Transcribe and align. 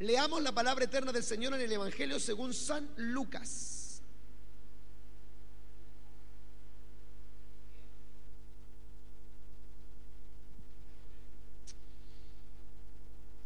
Leamos 0.00 0.42
la 0.42 0.52
palabra 0.52 0.84
eterna 0.84 1.12
del 1.12 1.22
Señor 1.22 1.54
en 1.54 1.60
el 1.60 1.72
Evangelio 1.72 2.18
según 2.18 2.52
San 2.52 2.88
Lucas. 2.96 4.02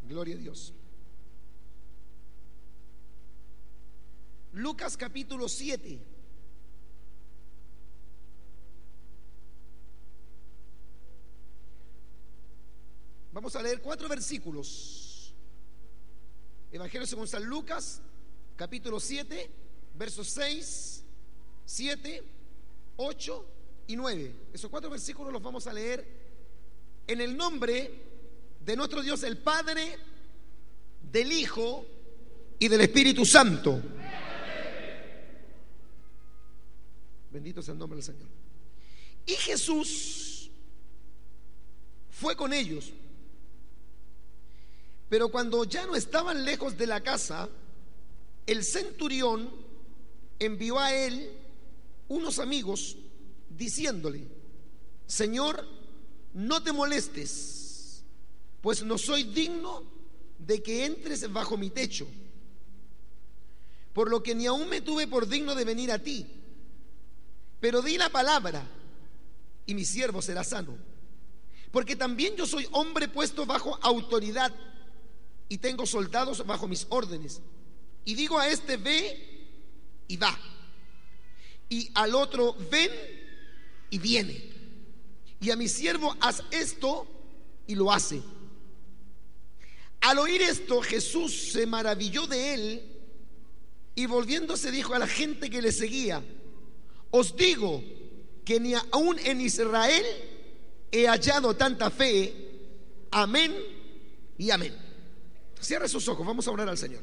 Gloria 0.09 0.37
a 0.37 0.39
Dios. 0.39 0.73
Lucas 4.55 4.97
capítulo 4.97 5.51
7. 5.51 6.01
Vamos 13.33 13.55
a 13.55 13.63
leer 13.63 13.83
cuatro 13.83 14.09
versículos. 14.09 15.08
Evangelio 16.71 17.07
según 17.07 17.27
San 17.27 17.45
Lucas, 17.45 18.03
capítulo 18.55 19.01
7, 19.01 19.51
versos 19.95 20.29
6, 20.29 21.03
7, 21.65 22.23
8 22.97 23.47
y 23.87 23.97
9. 23.97 24.35
Esos 24.53 24.71
cuatro 24.71 24.91
versículos 24.91 25.33
los 25.33 25.43
vamos 25.43 25.67
a 25.67 25.73
leer 25.73 26.07
en 27.07 27.23
el 27.23 27.35
nombre 27.35 28.03
de 28.65 28.77
nuestro 28.77 29.01
Dios 29.01 29.23
el 29.23 29.39
Padre, 29.39 29.97
del 31.11 31.33
Hijo 31.33 31.87
y 32.59 32.69
del 32.69 32.83
Espíritu 32.83 33.25
Santo. 33.25 33.81
Bendito 37.31 37.63
sea 37.63 37.73
el 37.73 37.79
nombre 37.79 37.97
del 37.97 38.05
Señor. 38.05 38.29
Y 39.25 39.33
Jesús 39.33 40.51
fue 42.11 42.37
con 42.37 42.53
ellos. 42.53 42.93
Pero 45.09 45.31
cuando 45.31 45.65
ya 45.65 45.87
no 45.87 45.95
estaban 45.95 46.45
lejos 46.45 46.77
de 46.77 46.87
la 46.87 47.03
casa, 47.03 47.49
el 48.47 48.65
centurión 48.65 49.51
envió 50.39 50.79
a 50.79 50.95
él 50.95 51.33
unos 52.09 52.39
amigos 52.39 52.97
diciéndole, 53.49 54.27
Señor, 55.07 55.67
no 56.35 56.63
te 56.63 56.73
molestes, 56.73 58.03
pues 58.61 58.83
no 58.83 58.99
soy 58.99 59.25
digno 59.25 59.83
de 60.39 60.63
que 60.63 60.85
entres 60.85 61.31
bajo 61.33 61.57
mi 61.57 61.71
techo, 61.71 62.07
por 63.93 64.11
lo 64.11 64.23
que 64.23 64.35
ni 64.35 64.47
aún 64.47 64.69
me 64.69 64.81
tuve 64.81 65.07
por 65.07 65.27
digno 65.27 65.55
de 65.55 65.65
venir 65.65 65.91
a 65.91 65.99
ti, 65.99 66.27
pero 67.61 67.83
di 67.83 67.97
la 67.97 68.11
palabra 68.11 68.65
y 69.67 69.75
mi 69.75 69.85
siervo 69.85 70.23
será 70.23 70.45
sano, 70.45 70.77
porque 71.73 71.97
también 71.97 72.37
yo 72.37 72.47
soy 72.47 72.69
hombre 72.73 73.09
puesto 73.09 73.47
bajo 73.47 73.79
autoridad 73.83 74.55
y 75.49 75.59
tengo 75.59 75.87
soldados 75.87 76.45
bajo 76.47 76.69
mis 76.69 76.87
órdenes. 76.91 77.41
Y 78.05 78.15
digo 78.15 78.39
a 78.39 78.49
este, 78.49 78.77
ve 78.77 79.47
y 80.07 80.17
va. 80.17 80.39
Y 81.69 81.91
al 81.95 82.15
otro, 82.15 82.57
ven 82.71 82.91
y 83.91 83.99
viene. 83.99 84.53
Y 85.41 85.51
a 85.51 85.57
mi 85.57 85.69
siervo, 85.69 86.17
haz 86.21 86.43
esto 86.51 87.07
y 87.67 87.75
lo 87.75 87.93
hace. 87.93 88.23
Al 90.01 90.19
oír 90.19 90.43
esto, 90.43 90.81
Jesús 90.81 91.53
se 91.53 91.67
maravilló 91.67 92.27
de 92.27 92.55
él 92.55 92.99
y 93.95 94.07
volviéndose 94.07 94.71
dijo 94.71 94.95
a 94.95 94.99
la 94.99 95.09
gente 95.09 95.51
que 95.51 95.61
le 95.61 95.73
seguía, 95.73 96.23
os 97.11 97.37
digo 97.37 97.83
que 98.45 98.61
ni 98.61 98.75
aún 98.75 99.19
en 99.19 99.41
Israel 99.41 100.05
he 100.93 101.07
hallado 101.07 101.55
tanta 101.57 101.91
fe. 101.91 102.33
Amén 103.11 103.55
y 104.39 104.51
amén. 104.51 104.88
Cierra 105.61 105.89
sus 105.89 106.07
ojos, 106.09 106.27
vamos 106.27 106.47
a 106.47 106.51
orar 106.51 106.69
al 106.69 106.79
Señor. 106.79 107.03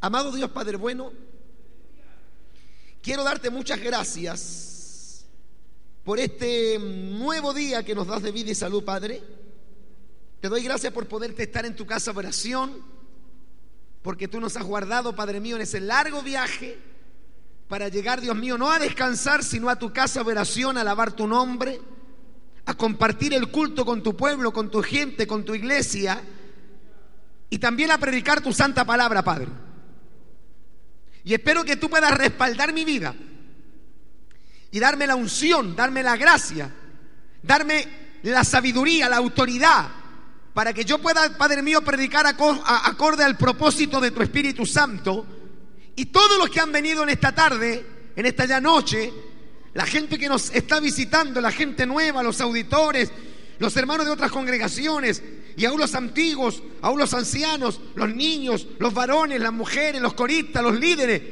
Amado 0.00 0.32
Dios 0.32 0.50
Padre 0.50 0.76
bueno, 0.76 1.12
quiero 3.00 3.24
darte 3.24 3.48
muchas 3.48 3.80
gracias 3.80 5.24
por 6.04 6.18
este 6.18 6.78
nuevo 6.78 7.54
día 7.54 7.82
que 7.82 7.94
nos 7.94 8.06
das 8.06 8.22
de 8.22 8.32
vida 8.32 8.50
y 8.50 8.54
salud, 8.54 8.84
Padre. 8.84 9.22
Te 10.40 10.48
doy 10.48 10.62
gracias 10.62 10.92
por 10.92 11.06
poderte 11.06 11.44
estar 11.44 11.64
en 11.64 11.74
tu 11.74 11.86
casa 11.86 12.12
de 12.12 12.18
oración, 12.18 12.82
porque 14.02 14.28
tú 14.28 14.40
nos 14.40 14.56
has 14.58 14.64
guardado, 14.64 15.16
Padre 15.16 15.40
mío, 15.40 15.56
en 15.56 15.62
ese 15.62 15.80
largo 15.80 16.22
viaje 16.22 16.78
para 17.68 17.88
llegar, 17.88 18.20
Dios 18.20 18.36
mío, 18.36 18.58
no 18.58 18.70
a 18.70 18.78
descansar, 18.78 19.42
sino 19.42 19.70
a 19.70 19.78
tu 19.78 19.90
casa 19.90 20.22
de 20.22 20.32
oración, 20.32 20.76
a 20.76 20.82
alabar 20.82 21.12
tu 21.12 21.26
nombre, 21.26 21.80
a 22.66 22.74
compartir 22.74 23.32
el 23.32 23.50
culto 23.50 23.86
con 23.86 24.02
tu 24.02 24.14
pueblo, 24.14 24.52
con 24.52 24.70
tu 24.70 24.82
gente, 24.82 25.26
con 25.26 25.46
tu 25.46 25.54
iglesia 25.54 26.22
y 27.50 27.58
también 27.58 27.90
a 27.90 27.98
predicar 27.98 28.40
tu 28.40 28.52
santa 28.52 28.84
palabra, 28.84 29.22
Padre. 29.22 29.48
Y 31.24 31.32
espero 31.32 31.64
que 31.64 31.76
tú 31.76 31.88
puedas 31.88 32.12
respaldar 32.16 32.72
mi 32.72 32.84
vida 32.84 33.14
y 34.70 34.78
darme 34.78 35.06
la 35.06 35.14
unción, 35.14 35.74
darme 35.74 36.02
la 36.02 36.16
gracia, 36.16 36.70
darme 37.42 37.86
la 38.24 38.44
sabiduría, 38.44 39.08
la 39.08 39.16
autoridad, 39.16 39.88
para 40.52 40.72
que 40.72 40.84
yo 40.84 40.98
pueda, 40.98 41.36
Padre 41.36 41.62
mío, 41.62 41.82
predicar 41.82 42.26
acorde 42.26 43.24
al 43.24 43.36
propósito 43.36 44.00
de 44.00 44.10
tu 44.10 44.22
Espíritu 44.22 44.66
Santo. 44.66 45.26
Y 45.96 46.06
todos 46.06 46.38
los 46.38 46.50
que 46.50 46.60
han 46.60 46.72
venido 46.72 47.02
en 47.02 47.08
esta 47.08 47.34
tarde, 47.34 47.86
en 48.14 48.26
esta 48.26 48.44
ya 48.44 48.60
noche, 48.60 49.12
la 49.74 49.86
gente 49.86 50.18
que 50.18 50.28
nos 50.28 50.50
está 50.50 50.78
visitando, 50.80 51.40
la 51.40 51.50
gente 51.50 51.86
nueva, 51.86 52.22
los 52.22 52.40
auditores, 52.40 53.10
los 53.58 53.76
hermanos 53.76 54.06
de 54.06 54.12
otras 54.12 54.30
congregaciones, 54.30 55.22
y 55.56 55.64
aún 55.64 55.78
los 55.78 55.94
antiguos, 55.94 56.62
aún 56.82 56.98
los 56.98 57.14
ancianos, 57.14 57.80
los 57.94 58.12
niños, 58.14 58.66
los 58.78 58.92
varones, 58.92 59.40
las 59.40 59.52
mujeres, 59.52 60.00
los 60.00 60.14
coristas, 60.14 60.62
los 60.62 60.78
líderes, 60.78 61.22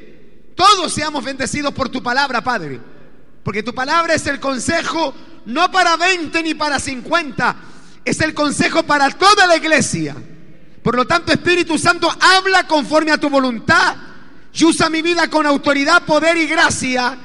todos 0.54 0.92
seamos 0.92 1.24
bendecidos 1.24 1.72
por 1.72 1.88
tu 1.88 2.02
palabra, 2.02 2.42
Padre. 2.42 2.80
Porque 3.42 3.62
tu 3.62 3.74
palabra 3.74 4.14
es 4.14 4.26
el 4.26 4.38
consejo 4.38 5.12
no 5.46 5.70
para 5.72 5.96
20 5.96 6.42
ni 6.42 6.54
para 6.54 6.78
50, 6.78 7.56
es 8.04 8.20
el 8.20 8.32
consejo 8.34 8.84
para 8.84 9.10
toda 9.10 9.46
la 9.46 9.56
iglesia. 9.56 10.14
Por 10.82 10.94
lo 10.94 11.04
tanto, 11.04 11.32
Espíritu 11.32 11.78
Santo, 11.78 12.08
habla 12.20 12.66
conforme 12.66 13.10
a 13.10 13.18
tu 13.18 13.28
voluntad 13.28 13.96
y 14.52 14.64
usa 14.64 14.88
mi 14.88 15.02
vida 15.02 15.28
con 15.28 15.46
autoridad, 15.46 16.04
poder 16.04 16.36
y 16.36 16.46
gracia 16.46 17.18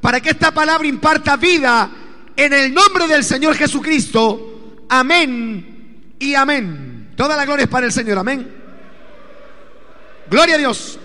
para 0.00 0.20
que 0.20 0.30
esta 0.30 0.52
palabra 0.52 0.86
imparta 0.86 1.36
vida 1.36 1.90
en 2.36 2.52
el 2.52 2.72
nombre 2.72 3.08
del 3.08 3.24
Señor 3.24 3.56
Jesucristo. 3.56 4.84
Amén 4.88 5.73
y 6.18 6.34
amén. 6.34 7.12
Toda 7.16 7.36
la 7.36 7.44
gloria 7.44 7.64
es 7.64 7.70
para 7.70 7.86
el 7.86 7.92
Señor. 7.92 8.18
Amén. 8.18 8.62
Gloria 10.28 10.54
a 10.54 10.58
Dios. 10.58 10.98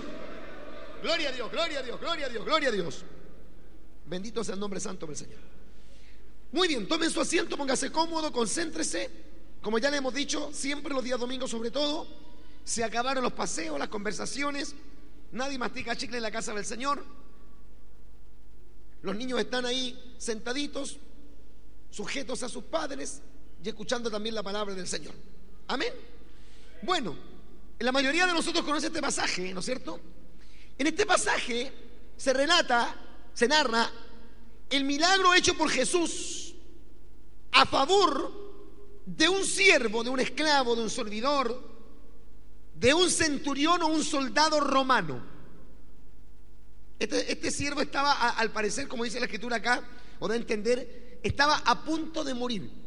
Gloria 1.02 1.30
a 1.30 1.32
Dios, 1.32 1.50
gloria 1.50 1.78
a 1.78 1.82
Dios, 1.82 2.00
gloria 2.00 2.26
a 2.26 2.28
Dios, 2.28 2.44
gloria 2.44 2.68
a 2.68 2.72
Dios. 2.72 3.04
Bendito 4.06 4.44
sea 4.44 4.54
el 4.54 4.60
nombre 4.60 4.80
santo 4.80 5.06
del 5.06 5.16
Señor. 5.16 5.38
Muy 6.52 6.68
bien, 6.68 6.86
tomen 6.88 7.10
su 7.10 7.20
asiento, 7.20 7.56
póngase 7.56 7.90
cómodo, 7.92 8.32
concéntrese. 8.32 9.10
Como 9.62 9.78
ya 9.78 9.90
le 9.90 9.98
hemos 9.98 10.12
dicho, 10.12 10.50
siempre 10.52 10.92
los 10.92 11.04
días 11.04 11.18
domingos 11.18 11.50
sobre 11.50 11.70
todo, 11.70 12.06
se 12.64 12.82
acabaron 12.82 13.22
los 13.22 13.32
paseos, 13.32 13.78
las 13.78 13.88
conversaciones. 13.88 14.74
Nadie 15.32 15.58
mastica 15.58 15.96
chicle 15.96 16.16
en 16.16 16.22
la 16.22 16.30
casa 16.30 16.52
del 16.52 16.64
Señor. 16.64 17.04
Los 19.02 19.16
niños 19.16 19.38
están 19.38 19.64
ahí 19.64 20.14
sentaditos, 20.18 20.98
sujetos 21.90 22.42
a 22.42 22.48
sus 22.48 22.64
padres 22.64 23.22
y 23.62 23.68
escuchando 23.68 24.10
también 24.10 24.34
la 24.34 24.42
palabra 24.42 24.74
del 24.74 24.86
Señor. 24.86 25.14
Amén. 25.68 25.92
Bueno, 26.82 27.16
la 27.78 27.92
mayoría 27.92 28.26
de 28.26 28.32
nosotros 28.32 28.64
conoce 28.64 28.86
este 28.86 29.00
pasaje, 29.00 29.52
¿no 29.52 29.60
es 29.60 29.66
cierto? 29.66 30.00
En 30.78 30.86
este 30.86 31.04
pasaje 31.06 31.72
se 32.16 32.32
relata, 32.32 32.94
se 33.34 33.46
narra 33.48 33.90
el 34.70 34.84
milagro 34.84 35.34
hecho 35.34 35.54
por 35.54 35.68
Jesús 35.68 36.54
a 37.52 37.66
favor 37.66 38.32
de 39.04 39.28
un 39.28 39.44
siervo, 39.44 40.04
de 40.04 40.10
un 40.10 40.20
esclavo, 40.20 40.76
de 40.76 40.82
un 40.82 40.90
servidor, 40.90 41.70
de 42.74 42.94
un 42.94 43.10
centurión 43.10 43.82
o 43.82 43.88
un 43.88 44.04
soldado 44.04 44.60
romano. 44.60 45.22
Este, 46.98 47.32
este 47.32 47.50
siervo 47.50 47.80
estaba, 47.80 48.12
al 48.30 48.52
parecer, 48.52 48.86
como 48.88 49.04
dice 49.04 49.18
la 49.18 49.26
escritura 49.26 49.56
acá, 49.56 49.82
o 50.18 50.28
da 50.28 50.34
a 50.34 50.36
entender, 50.36 51.18
estaba 51.22 51.56
a 51.64 51.84
punto 51.84 52.24
de 52.24 52.34
morir. 52.34 52.79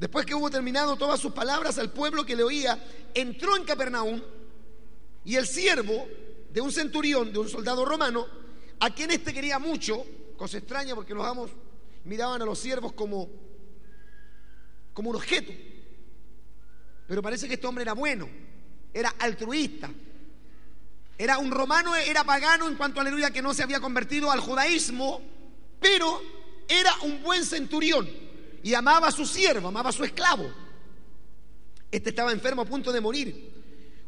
Después 0.00 0.24
que 0.24 0.34
hubo 0.34 0.48
terminado 0.50 0.96
todas 0.96 1.20
sus 1.20 1.32
palabras 1.32 1.76
al 1.76 1.92
pueblo 1.92 2.24
que 2.24 2.34
le 2.34 2.42
oía, 2.42 2.82
entró 3.12 3.54
en 3.54 3.64
Capernaum 3.64 4.18
y 5.26 5.36
el 5.36 5.46
siervo 5.46 6.08
de 6.50 6.62
un 6.62 6.72
centurión, 6.72 7.30
de 7.30 7.38
un 7.38 7.50
soldado 7.50 7.84
romano, 7.84 8.26
a 8.80 8.94
quien 8.94 9.10
éste 9.10 9.34
quería 9.34 9.58
mucho, 9.58 10.02
cosa 10.38 10.56
extraña 10.56 10.94
porque 10.94 11.12
los 11.12 11.26
amos 11.26 11.50
miraban 12.04 12.40
a 12.40 12.46
los 12.46 12.58
siervos 12.58 12.94
como, 12.94 13.28
como 14.94 15.10
un 15.10 15.16
objeto. 15.16 15.52
Pero 17.06 17.20
parece 17.20 17.46
que 17.46 17.54
este 17.54 17.66
hombre 17.66 17.82
era 17.82 17.92
bueno, 17.92 18.26
era 18.94 19.10
altruista. 19.18 19.90
Era 21.18 21.36
un 21.36 21.50
romano, 21.50 21.94
era 21.94 22.24
pagano 22.24 22.66
en 22.68 22.76
cuanto, 22.76 23.02
aleluya, 23.02 23.30
que 23.30 23.42
no 23.42 23.52
se 23.52 23.62
había 23.62 23.80
convertido 23.80 24.30
al 24.30 24.40
judaísmo, 24.40 25.20
pero 25.78 26.22
era 26.66 26.90
un 27.02 27.22
buen 27.22 27.44
centurión 27.44 28.29
y 28.62 28.74
amaba 28.74 29.08
a 29.08 29.12
su 29.12 29.26
siervo, 29.26 29.68
amaba 29.68 29.90
a 29.90 29.92
su 29.92 30.04
esclavo. 30.04 30.50
Este 31.90 32.10
estaba 32.10 32.32
enfermo 32.32 32.62
a 32.62 32.66
punto 32.66 32.92
de 32.92 33.00
morir. 33.00 33.52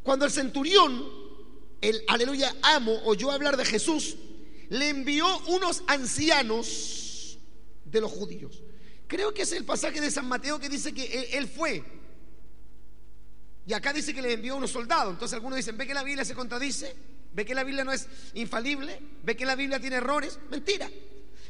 Cuando 0.03 0.25
el 0.25 0.31
centurión, 0.31 1.09
el 1.81 2.03
aleluya 2.09 2.55
amo, 2.63 3.01
oyó 3.05 3.31
hablar 3.31 3.57
de 3.57 3.65
Jesús, 3.65 4.17
le 4.69 4.89
envió 4.89 5.27
unos 5.49 5.83
ancianos 5.87 7.39
de 7.85 8.01
los 8.01 8.11
judíos. 8.11 8.63
Creo 9.07 9.35
que 9.35 9.43
es 9.43 9.53
el 9.53 9.65
pasaje 9.65 10.01
de 10.01 10.11
San 10.11 10.27
Mateo 10.27 10.59
que 10.59 10.69
dice 10.69 10.93
que 10.93 11.31
él 11.33 11.49
fue. 11.49 11.85
Y 13.67 13.73
acá 13.75 13.93
dice 13.93 14.15
que 14.15 14.23
le 14.23 14.33
envió 14.33 14.57
unos 14.57 14.71
soldados. 14.71 15.13
Entonces 15.13 15.35
algunos 15.35 15.57
dicen, 15.57 15.77
ve 15.77 15.87
que 15.87 15.95
la 15.95 16.03
Biblia 16.03 16.25
se 16.25 16.35
contradice, 16.35 16.97
ve 17.33 17.45
que 17.45 17.55
la 17.55 17.65
Biblia 17.65 17.85
no 17.85 17.93
es 17.93 18.09
infalible, 18.35 18.99
ve 19.23 19.37
que 19.37 19.47
la 19.47 19.55
Biblia 19.55 19.79
tiene 19.79 19.97
errores. 19.97 20.39
Mentira. 20.51 20.91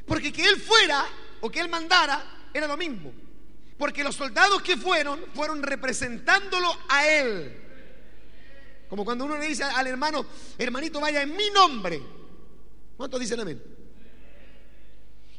Porque 0.07 0.33
que 0.33 0.45
él 0.45 0.61
fuera 0.61 1.07
o 1.41 1.51
que 1.51 1.61
él 1.61 1.69
mandara 1.69 2.42
era 2.53 2.67
lo 2.67 2.77
mismo. 2.77 3.13
Porque 3.79 4.05
los 4.05 4.15
soldados 4.15 4.63
que 4.63 4.77
fueron 4.77 5.21
fueron 5.35 5.63
representándolo 5.63 6.69
a 6.89 7.09
él. 7.09 7.59
Como 8.89 9.05
cuando 9.05 9.25
uno 9.25 9.39
le 9.39 9.49
dice 9.49 9.65
al 9.65 9.87
hermano, 9.87 10.27
hermanito, 10.59 11.01
vaya 11.01 11.23
en 11.23 11.35
mi 11.35 11.51
nombre. 11.51 12.01
¿Cuántos 12.97 13.19
dicen 13.19 13.41
amén? 13.41 13.63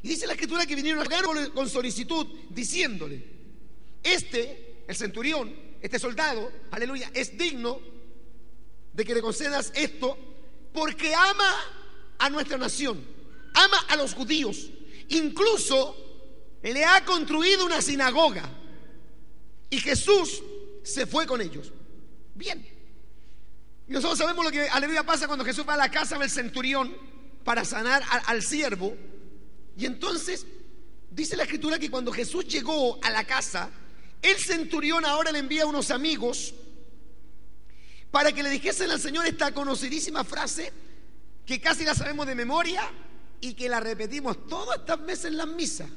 Y 0.02 0.08
dice 0.08 0.26
la 0.26 0.34
escritura 0.34 0.66
que 0.66 0.74
vinieron 0.74 1.00
a 1.00 1.50
con 1.54 1.68
solicitud 1.68 2.26
diciéndole, 2.50 3.24
este, 4.02 4.82
el 4.86 4.94
centurión, 4.94 5.54
este 5.80 5.98
soldado, 5.98 6.52
aleluya, 6.70 7.10
es 7.14 7.38
digno 7.38 7.80
de 8.92 9.04
que 9.04 9.14
le 9.14 9.22
concedas 9.22 9.72
esto 9.74 10.18
porque 10.74 11.14
ama 11.14 11.54
a 12.18 12.28
nuestra 12.28 12.58
nación, 12.58 13.02
ama 13.54 13.78
a 13.88 13.96
los 13.96 14.12
judíos, 14.12 14.68
incluso 15.08 16.03
le 16.72 16.84
ha 16.84 17.04
construido 17.04 17.66
una 17.66 17.82
sinagoga 17.82 18.48
y 19.68 19.78
Jesús 19.78 20.42
se 20.82 21.06
fue 21.06 21.26
con 21.26 21.40
ellos. 21.40 21.72
Bien. 22.34 22.66
Y 23.86 23.92
nosotros 23.92 24.18
sabemos 24.18 24.44
lo 24.44 24.50
que, 24.50 24.68
aleluya, 24.68 25.02
pasa 25.02 25.26
cuando 25.26 25.44
Jesús 25.44 25.64
va 25.68 25.74
a 25.74 25.78
la 25.78 25.90
casa 25.90 26.18
del 26.18 26.30
centurión 26.30 26.96
para 27.44 27.64
sanar 27.64 28.02
al, 28.26 28.42
siervo. 28.42 28.96
Y 29.76 29.84
entonces 29.84 30.46
dice 31.10 31.36
la 31.36 31.42
escritura 31.42 31.78
que 31.78 31.90
cuando 31.90 32.12
Jesús 32.12 32.46
llegó 32.46 32.98
a 33.02 33.10
la 33.10 33.24
casa, 33.24 33.70
el 34.22 34.36
centurión 34.38 35.04
ahora 35.04 35.32
le 35.32 35.40
envía 35.40 35.64
a 35.64 35.66
unos 35.66 35.90
amigos 35.90 36.54
para 38.10 38.32
que 38.32 38.42
le 38.42 38.48
dijesen 38.48 38.90
al 38.90 39.00
Señor 39.00 39.26
esta 39.26 39.52
conocidísima 39.52 40.24
frase 40.24 40.72
que 41.44 41.60
casi 41.60 41.84
la 41.84 41.94
sabemos 41.94 42.26
de 42.26 42.34
memoria 42.34 42.90
y 43.40 43.52
que 43.52 43.68
la 43.68 43.80
repetimos 43.80 44.46
todas 44.46 44.78
estas 44.78 45.04
veces 45.04 45.24
en 45.26 45.36
las 45.36 45.48
misas. 45.48 45.88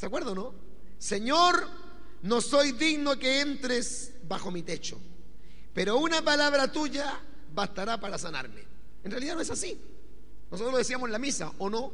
¿Se 0.00 0.06
acuerdan, 0.06 0.34
no? 0.34 0.54
Señor, 0.96 1.68
no 2.22 2.40
soy 2.40 2.72
digno 2.72 3.18
que 3.18 3.42
entres 3.42 4.12
bajo 4.26 4.50
mi 4.50 4.62
techo, 4.62 4.98
pero 5.74 5.98
una 5.98 6.22
palabra 6.22 6.72
tuya 6.72 7.20
bastará 7.52 8.00
para 8.00 8.16
sanarme. 8.16 8.64
En 9.04 9.10
realidad 9.10 9.34
no 9.34 9.42
es 9.42 9.50
así. 9.50 9.78
Nosotros 10.50 10.72
lo 10.72 10.78
decíamos 10.78 11.06
en 11.08 11.12
la 11.12 11.18
misa, 11.18 11.52
¿o 11.58 11.68
no? 11.68 11.92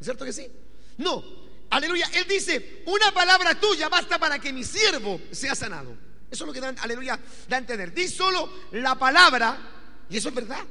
¿Es 0.00 0.06
cierto 0.06 0.24
que 0.24 0.32
sí? 0.32 0.50
No, 0.96 1.22
aleluya. 1.68 2.08
Él 2.14 2.24
dice, 2.26 2.82
una 2.86 3.12
palabra 3.12 3.60
tuya 3.60 3.90
basta 3.90 4.18
para 4.18 4.38
que 4.38 4.50
mi 4.50 4.64
siervo 4.64 5.20
sea 5.30 5.54
sanado. 5.54 5.94
Eso 6.30 6.44
es 6.44 6.46
lo 6.46 6.54
que 6.54 6.60
da, 6.62 6.74
aleluya, 6.80 7.20
da 7.46 7.56
a 7.56 7.60
entender. 7.60 7.92
Di 7.92 8.08
solo 8.08 8.48
la 8.72 8.94
palabra, 8.94 9.58
y 10.08 10.16
eso 10.16 10.30
es 10.30 10.34
verdad. 10.34 10.64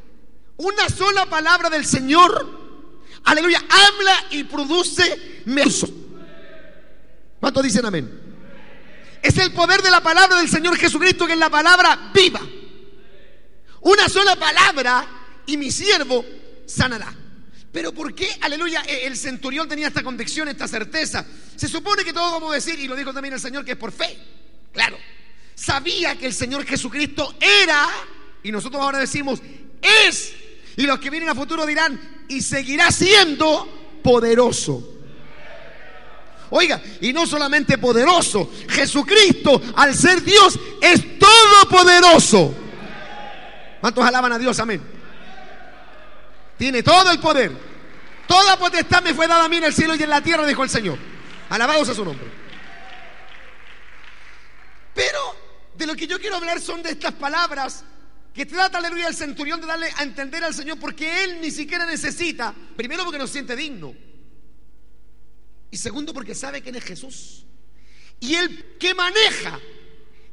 Una 0.58 0.90
sola 0.90 1.30
palabra 1.30 1.70
del 1.70 1.86
Señor, 1.86 3.12
aleluya, 3.24 3.64
habla 3.70 4.26
y 4.32 4.46
produce 4.46 5.44
meso. 5.46 6.00
¿Cuántos 7.44 7.64
dicen 7.64 7.86
amén? 7.86 8.10
Es 9.22 9.38
el 9.38 9.52
poder 9.52 9.82
de 9.82 9.92
la 9.92 10.02
palabra 10.02 10.38
del 10.38 10.48
Señor 10.48 10.78
Jesucristo 10.78 11.28
que 11.28 11.34
es 11.34 11.38
la 11.38 11.50
palabra 11.50 12.10
viva. 12.14 12.40
Una 13.82 14.08
sola 14.08 14.38
palabra 14.38 15.06
y 15.46 15.58
mi 15.58 15.70
siervo 15.70 16.24
sanará. 16.66 17.14
Pero 17.70 17.94
¿por 17.94 18.16
qué, 18.16 18.38
aleluya, 18.40 18.84
e, 18.88 19.08
el 19.08 19.18
centurión 19.18 19.68
tenía 19.68 19.90
esta 19.90 20.04
convicción, 20.04 20.48
esta 20.48 20.70
certeza? 20.70 21.26
Se 21.58 21.68
supone 21.68 22.06
que 22.06 22.14
todo 22.14 22.32
vamos 22.32 22.54
a 22.54 22.56
decir, 22.56 22.80
y 22.80 22.88
lo 22.88 22.96
dijo 22.96 23.14
también 23.14 23.34
el 23.34 23.42
Señor, 23.42 23.66
que 23.66 23.72
es 23.72 23.78
por 23.78 23.92
fe. 23.92 24.18
Claro. 24.72 24.98
Sabía 25.54 26.18
que 26.18 26.28
el 26.28 26.34
Señor 26.34 26.64
Jesucristo 26.64 27.36
era, 27.42 27.90
y 28.42 28.54
nosotros 28.54 28.82
ahora 28.82 29.00
decimos, 29.00 29.42
es, 30.08 30.34
y 30.78 30.84
los 30.84 30.98
que 30.98 31.10
vienen 31.10 31.28
a 31.28 31.36
futuro 31.36 31.66
dirán, 31.66 32.24
y 32.30 32.42
seguirá 32.42 32.90
siendo 32.90 34.00
poderoso. 34.02 34.93
Oiga, 36.56 36.80
y 37.02 37.12
no 37.12 37.26
solamente 37.26 37.80
poderoso, 37.80 38.52
Jesucristo, 38.70 39.60
al 39.76 39.96
ser 39.96 40.22
Dios, 40.22 40.60
es 40.80 41.18
todopoderoso. 41.18 42.54
¿Cuántos 43.82 44.06
alaban 44.06 44.34
a 44.34 44.38
Dios? 44.38 44.60
Amén. 44.60 44.80
Tiene 46.56 46.84
todo 46.84 47.10
el 47.10 47.20
poder. 47.20 47.52
Toda 48.28 48.60
potestad 48.60 49.02
me 49.02 49.16
fue 49.16 49.28
dada 49.28 49.46
a 49.46 49.50
mí 49.50 49.58
en 49.58 49.64
el 49.64 49.74
cielo 49.74 49.96
y 49.96 50.04
en 50.04 50.12
la 50.12 50.22
tierra, 50.22 50.46
dijo 50.46 50.64
el 50.64 50.70
Señor. 50.70 51.00
Alabados 51.50 51.90
a 51.90 51.96
su 51.96 52.06
nombre. 52.06 52.28
Pero 54.94 55.36
de 55.76 55.88
lo 55.88 55.96
que 55.96 56.06
yo 56.06 56.20
quiero 56.20 56.36
hablar 56.36 56.62
son 56.62 56.84
de 56.84 56.92
estas 56.92 57.14
palabras 57.14 57.84
que 58.32 58.46
trata, 58.46 58.78
aleluya, 58.78 59.08
el 59.08 59.16
centurión 59.16 59.60
de 59.60 59.66
darle 59.66 59.90
a 59.98 60.04
entender 60.04 60.44
al 60.44 60.54
Señor 60.54 60.80
porque 60.80 61.24
él 61.24 61.42
ni 61.42 61.50
siquiera 61.50 61.88
necesita, 61.88 62.54
primero 62.76 63.04
porque 63.06 63.18
no 63.18 63.26
siente 63.26 63.56
digno, 63.56 63.96
y 65.74 65.78
segundo 65.78 66.14
porque 66.14 66.36
sabe 66.36 66.62
quién 66.62 66.76
es 66.76 66.84
Jesús. 66.84 67.48
Y 68.20 68.36
él 68.36 68.76
que 68.80 68.94
maneja 68.94 69.60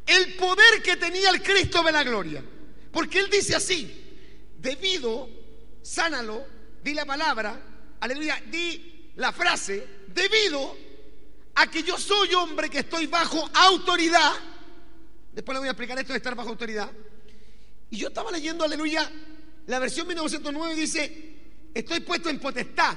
el 0.05 0.35
poder 0.35 0.83
que 0.83 0.99
tenía 0.99 1.31
el 1.31 1.43
Cristo 1.43 1.83
de 1.83 1.91
la 1.91 2.05
gloria. 2.05 2.45
Porque 2.93 3.21
él 3.21 3.31
dice 3.31 3.57
así, 3.57 3.91
debido 4.59 5.31
sánalo, 5.81 6.45
di 6.85 6.93
la 6.93 7.07
palabra, 7.07 7.59
aleluya, 8.01 8.39
di 8.51 9.13
la 9.17 9.33
frase, 9.33 9.83
debido 10.09 10.77
a 11.55 11.71
que 11.71 11.85
yo 11.85 11.97
soy 11.97 12.35
hombre 12.35 12.69
que 12.69 12.81
estoy 12.81 13.07
bajo 13.07 13.49
autoridad. 13.55 14.33
Después 15.33 15.55
le 15.55 15.61
voy 15.61 15.69
a 15.69 15.71
explicar 15.71 15.99
esto 15.99 16.13
de 16.13 16.19
estar 16.19 16.35
bajo 16.35 16.51
autoridad. 16.51 16.93
Y 17.89 17.97
yo 17.97 18.09
estaba 18.09 18.31
leyendo, 18.31 18.63
aleluya, 18.63 19.11
la 19.69 19.79
versión 19.79 20.07
1909 20.07 20.75
dice, 20.75 21.71
estoy 21.73 22.01
puesto 22.01 22.29
en 22.29 22.39
potestad. 22.39 22.95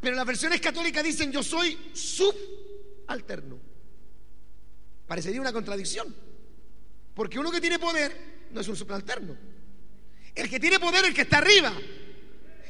Pero 0.00 0.16
las 0.16 0.26
versiones 0.26 0.60
católicas 0.60 1.02
dicen, 1.02 1.32
yo 1.32 1.42
soy 1.42 1.76
subalterno. 1.92 3.58
Parecería 5.06 5.40
una 5.40 5.52
contradicción. 5.52 6.14
Porque 7.14 7.38
uno 7.38 7.50
que 7.50 7.60
tiene 7.60 7.78
poder 7.78 8.48
no 8.52 8.60
es 8.60 8.68
un 8.68 8.76
subalterno. 8.76 9.36
El 10.34 10.48
que 10.48 10.60
tiene 10.60 10.78
poder 10.78 11.02
es 11.02 11.08
el 11.08 11.14
que 11.14 11.22
está 11.22 11.38
arriba. 11.38 11.72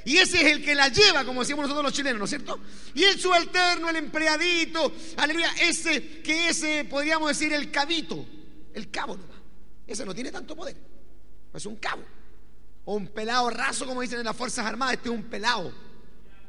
Y 0.05 0.17
ese 0.17 0.41
es 0.41 0.53
el 0.53 0.65
que 0.65 0.75
la 0.75 0.89
lleva, 0.89 1.25
como 1.25 1.41
decimos 1.41 1.65
nosotros 1.65 1.85
los 1.85 1.93
chilenos, 1.93 2.19
¿no 2.19 2.25
es 2.25 2.31
cierto? 2.31 2.59
Y 2.95 3.05
el 3.05 3.21
subalterno, 3.21 3.91
el 3.91 3.97
empleadito, 3.97 4.91
aleluya, 5.19 5.53
ese 5.61 6.23
que 6.23 6.49
ese, 6.49 6.87
podríamos 6.87 7.29
decir, 7.29 7.53
el 7.53 7.71
cabito, 7.71 8.25
el 8.73 8.91
cabo 8.91 9.17
nomás. 9.17 9.37
Ese 9.87 10.07
no 10.07 10.15
tiene 10.15 10.31
tanto 10.31 10.57
poder. 10.57 10.77
Es 11.53 11.67
un 11.67 11.77
cabo. 11.77 12.03
O 12.87 12.95
un 12.95 13.09
pelado 13.09 13.51
raso, 13.51 13.85
como 13.85 14.01
dicen 14.01 14.21
en 14.21 14.25
las 14.25 14.37
Fuerzas 14.37 14.65
Armadas, 14.65 14.95
este 14.95 15.11
es 15.11 15.15
un 15.15 15.25
pelado. 15.25 15.75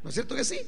¿No 0.03 0.09
es 0.09 0.13
cierto 0.13 0.35
que 0.35 0.43
sí? 0.43 0.59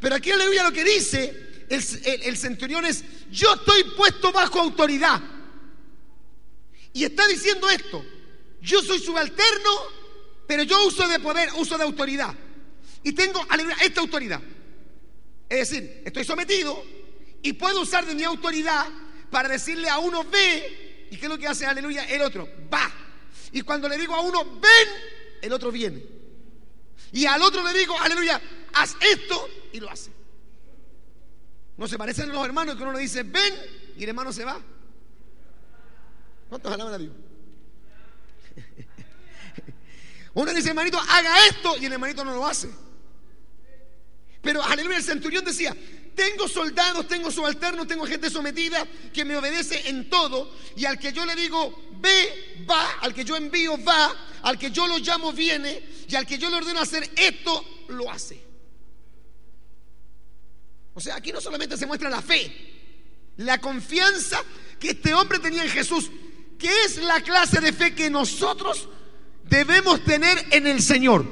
Pero 0.00 0.14
aquí 0.14 0.30
aleluya 0.30 0.62
lo 0.62 0.72
que 0.72 0.84
dice 0.84 1.66
el, 1.68 1.82
el 2.04 2.36
centurión 2.36 2.84
es, 2.86 3.04
yo 3.30 3.54
estoy 3.54 3.84
puesto 3.96 4.32
bajo 4.32 4.60
autoridad. 4.60 5.20
Y 6.92 7.04
está 7.04 7.26
diciendo 7.28 7.68
esto, 7.70 8.04
yo 8.60 8.82
soy 8.82 8.98
subalterno 8.98 10.00
pero 10.50 10.64
yo 10.64 10.84
uso 10.84 11.06
de 11.06 11.20
poder, 11.20 11.48
uso 11.58 11.78
de 11.78 11.84
autoridad. 11.84 12.34
Y 13.04 13.12
tengo, 13.12 13.40
aleluya, 13.48 13.76
esta 13.84 14.00
autoridad. 14.00 14.40
Es 15.48 15.70
decir, 15.70 16.02
estoy 16.04 16.24
sometido 16.24 16.82
y 17.40 17.52
puedo 17.52 17.82
usar 17.82 18.04
de 18.04 18.16
mi 18.16 18.24
autoridad 18.24 18.84
para 19.30 19.48
decirle 19.48 19.88
a 19.88 19.98
uno 19.98 20.24
ve. 20.24 21.06
¿Y 21.08 21.18
qué 21.18 21.26
es 21.26 21.30
lo 21.30 21.38
que 21.38 21.46
hace, 21.46 21.66
aleluya? 21.66 22.02
El 22.06 22.22
otro 22.22 22.48
va. 22.68 22.90
Y 23.52 23.60
cuando 23.60 23.88
le 23.88 23.96
digo 23.96 24.12
a 24.12 24.22
uno 24.22 24.44
ven, 24.44 24.88
el 25.40 25.52
otro 25.52 25.70
viene. 25.70 26.02
Y 27.12 27.26
al 27.26 27.42
otro 27.42 27.62
le 27.62 27.78
digo, 27.78 27.98
aleluya, 27.98 28.40
haz 28.72 28.96
esto 29.00 29.48
y 29.72 29.80
lo 29.80 29.90
hace. 29.90 30.10
No 31.76 31.88
se 31.88 31.98
parecen 31.98 32.30
los 32.30 32.44
hermanos 32.44 32.76
que 32.76 32.82
uno 32.82 32.92
le 32.92 33.00
dice 33.00 33.22
ven 33.22 33.54
y 33.96 34.02
el 34.02 34.10
hermano 34.10 34.32
se 34.32 34.44
va. 34.44 34.60
¿Cuántos 36.48 36.72
alaban 36.72 36.94
a 36.94 36.98
Dios? 36.98 37.12
Uno 40.34 40.52
dice, 40.52 40.70
hermanito, 40.70 40.98
haga 40.98 41.46
esto 41.46 41.76
y 41.78 41.86
el 41.86 41.92
hermanito 41.92 42.24
no 42.24 42.34
lo 42.34 42.46
hace. 42.46 42.70
Pero 44.42 44.62
aleluya, 44.62 44.96
el 44.96 45.02
centurión 45.02 45.44
decía, 45.44 45.76
tengo 46.14 46.48
soldados, 46.48 47.06
tengo 47.08 47.30
subalternos, 47.30 47.86
tengo 47.86 48.06
gente 48.06 48.30
sometida 48.30 48.86
que 49.12 49.24
me 49.24 49.36
obedece 49.36 49.88
en 49.88 50.08
todo 50.10 50.54
y 50.76 50.84
al 50.84 50.98
que 50.98 51.12
yo 51.12 51.24
le 51.24 51.34
digo, 51.34 51.90
ve, 51.92 52.64
va, 52.68 52.98
al 53.00 53.14
que 53.14 53.24
yo 53.24 53.36
envío, 53.36 53.82
va, 53.84 54.14
al 54.42 54.58
que 54.58 54.70
yo 54.70 54.86
lo 54.86 54.98
llamo, 54.98 55.32
viene 55.32 55.82
y 56.08 56.14
al 56.14 56.26
que 56.26 56.38
yo 56.38 56.50
le 56.50 56.56
ordeno 56.56 56.80
hacer 56.80 57.10
esto, 57.16 57.64
lo 57.88 58.10
hace. 58.10 58.40
O 60.94 61.00
sea, 61.00 61.16
aquí 61.16 61.32
no 61.32 61.40
solamente 61.40 61.76
se 61.76 61.86
muestra 61.86 62.10
la 62.10 62.20
fe, 62.20 63.32
la 63.38 63.60
confianza 63.60 64.42
que 64.78 64.90
este 64.90 65.14
hombre 65.14 65.38
tenía 65.38 65.62
en 65.62 65.70
Jesús, 65.70 66.10
que 66.58 66.70
es 66.84 66.98
la 66.98 67.20
clase 67.22 67.60
de 67.60 67.72
fe 67.72 67.94
que 67.94 68.10
nosotros 68.10 68.88
debemos 69.48 70.04
tener 70.04 70.46
en 70.50 70.66
el 70.66 70.82
Señor. 70.82 71.24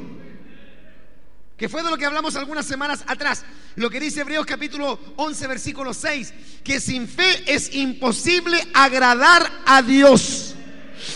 Que 1.57 1.69
fue 1.69 1.83
de 1.83 1.91
lo 1.91 1.97
que 1.97 2.07
hablamos 2.07 2.37
algunas 2.37 2.67
semanas 2.67 3.05
atrás. 3.07 3.45
Lo 3.79 3.89
que 3.91 4.01
dice 4.01 4.23
Hebreos 4.23 4.45
capítulo 4.45 4.99
11, 5.15 5.47
versículo 5.47 5.95
6. 5.95 6.35
Que 6.65 6.81
sin 6.81 7.07
fe 7.07 7.45
es 7.47 7.73
imposible 7.75 8.61
agradar 8.75 9.49
a 9.65 9.83
Dios. 9.83 10.57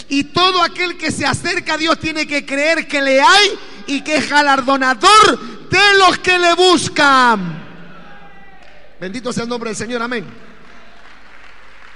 Y 0.09 0.25
todo 0.25 0.63
aquel 0.63 0.97
que 0.97 1.11
se 1.11 1.27
acerca 1.27 1.75
a 1.75 1.77
Dios 1.77 1.99
tiene 1.99 2.25
que 2.25 2.47
creer 2.47 2.87
que 2.87 3.03
le 3.03 3.21
hay 3.21 3.59
y 3.89 4.03
que 4.03 4.15
es 4.15 4.31
galardonador 4.31 5.69
de 5.69 5.99
los 5.99 6.19
que 6.19 6.39
le 6.39 6.55
buscan. 6.55 7.65
Bendito 9.01 9.33
sea 9.33 9.43
el 9.43 9.49
nombre 9.49 9.71
del 9.71 9.77
Señor, 9.77 10.01
amén. 10.01 10.25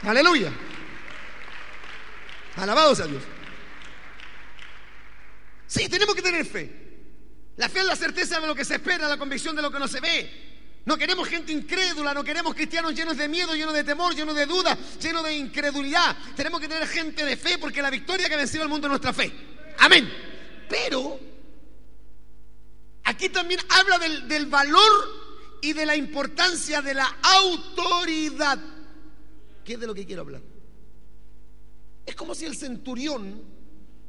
Aleluya. 0.02 0.52
Alabado 2.56 2.92
sea 2.96 3.06
Dios. 3.06 3.23
Sí, 5.68 5.88
tenemos 5.88 6.16
que 6.16 6.23
tener 6.23 6.44
fe. 6.44 6.87
La 7.56 7.68
fe 7.68 7.78
es 7.78 7.87
la 7.87 7.94
certeza 7.94 8.40
de 8.40 8.49
lo 8.49 8.54
que 8.56 8.64
se 8.64 8.75
espera, 8.75 9.06
la 9.06 9.16
convicción 9.16 9.54
de 9.54 9.62
lo 9.62 9.70
que 9.70 9.78
no 9.78 9.87
se 9.87 10.00
ve. 10.00 10.55
No 10.87 10.97
queremos 10.97 11.28
gente 11.28 11.52
incrédula, 11.52 12.14
no 12.14 12.23
queremos 12.23 12.55
cristianos 12.55 12.95
llenos 12.95 13.16
de 13.16 13.28
miedo, 13.28 13.57
llenos 13.57 13.75
de 13.75 13.83
temor, 13.83 14.14
llenos 14.14 14.37
de 14.37 14.47
duda, 14.47 14.78
llenos 15.02 15.25
de 15.25 15.37
incredulidad. 15.37 16.16
Tenemos 16.37 16.61
que 16.61 16.69
tener 16.69 16.87
gente 16.87 17.25
de 17.25 17.37
fe 17.37 17.59
porque 17.59 17.83
la 17.83 17.90
victoria 17.90 18.28
que 18.28 18.35
ha 18.35 18.38
vencido 18.38 18.62
el 18.62 18.69
mundo 18.69 18.87
es 18.87 18.90
nuestra 18.90 19.12
fe. 19.12 19.33
Amén. 19.81 20.09
Pero 20.69 21.19
aquí 23.02 23.28
también 23.31 23.61
habla 23.69 23.99
del, 23.99 24.28
del 24.28 24.47
valor 24.47 25.59
y 25.61 25.73
de 25.73 25.87
la 25.87 25.97
importancia 25.97 26.81
de 26.81 26.95
la 26.95 27.16
autoridad. 27.21 28.57
¿Qué 29.64 29.73
es 29.75 29.81
de 29.81 29.88
lo 29.88 29.95
que 29.95 30.07
quiero 30.07 30.23
hablar? 30.23 30.43
Es 32.07 32.14
como 32.14 32.33
si 32.33 32.45
el 32.45 32.57
centurión, 32.57 33.43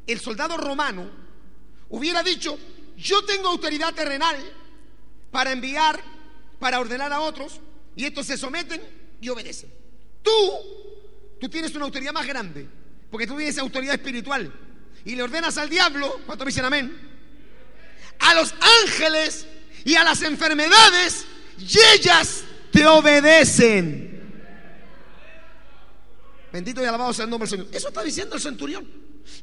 el 0.06 0.20
soldado 0.20 0.56
romano, 0.58 1.10
hubiera 1.90 2.22
dicho, 2.22 2.60
yo 2.96 3.26
tengo 3.26 3.48
autoridad 3.48 3.96
terrenal 3.96 4.36
para 5.32 5.52
enviar, 5.52 6.17
para 6.60 6.80
ordenar 6.80 7.12
a 7.14 7.22
otros, 7.22 7.60
y 7.96 8.06
estos 8.06 8.28
se 8.28 8.38
someten 8.38 8.82
y 9.22 9.30
obedecen. 9.30 9.72
Tú, 10.22 10.32
tú 11.40 11.50
tienes 11.50 11.74
una 11.76 11.86
autoridad 11.86 12.14
más 12.14 12.26
grande, 12.26 12.68
porque 13.10 13.28
tú 13.28 13.36
tienes 13.36 13.58
autoridad 13.58 13.96
espiritual, 13.96 14.52
y 15.06 15.16
le 15.16 15.24
ordenas 15.24 15.58
al 15.58 15.70
diablo, 15.70 16.22
¿cuánto 16.26 16.46
dicen 16.46 16.66
amén? 16.66 16.96
A 18.20 18.34
los 18.34 18.54
ángeles 18.84 19.48
y 19.86 19.96
a 19.96 20.04
las 20.04 20.22
enfermedades, 20.22 21.26
y 21.58 21.78
ellas 21.96 22.44
te 22.72 22.86
obedecen. 22.86 24.08
Bendito 26.52 26.82
y 26.82 26.86
alabado 26.86 27.14
sea 27.14 27.26
el 27.26 27.30
nombre 27.30 27.48
del 27.48 27.60
Señor. 27.60 27.76
Eso 27.76 27.90
está 27.90 28.04
diciendo 28.04 28.36
el 28.36 28.42
centurión. 28.42 28.88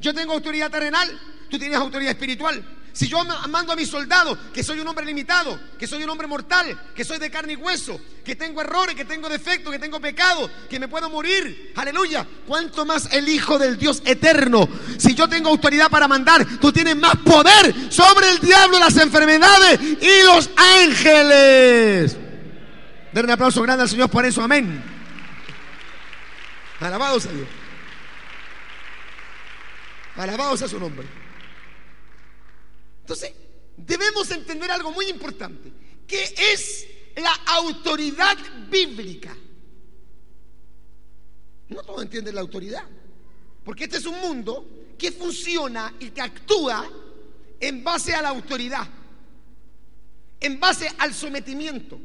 Yo 0.01 0.15
tengo 0.15 0.33
autoridad 0.33 0.71
terrenal, 0.71 1.21
tú 1.51 1.59
tienes 1.59 1.79
autoridad 1.79 2.11
espiritual. 2.11 2.65
Si 2.95 3.09
yo 3.09 3.25
mando 3.49 3.73
a 3.73 3.77
mis 3.77 3.91
soldados, 3.91 4.39
que 4.55 4.63
soy 4.63 4.79
un 4.79 4.87
hombre 4.87 5.05
limitado, 5.05 5.59
que 5.77 5.85
soy 5.85 6.05
un 6.05 6.11
hombre 6.11 6.29
mortal, 6.29 6.93
que 6.95 7.05
soy 7.05 7.19
de 7.19 7.29
carne 7.29 7.55
y 7.55 7.57
hueso, 7.57 8.01
que 8.25 8.37
tengo 8.37 8.61
errores, 8.61 8.95
que 8.95 9.05
tengo 9.05 9.29
defectos, 9.29 9.73
que 9.73 9.81
tengo 9.81 10.01
pecado, 10.01 10.49
que 10.71 10.79
me 10.79 10.87
puedo 10.87 11.11
morir, 11.11 11.73
aleluya, 11.75 12.25
¿cuánto 12.47 12.87
más 12.87 13.13
el 13.13 13.29
Hijo 13.29 13.59
del 13.59 13.77
Dios 13.79 14.01
eterno? 14.07 14.69
Si 14.97 15.13
yo 15.13 15.29
tengo 15.29 15.49
autoridad 15.49 15.91
para 15.91 16.07
mandar, 16.07 16.47
tú 16.61 16.71
tienes 16.71 16.95
más 16.95 17.17
poder 17.17 17.75
sobre 17.91 18.31
el 18.31 18.39
diablo, 18.39 18.79
las 18.79 18.97
enfermedades 18.97 19.81
y 19.81 20.23
los 20.23 20.49
ángeles. 20.57 22.17
Den 23.13 23.25
un 23.25 23.31
aplauso 23.33 23.61
grande 23.63 23.83
al 23.83 23.89
Señor 23.89 24.09
por 24.09 24.25
eso, 24.25 24.41
amén. 24.41 24.81
Alabado 26.79 27.19
sea 27.19 27.33
Dios. 27.33 27.49
Alabado 30.17 30.57
sea 30.57 30.69
su 30.69 30.79
nombre. 30.79 31.24
Entonces, 33.05 33.35
debemos 33.77 34.31
entender 34.31 34.71
algo 34.71 34.91
muy 34.91 35.11
importante, 35.11 35.71
que 36.07 36.23
es 36.53 36.87
la 37.17 37.35
autoridad 37.49 38.35
bíblica. 38.71 39.37
No 41.69 41.83
todos 41.83 42.03
entienden 42.03 42.35
la 42.35 42.41
autoridad, 42.41 42.85
porque 43.63 43.85
este 43.85 43.99
es 43.99 44.07
un 44.07 44.19
mundo 44.23 44.67
que 44.97 45.13
funciona 45.13 45.93
y 46.01 46.09
que 46.13 46.23
actúa 46.23 46.91
en 47.61 47.85
base 47.85 48.15
a 48.15 48.23
la 48.23 48.31
autoridad, 48.31 48.89
en 50.41 50.59
base 50.59 50.91
al 50.97 51.13
sometimiento, 51.13 52.01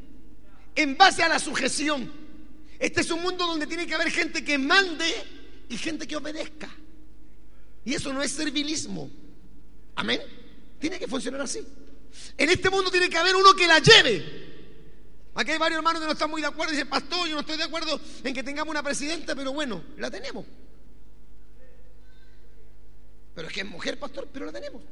en 0.74 0.98
base 0.98 1.22
a 1.22 1.30
la 1.30 1.38
sujeción. 1.38 2.12
Este 2.78 3.00
es 3.00 3.10
un 3.10 3.22
mundo 3.22 3.46
donde 3.46 3.66
tiene 3.66 3.86
que 3.86 3.94
haber 3.94 4.10
gente 4.10 4.44
que 4.44 4.58
mande 4.58 5.10
y 5.70 5.78
gente 5.78 6.06
que 6.06 6.16
obedezca. 6.16 6.68
Y 7.86 7.94
eso 7.94 8.12
no 8.12 8.22
es 8.22 8.32
servilismo. 8.32 9.08
Amén. 9.94 10.20
Tiene 10.80 10.98
que 10.98 11.06
funcionar 11.06 11.42
así. 11.42 11.64
En 12.36 12.50
este 12.50 12.70
mundo 12.70 12.90
tiene 12.90 13.08
que 13.08 13.18
haber 13.18 13.36
uno 13.36 13.54
que 13.54 13.68
la 13.68 13.78
lleve. 13.78 14.50
Aquí 15.34 15.52
hay 15.52 15.58
varios 15.58 15.78
hermanos 15.78 16.00
que 16.00 16.06
no 16.06 16.12
están 16.12 16.30
muy 16.30 16.40
de 16.40 16.48
acuerdo 16.48 16.72
dicen, 16.72 16.88
pastor, 16.88 17.28
yo 17.28 17.34
no 17.34 17.40
estoy 17.40 17.56
de 17.56 17.64
acuerdo 17.64 18.00
en 18.24 18.34
que 18.34 18.42
tengamos 18.42 18.70
una 18.70 18.82
presidenta, 18.82 19.34
pero 19.36 19.52
bueno, 19.52 19.84
la 19.98 20.10
tenemos. 20.10 20.44
Pero 23.34 23.46
es 23.46 23.54
que 23.54 23.60
es 23.60 23.66
mujer, 23.66 23.98
pastor, 23.98 24.28
pero 24.32 24.46
la 24.46 24.52
tenemos. 24.52 24.82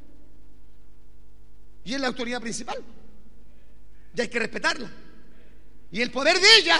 Y 1.83 1.93
es 1.93 1.99
la 1.99 2.07
autoridad 2.07 2.39
principal. 2.39 2.81
Y 4.15 4.21
hay 4.21 4.27
que 4.27 4.39
respetarla. 4.39 4.89
Y 5.91 6.01
el 6.01 6.11
poder 6.11 6.39
de 6.39 6.57
ella 6.57 6.79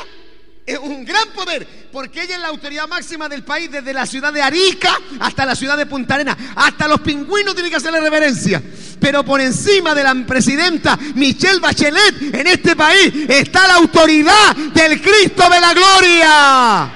es 0.69 0.79
un 0.79 1.03
gran 1.03 1.29
poder, 1.29 1.67
porque 1.91 2.21
ella 2.21 2.35
es 2.35 2.41
la 2.41 2.49
autoridad 2.49 2.88
máxima 2.88 3.27
del 3.27 3.43
país, 3.43 3.71
desde 3.71 3.91
la 3.91 4.05
ciudad 4.05 4.31
de 4.31 4.41
Arica 4.41 4.95
hasta 5.19 5.45
la 5.45 5.55
ciudad 5.55 5.75
de 5.75 5.88
Punta 5.88 6.15
Arena. 6.15 6.38
Hasta 6.55 6.88
los 6.88 7.01
pingüinos 7.01 7.55
tienen 7.55 7.71
que 7.71 7.77
hacerle 7.77 7.99
reverencia. 7.99 8.61
Pero 8.99 9.23
por 9.23 9.41
encima 9.41 9.95
de 9.95 10.03
la 10.03 10.13
presidenta 10.27 10.97
Michelle 11.15 11.59
Bachelet, 11.59 12.35
en 12.35 12.47
este 12.47 12.75
país 12.75 13.11
está 13.27 13.67
la 13.67 13.75
autoridad 13.75 14.55
del 14.55 15.01
Cristo 15.01 15.49
de 15.49 15.59
la 15.59 15.73
Gloria. 15.73 16.93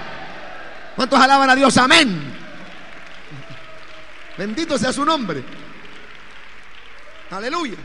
¿Cuántos 0.95 1.19
alaban 1.19 1.49
a 1.49 1.55
Dios? 1.55 1.75
Amén. 1.77 2.31
Bendito 4.37 4.77
sea 4.77 4.93
su 4.93 5.03
nombre. 5.03 5.43
Aleluya. 7.31 7.77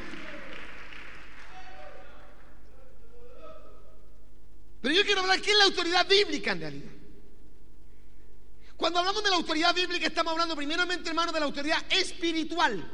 Pero 4.89 5.01
yo 5.01 5.05
quiero 5.05 5.21
hablar, 5.21 5.39
¿qué 5.43 5.51
es 5.51 5.59
la 5.59 5.65
autoridad 5.65 6.09
bíblica 6.09 6.53
en 6.53 6.61
realidad? 6.61 6.93
Cuando 8.75 9.01
hablamos 9.01 9.23
de 9.23 9.29
la 9.29 9.37
autoridad 9.37 9.75
bíblica 9.75 10.07
estamos 10.07 10.33
hablando 10.33 10.57
primeramente, 10.57 11.11
hermano, 11.11 11.31
de 11.31 11.41
la 11.41 11.45
autoridad 11.45 11.85
espiritual. 11.91 12.91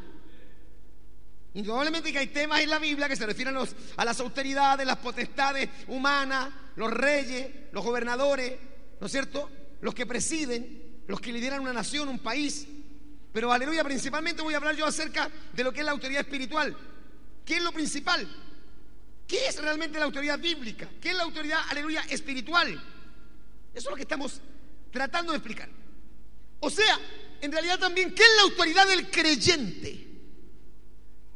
Indudablemente 1.53 2.11
que 2.11 2.19
hay 2.19 2.27
temas 2.27 2.63
en 2.63 2.71
la 2.71 2.81
Biblia 2.81 3.09
que 3.09 3.15
se 3.15 3.25
refieren 3.25 3.57
a, 3.97 4.05
las 4.05 4.19
autoridades, 4.19 4.85
las 4.85 4.97
potestades 4.97 5.71
humanas, 5.87 6.53
los 6.75 6.91
reyes, 6.91 7.49
los 7.71 7.85
gobernadores, 7.85 8.59
¿no 8.99 9.07
es 9.07 9.13
cierto? 9.13 9.49
Los 9.81 9.95
que 9.95 10.05
presiden, 10.05 11.05
los 11.07 11.21
que 11.21 11.33
lideran 11.33 11.61
una 11.61 11.73
nación, 11.73 12.09
un 12.09 12.19
país. 12.19 12.67
Pero 13.33 13.53
aleluya, 13.53 13.85
principalmente 13.85 14.43
voy 14.43 14.55
a 14.55 14.57
hablar 14.57 14.75
yo 14.75 14.85
acerca 14.85 15.31
de 15.53 15.63
lo 15.63 15.73
que 15.73 15.79
es 15.79 15.87
la 15.87 15.93
autoridad 15.93 16.23
espiritual. 16.23 16.77
¿Qué 17.45 17.59
es 17.59 17.63
lo 17.63 17.71
principal? 17.71 18.29
¿Qué 19.27 19.47
es 19.47 19.57
realmente 19.61 19.99
la 19.99 20.05
autoridad 20.05 20.39
bíblica? 20.39 20.89
¿Qué 21.01 21.11
es 21.11 21.17
la 21.17 21.23
autoridad, 21.23 21.61
aleluya, 21.71 22.05
espiritual? 22.09 22.73
Eso 22.73 23.89
es 23.89 23.91
lo 23.91 23.97
que 23.97 24.03
estamos 24.03 24.41
tratando 24.91 25.33
de 25.33 25.39
explicar. 25.39 25.69
O 26.61 26.71
sea, 26.71 26.99
en 27.41 27.51
realidad 27.51 27.79
también, 27.79 28.15
¿qué 28.15 28.23
es 28.23 28.29
la 28.37 28.43
autoridad 28.43 28.87
del 28.87 29.11
creyente? 29.11 30.07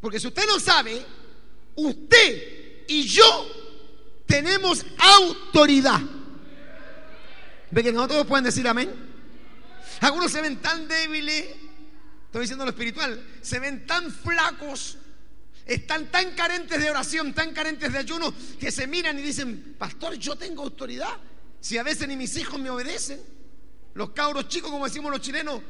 Porque 0.01 0.21
si 0.21 0.29
usted 0.29 0.47
no 0.47 0.61
sabe, 0.61 1.05
usted 1.75 2.85
y 2.87 3.05
yo 3.05 3.47
tenemos 4.27 4.85
autoridad. 4.99 6.01
¿Ve 7.71 7.83
que 7.83 7.93
no 7.93 8.07
todos 8.07 8.27
pueden 8.27 8.45
decir 8.45 8.67
amén? 8.69 8.91
Algunos 10.01 10.31
se 10.31 10.41
ven 10.41 10.59
tan 10.63 10.87
débiles, 10.87 11.47
estoy 12.27 12.43
diciendo 12.43 12.65
lo 12.65 12.71
espiritual, 12.71 13.23
se 13.43 13.59
ven 13.59 13.87
tan 13.87 14.11
flacos 14.13 14.99
están 15.69 16.11
tan 16.11 16.35
carentes 16.35 16.81
de 16.81 16.91
oración, 16.91 17.35
tan 17.35 17.53
carentes 17.53 17.93
de 17.93 17.99
ayuno, 17.99 18.33
que 18.59 18.73
se 18.73 18.87
miran 18.87 19.19
y 19.19 19.23
dicen, 19.23 19.77
pastor, 19.79 20.15
yo 20.15 20.35
tengo 20.35 20.63
autoridad. 20.63 21.15
Si 21.61 21.77
a 21.77 21.83
veces 21.83 22.09
ni 22.09 22.17
mis 22.17 22.35
hijos 22.39 22.59
me 22.59 22.71
obedecen, 22.71 23.21
los 23.93 24.11
cabros 24.11 24.49
chicos, 24.49 24.71
como 24.71 24.87
decimos 24.87 25.13
los 25.13 25.21
chilenos, 25.21 25.61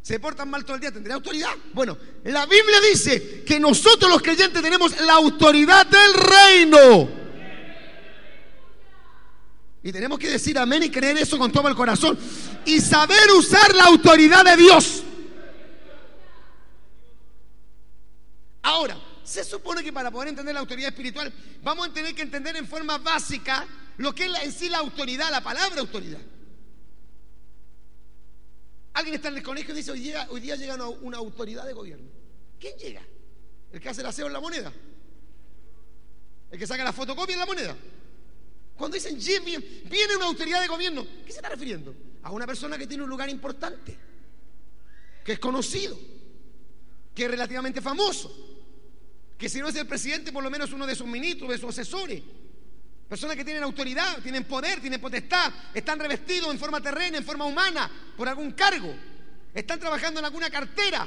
se 0.00 0.18
portan 0.18 0.48
mal 0.48 0.64
todo 0.64 0.76
el 0.76 0.80
día, 0.80 0.90
¿tendría 0.90 1.14
autoridad? 1.14 1.50
Bueno, 1.74 1.98
la 2.24 2.46
Biblia 2.46 2.80
dice 2.90 3.44
que 3.44 3.60
nosotros 3.60 4.10
los 4.10 4.22
creyentes 4.22 4.62
tenemos 4.62 4.98
la 5.02 5.12
autoridad 5.12 5.86
del 5.86 6.14
reino. 6.14 7.08
Y 9.82 9.92
tenemos 9.92 10.18
que 10.18 10.30
decir 10.30 10.58
amén 10.58 10.84
y 10.84 10.90
creer 10.90 11.18
eso 11.18 11.36
con 11.36 11.52
todo 11.52 11.68
el 11.68 11.74
corazón. 11.74 12.18
Y 12.64 12.80
saber 12.80 13.30
usar 13.36 13.74
la 13.74 13.84
autoridad 13.84 14.44
de 14.44 14.56
Dios. 14.56 15.02
Ahora, 18.62 18.98
se 19.28 19.44
supone 19.44 19.84
que 19.84 19.92
para 19.92 20.10
poder 20.10 20.28
entender 20.28 20.54
la 20.54 20.60
autoridad 20.60 20.88
espiritual 20.88 21.30
vamos 21.62 21.88
a 21.88 21.92
tener 21.92 22.14
que 22.14 22.22
entender 22.22 22.56
en 22.56 22.66
forma 22.66 22.96
básica 22.96 23.66
lo 23.98 24.14
que 24.14 24.24
es 24.24 24.32
en 24.42 24.52
sí 24.52 24.68
la 24.70 24.78
autoridad, 24.78 25.30
la 25.30 25.42
palabra 25.42 25.80
autoridad. 25.80 26.20
Alguien 28.94 29.16
está 29.16 29.28
en 29.28 29.36
el 29.36 29.42
colegio 29.42 29.74
y 29.74 29.76
dice, 29.76 29.90
hoy 29.90 30.00
día, 30.00 30.26
hoy 30.30 30.40
día 30.40 30.56
llega 30.56 30.74
una, 30.74 31.18
autoridad 31.18 31.66
de 31.66 31.74
gobierno. 31.74 32.08
¿Quién 32.58 32.76
llega? 32.78 33.02
¿El 33.70 33.80
que 33.80 33.88
hace 33.90 34.00
el 34.00 34.06
aseo 34.06 34.28
en 34.28 34.32
la 34.32 34.40
moneda? 34.40 34.72
¿El 36.50 36.58
que 36.58 36.66
saca 36.66 36.82
la 36.82 36.92
fotocopia 36.92 37.34
en 37.34 37.40
la 37.40 37.46
moneda? 37.46 37.76
Cuando 38.76 38.94
dicen 38.94 39.18
viene 39.18 40.16
una 40.16 40.26
autoridad 40.26 40.62
de 40.62 40.68
gobierno, 40.68 41.06
¿qué 41.26 41.32
se 41.32 41.38
está 41.38 41.50
refiriendo? 41.50 41.94
A 42.22 42.32
una 42.32 42.46
persona 42.46 42.78
que 42.78 42.86
tiene 42.86 43.02
un 43.04 43.10
lugar 43.10 43.28
importante, 43.28 43.96
que 45.22 45.32
es 45.32 45.38
conocido, 45.38 45.98
que 47.14 47.24
es 47.24 47.30
relativamente 47.30 47.82
famoso, 47.82 48.47
que 49.38 49.48
si 49.48 49.60
no 49.60 49.68
es 49.68 49.76
el 49.76 49.86
presidente, 49.86 50.32
por 50.32 50.42
lo 50.42 50.50
menos 50.50 50.72
uno 50.72 50.86
de 50.86 50.96
sus 50.96 51.06
ministros, 51.06 51.48
de 51.50 51.58
sus 51.58 51.70
asesores. 51.70 52.20
Personas 53.08 53.36
que 53.36 53.44
tienen 53.44 53.62
autoridad, 53.62 54.18
tienen 54.20 54.44
poder, 54.44 54.80
tienen 54.80 55.00
potestad, 55.00 55.52
están 55.72 55.98
revestidos 55.98 56.50
en 56.50 56.58
forma 56.58 56.80
terrena, 56.80 57.18
en 57.18 57.24
forma 57.24 57.44
humana, 57.46 57.90
por 58.16 58.28
algún 58.28 58.52
cargo. 58.52 58.94
Están 59.54 59.78
trabajando 59.78 60.20
en 60.20 60.26
alguna 60.26 60.50
cartera. 60.50 61.06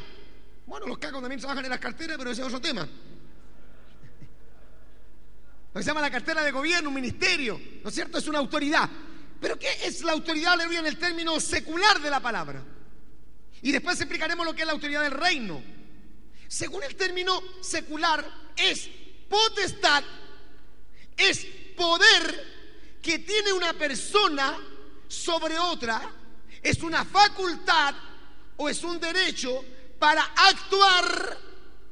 Bueno, 0.65 0.87
los 0.87 0.97
cacos 0.97 1.21
también 1.21 1.39
trabajan 1.39 1.65
en 1.65 1.69
las 1.69 1.79
carteras, 1.79 2.17
pero 2.17 2.31
ese 2.31 2.41
es 2.41 2.47
otro 2.47 2.61
tema. 2.61 2.87
Lo 5.73 5.79
que 5.79 5.83
se 5.83 5.89
llama 5.89 6.01
la 6.01 6.09
cartera 6.09 6.43
de 6.43 6.51
gobierno, 6.51 6.89
un 6.89 6.95
ministerio, 6.95 7.59
¿no 7.83 7.89
es 7.89 7.95
cierto? 7.95 8.17
Es 8.17 8.27
una 8.27 8.39
autoridad. 8.39 8.89
Pero 9.39 9.59
¿qué 9.59 9.69
es 9.83 10.01
la 10.03 10.13
autoridad, 10.13 10.53
aleluya, 10.53 10.79
en 10.79 10.87
el 10.87 10.97
término 10.97 11.39
secular 11.39 12.01
de 12.01 12.09
la 12.09 12.19
palabra? 12.19 12.63
Y 13.61 13.71
después 13.71 13.99
explicaremos 13.99 14.45
lo 14.45 14.53
que 14.53 14.61
es 14.61 14.67
la 14.67 14.73
autoridad 14.73 15.03
del 15.03 15.11
reino. 15.11 15.61
Según 16.51 16.83
el 16.83 16.97
término 16.97 17.41
secular, 17.61 18.29
es 18.57 18.89
potestad, 19.29 20.03
es 21.15 21.45
poder 21.77 22.99
que 23.01 23.19
tiene 23.19 23.53
una 23.53 23.71
persona 23.71 24.59
sobre 25.07 25.57
otra, 25.57 26.01
es 26.61 26.83
una 26.83 27.05
facultad 27.05 27.95
o 28.57 28.67
es 28.67 28.83
un 28.83 28.99
derecho 28.99 29.63
para 29.97 30.23
actuar 30.23 31.37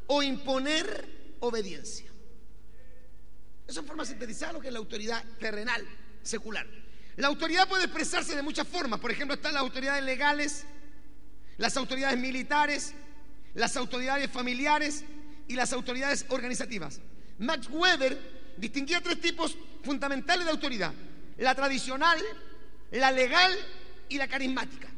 o 0.08 0.22
imponer 0.22 1.38
obediencia. 1.39 2.12
Eso 3.66 3.80
es 3.80 3.88
forma 3.88 4.04
sintetizada 4.04 4.51
lo 4.51 4.60
que 4.60 4.68
es 4.68 4.74
la 4.74 4.80
autoridad 4.80 5.24
terrenal, 5.39 5.88
secular. 6.22 6.68
La 7.16 7.30
autoridad 7.30 7.66
puede 7.70 7.86
expresarse 7.86 8.36
de 8.36 8.42
muchas 8.42 8.68
formas. 8.68 9.00
Por 9.00 9.10
ejemplo, 9.12 9.36
están 9.36 9.54
las 9.54 9.62
autoridades 9.62 10.04
legales, 10.04 10.66
las 11.56 11.78
autoridades 11.78 12.20
militares, 12.20 12.94
las 13.53 13.75
autoridades 13.77 14.29
familiares 14.32 15.03
y 15.48 15.56
las 15.56 15.74
autoridades 15.74 16.25
organizativas. 16.29 17.01
Max 17.39 17.68
Weber 17.70 18.56
distinguía 18.58 19.01
tres 19.01 19.20
tipos 19.20 19.58
fundamentales 19.84 20.46
de 20.46 20.51
autoridad. 20.51 20.94
La 21.38 21.56
tradicional, 21.56 22.18
la 22.91 23.12
legal 23.12 23.51
y 24.10 24.18
la 24.18 24.27
carismática. 24.27 24.89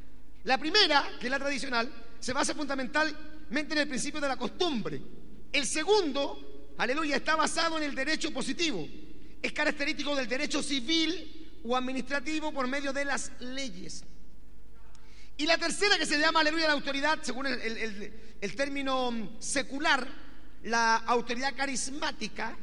La 0.44 0.58
primera, 0.58 1.08
que 1.20 1.28
es 1.28 1.32
la 1.32 1.40
tradicional, 1.40 1.92
se 2.20 2.34
basa 2.34 2.56
fundamentalmente 2.56 3.74
en 3.74 3.80
el 3.80 3.88
principio 3.88 4.20
de 4.20 4.28
la 4.28 4.38
costumbre. 4.38 5.02
El 5.52 5.66
segundo, 5.66 6.74
aleluya, 6.78 7.18
está 7.18 7.36
basado 7.36 7.78
en 7.78 7.84
el 7.84 7.94
derecho 7.94 8.32
positivo. 8.34 8.88
Es 9.42 9.54
característico 9.54 10.16
del 10.16 10.28
derecho 10.28 10.64
civil 10.64 11.60
o 11.64 11.76
administrativo 11.76 12.52
por 12.52 12.68
medio 12.68 12.92
de 12.92 13.06
las 13.06 13.32
leyes. 13.40 14.04
Y 15.42 15.48
la 15.48 15.58
tercera, 15.58 15.98
que 15.98 16.06
se 16.06 16.20
llama, 16.20 16.42
aleluya, 16.42 16.68
la 16.68 16.74
autoridad, 16.74 17.18
según 17.24 17.48
el, 17.48 18.56
término 18.56 19.38
secular, 19.40 20.08
la 20.62 20.98
autoridad 20.98 21.56
carismática, 21.56 22.56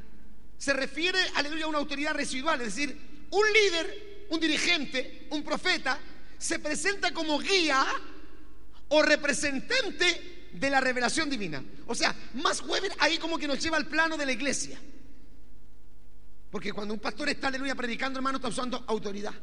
se 0.56 0.72
refiere, 0.74 1.18
aleluya, 1.34 1.64
a 1.64 1.68
una 1.68 1.78
autoridad 1.78 2.14
residual, 2.14 2.60
es 2.60 2.76
decir, 2.76 3.26
un 3.30 3.52
líder, 3.52 4.26
un 4.30 4.38
dirigente, 4.38 5.26
un 5.30 5.42
profeta, 5.42 5.98
se 6.38 6.60
presenta 6.60 7.12
como 7.12 7.40
guía 7.40 7.84
o 8.90 9.02
representante 9.02 10.48
de 10.52 10.70
la 10.70 10.78
revelación 10.78 11.28
divina. 11.28 11.60
O 11.88 11.96
sea, 11.96 12.14
más 12.34 12.60
Weber 12.60 12.92
ahí 13.00 13.18
como 13.18 13.38
que 13.38 13.48
nos 13.48 13.60
lleva 13.60 13.76
al 13.76 13.88
plano 13.88 14.16
de 14.16 14.24
la 14.24 14.30
iglesia. 14.30 14.78
Porque 16.48 16.72
cuando 16.72 16.94
un 16.94 17.00
pastor 17.00 17.28
está, 17.28 17.48
aleluya, 17.48 17.74
predicando, 17.74 18.20
hermano, 18.20 18.36
está 18.36 18.46
usando 18.46 18.84
autoridad. 18.86 19.34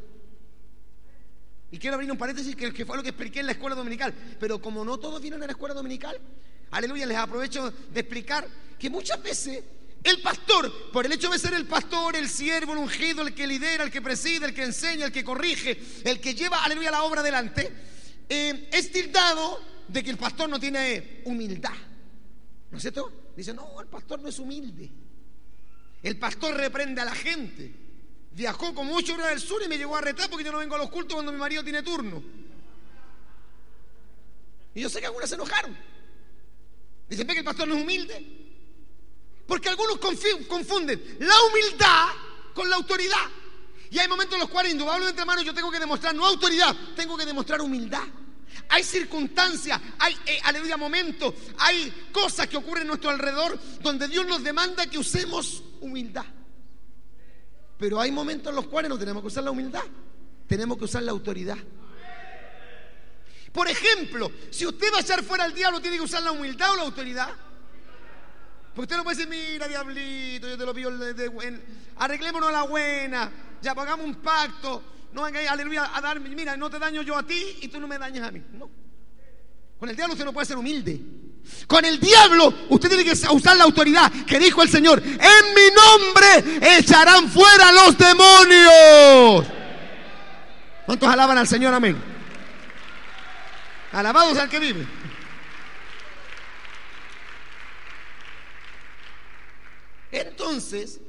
Y 1.71 1.79
quiero 1.79 1.95
abrir 1.95 2.11
un 2.11 2.17
paréntesis 2.17 2.55
que, 2.55 2.71
que 2.71 2.85
fue 2.85 2.97
lo 2.97 3.03
que 3.03 3.09
expliqué 3.09 3.39
en 3.39 3.47
la 3.47 3.51
escuela 3.53 3.75
dominical. 3.75 4.13
Pero 4.39 4.61
como 4.61 4.85
no 4.85 4.97
todos 4.97 5.21
vienen 5.21 5.41
a 5.43 5.45
la 5.45 5.51
escuela 5.51 5.73
dominical, 5.73 6.19
aleluya, 6.71 7.05
les 7.05 7.17
aprovecho 7.17 7.71
de 7.71 7.99
explicar 7.99 8.47
que 8.77 8.89
muchas 8.89 9.21
veces 9.21 9.63
el 10.05 10.21
pastor, 10.21 10.91
por 10.91 11.05
el 11.05 11.11
hecho 11.11 11.29
de 11.29 11.39
ser 11.39 11.55
el 11.55 11.65
pastor, 11.65 12.15
el 12.15 12.29
siervo, 12.29 12.73
el 12.73 12.77
ungido, 12.77 13.23
el 13.23 13.33
que 13.33 13.47
lidera, 13.47 13.83
el 13.83 13.89
que 13.89 14.03
preside, 14.03 14.45
el 14.45 14.53
que 14.53 14.63
enseña, 14.63 15.07
el 15.07 15.11
que 15.11 15.23
corrige, 15.23 15.79
el 16.03 16.21
que 16.21 16.35
lleva, 16.35 16.63
aleluya, 16.63 16.91
la 16.91 17.03
obra 17.03 17.21
adelante, 17.21 17.71
eh, 18.29 18.69
es 18.71 18.91
tildado 18.91 19.59
de 19.87 20.03
que 20.03 20.11
el 20.11 20.17
pastor 20.17 20.47
no 20.47 20.59
tiene 20.59 21.21
humildad. 21.25 21.73
¿No 22.69 22.77
es 22.77 22.83
cierto? 22.83 23.31
Dice, 23.35 23.53
no, 23.53 23.81
el 23.81 23.87
pastor 23.87 24.21
no 24.21 24.29
es 24.29 24.37
humilde. 24.37 24.91
El 26.03 26.17
pastor 26.19 26.55
reprende 26.55 27.01
a 27.01 27.05
la 27.05 27.15
gente. 27.15 27.84
Viajó 28.35 28.75
con 28.75 28.85
mucho 28.87 29.13
horas 29.13 29.29
del 29.29 29.39
sur 29.39 29.63
y 29.63 29.69
me 29.69 29.77
llegó 29.77 29.95
a 29.95 30.01
retar 30.01 30.29
porque 30.29 30.43
yo 30.43 30.51
no 30.51 30.57
vengo 30.57 30.75
a 30.75 30.77
los 30.77 30.89
cultos 30.89 31.13
cuando 31.13 31.31
mi 31.31 31.37
marido 31.37 31.63
tiene 31.63 31.81
turno. 31.81 32.21
Y 34.73 34.81
yo 34.81 34.89
sé 34.89 34.99
que 34.99 35.05
algunas 35.05 35.29
se 35.29 35.35
enojaron. 35.35 35.75
Dicen, 37.07 37.25
ve 37.25 37.33
que 37.33 37.39
el 37.39 37.45
pastor 37.45 37.65
no 37.65 37.75
es 37.75 37.81
humilde. 37.81 38.25
Porque 39.47 39.69
algunos 39.69 39.97
confunden 40.49 41.17
la 41.21 41.33
humildad 41.43 42.07
con 42.53 42.69
la 42.69 42.75
autoridad. 42.75 43.25
Y 43.89 43.99
hay 43.99 44.09
momentos 44.09 44.33
en 44.33 44.41
los 44.41 44.49
cuales, 44.49 44.73
indudablemente, 44.73 45.21
hermano, 45.21 45.41
yo 45.41 45.53
tengo 45.53 45.71
que 45.71 45.79
demostrar 45.79 46.13
no 46.13 46.25
autoridad, 46.25 46.75
tengo 46.93 47.15
que 47.15 47.25
demostrar 47.25 47.61
humildad. 47.61 48.03
Hay 48.67 48.83
circunstancias, 48.83 49.79
hay, 49.97 50.17
eh, 50.25 50.77
momentos, 50.77 51.33
hay 51.57 52.09
cosas 52.11 52.47
que 52.47 52.57
ocurren 52.57 52.83
a 52.83 52.87
nuestro 52.87 53.11
alrededor 53.11 53.57
donde 53.79 54.09
Dios 54.09 54.25
nos 54.25 54.43
demanda 54.43 54.87
que 54.87 54.97
usemos 54.97 55.63
humildad. 55.79 56.25
Pero 57.77 57.99
hay 57.99 58.11
momentos 58.11 58.49
en 58.49 58.55
los 58.55 58.67
cuales 58.67 58.89
no 58.89 58.97
tenemos 58.97 59.21
que 59.21 59.27
usar 59.27 59.43
la 59.43 59.51
humildad, 59.51 59.83
tenemos 60.47 60.77
que 60.77 60.85
usar 60.85 61.03
la 61.03 61.11
autoridad. 61.11 61.57
Por 63.51 63.67
ejemplo, 63.69 64.31
si 64.49 64.65
usted 64.65 64.87
va 64.93 64.97
a 64.97 65.01
echar 65.01 65.23
fuera 65.23 65.45
al 65.45 65.53
diablo, 65.53 65.79
tiene 65.79 65.97
que 65.97 66.03
usar 66.03 66.21
la 66.21 66.31
humildad 66.31 66.73
o 66.73 66.75
la 66.75 66.81
autoridad. 66.83 67.29
Porque 68.73 68.81
usted 68.81 68.97
no 68.97 69.03
puede 69.03 69.15
decir, 69.15 69.29
mira, 69.29 69.67
diablito, 69.67 70.49
yo 70.49 70.57
te 70.57 70.65
lo 70.65 70.73
pido, 70.73 70.91
de, 70.97 71.61
arreglémonos 71.95 72.51
la 72.51 72.63
buena, 72.63 73.31
ya 73.61 73.73
pagamos 73.73 74.05
un 74.05 74.15
pacto, 74.15 74.83
no 75.13 75.23
venga 75.23 75.49
aleluya, 75.49 75.95
a 75.95 76.01
darme, 76.01 76.27
mira, 76.29 76.57
no 76.57 76.69
te 76.69 76.77
daño 76.77 77.01
yo 77.01 77.17
a 77.17 77.23
ti 77.23 77.59
y 77.61 77.69
tú 77.69 77.79
no 77.79 77.87
me 77.87 77.97
dañas 77.97 78.27
a 78.27 78.31
mí. 78.31 78.43
No. 78.51 78.84
Con 79.85 79.91
el 79.91 79.97
diablo 79.97 80.13
usted 80.13 80.25
no 80.25 80.33
puede 80.33 80.47
ser 80.47 80.57
humilde. 80.57 80.99
Con 81.67 81.85
el 81.85 81.99
diablo 81.99 82.51
usted 82.69 82.89
tiene 82.89 83.03
que 83.05 83.11
usar 83.11 83.55
la 83.55 83.65
autoridad 83.65 84.11
que 84.25 84.39
dijo 84.39 84.63
el 84.63 84.69
Señor. 84.69 84.99
En 84.99 85.53
mi 85.53 85.69
nombre 85.75 86.79
echarán 86.79 87.29
fuera 87.29 87.71
los 87.71 87.95
demonios. 87.95 89.45
¿Cuántos 90.87 91.07
alaban 91.07 91.37
al 91.37 91.47
Señor? 91.47 91.71
Amén. 91.71 92.01
Alabados 93.91 94.35
al 94.39 94.49
que 94.49 94.57
vive. 94.57 94.87
Entonces, 100.11 100.99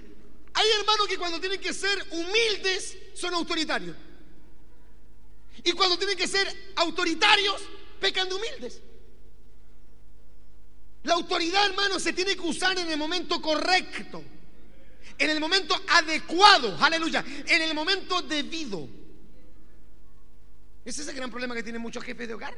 hay 0.53 0.67
hermanos 0.81 1.09
que 1.09 1.17
cuando 1.17 1.41
tienen 1.41 1.63
que 1.63 1.73
ser 1.73 2.07
humildes 2.11 2.99
son 3.15 3.33
autoritarios. 3.33 3.97
Y 5.65 5.73
cuando 5.73 5.97
tienen 5.97 6.19
que 6.19 6.29
ser 6.29 6.47
autoritarios, 6.77 7.63
pecan 8.01 8.29
de 8.29 8.35
humildes. 8.35 8.81
La 11.05 11.15
autoridad, 11.15 11.67
hermano, 11.67 12.01
se 12.01 12.13
tiene 12.13 12.35
que 12.35 12.43
usar 12.43 12.77
en 12.79 12.91
el 12.91 12.99
momento 12.99 13.41
correcto, 13.41 14.25
en 15.17 15.31
el 15.31 15.39
momento 15.39 15.75
adecuado, 15.89 16.77
aleluya, 16.81 17.25
en 17.47 17.63
el 17.63 17.75
momento 17.75 18.23
debido. 18.23 18.89
Ese 20.85 21.03
es 21.03 21.09
el 21.09 21.17
gran 21.17 21.31
problema 21.31 21.55
que 21.55 21.63
tienen 21.63 21.81
muchos 21.81 22.03
jefes 22.03 22.27
de 22.29 22.35
hogar. 22.35 22.57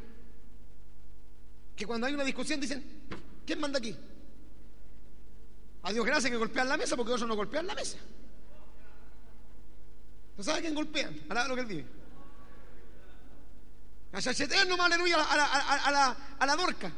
Que 1.76 1.86
cuando 1.86 2.06
hay 2.06 2.14
una 2.14 2.24
discusión 2.24 2.60
dicen, 2.60 2.84
¿quién 3.46 3.60
manda 3.60 3.78
aquí? 3.78 3.94
A 5.82 5.92
Dios 5.92 6.04
gracias 6.04 6.30
que 6.30 6.36
golpean 6.36 6.68
la 6.68 6.76
mesa 6.76 6.96
porque 6.96 7.12
ellos 7.12 7.28
no 7.28 7.36
golpean 7.36 7.66
la 7.66 7.74
mesa. 7.74 7.98
¿No 10.36 10.44
sabe 10.44 10.60
quién 10.60 10.74
golpean? 10.74 11.20
Alaba 11.28 11.48
lo 11.48 11.54
que 11.54 11.60
él 11.60 11.68
dice. 11.68 11.97
A 14.12 14.64
nomás 14.64 14.86
aleluya 14.86 15.16
a 15.16 15.36
la, 15.36 15.44
a, 15.44 15.90
la, 15.90 16.16
a, 16.38 16.46
la, 16.46 16.56
dorca. 16.56 16.90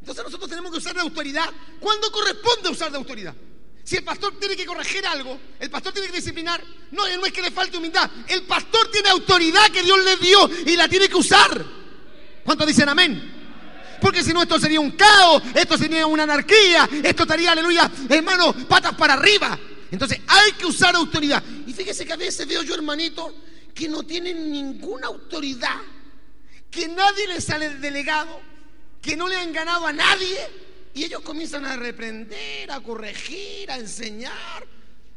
Entonces 0.00 0.24
nosotros 0.24 0.50
tenemos 0.50 0.70
que 0.70 0.78
usar 0.78 0.94
la 0.94 1.02
autoridad 1.02 1.48
cuando 1.80 2.12
corresponde 2.12 2.68
usar 2.68 2.92
la 2.92 2.98
autoridad. 2.98 3.34
Si 3.82 3.96
el 3.96 4.04
pastor 4.04 4.38
tiene 4.38 4.56
que 4.56 4.66
corregir 4.66 5.06
algo, 5.06 5.38
el 5.58 5.70
pastor 5.70 5.92
tiene 5.92 6.08
que 6.08 6.16
disciplinar, 6.16 6.62
no, 6.90 7.08
no 7.16 7.26
es 7.26 7.32
que 7.32 7.42
le 7.42 7.50
falte 7.50 7.78
humildad. 7.78 8.10
El 8.28 8.42
pastor 8.42 8.90
tiene 8.90 9.08
autoridad 9.10 9.70
que 9.70 9.82
Dios 9.82 9.98
le 10.04 10.16
dio 10.18 10.50
y 10.66 10.76
la 10.76 10.88
tiene 10.88 11.08
que 11.08 11.16
usar. 11.16 11.64
¿Cuántos 12.44 12.66
dicen 12.66 12.88
amén? 12.88 13.32
Porque 14.00 14.22
si 14.22 14.34
no, 14.34 14.42
esto 14.42 14.58
sería 14.58 14.80
un 14.80 14.90
caos, 14.90 15.42
esto 15.54 15.78
sería 15.78 16.06
una 16.06 16.24
anarquía, 16.24 16.88
esto 17.02 17.22
estaría, 17.22 17.52
aleluya, 17.52 17.90
hermano, 18.10 18.52
patas 18.68 18.94
para 18.94 19.14
arriba. 19.14 19.58
Entonces 19.90 20.20
hay 20.26 20.52
que 20.52 20.66
usar 20.66 20.94
autoridad. 20.94 21.42
Y 21.66 21.72
fíjese 21.72 22.04
que 22.04 22.12
a 22.12 22.16
veces 22.16 22.46
veo 22.46 22.62
yo, 22.62 22.74
hermanito, 22.74 23.34
que 23.74 23.88
no 23.88 24.04
tienen 24.04 24.50
ninguna 24.50 25.08
autoridad, 25.08 25.80
que 26.70 26.88
nadie 26.88 27.26
les 27.26 27.44
sale 27.44 27.76
delegado, 27.76 28.40
que 29.02 29.16
no 29.16 29.28
le 29.28 29.36
han 29.36 29.52
ganado 29.52 29.86
a 29.86 29.92
nadie, 29.92 30.38
y 30.94 31.04
ellos 31.04 31.20
comienzan 31.22 31.64
a 31.66 31.76
reprender, 31.76 32.70
a 32.70 32.80
corregir, 32.80 33.70
a 33.70 33.78
enseñar, 33.78 34.66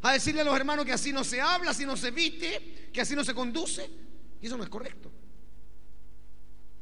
a 0.02 0.12
decirle 0.12 0.40
a 0.40 0.44
los 0.44 0.56
hermanos 0.56 0.84
que 0.84 0.92
así 0.92 1.12
no 1.12 1.24
se 1.24 1.40
habla, 1.40 1.70
así 1.70 1.86
no 1.86 1.96
se 1.96 2.10
viste, 2.10 2.90
que 2.92 3.00
así 3.00 3.14
no 3.14 3.24
se 3.24 3.34
conduce, 3.34 3.88
y 4.40 4.46
eso 4.46 4.56
no 4.56 4.64
es 4.64 4.68
correcto. 4.68 5.10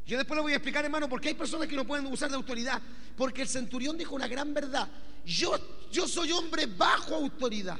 Yo 0.06 0.16
después 0.16 0.36
le 0.36 0.42
voy 0.42 0.52
a 0.52 0.56
explicar, 0.56 0.84
hermano, 0.84 1.08
por 1.08 1.20
qué 1.20 1.28
hay 1.28 1.34
personas 1.34 1.66
que 1.66 1.74
no 1.74 1.84
pueden 1.84 2.06
usar 2.06 2.30
de 2.30 2.36
autoridad. 2.36 2.80
Porque 3.16 3.42
el 3.42 3.48
centurión 3.48 3.98
dijo 3.98 4.14
una 4.14 4.28
gran 4.28 4.54
verdad. 4.54 4.88
Yo, 5.24 5.58
yo 5.90 6.06
soy 6.06 6.30
hombre 6.30 6.66
bajo 6.66 7.16
autoridad. 7.16 7.78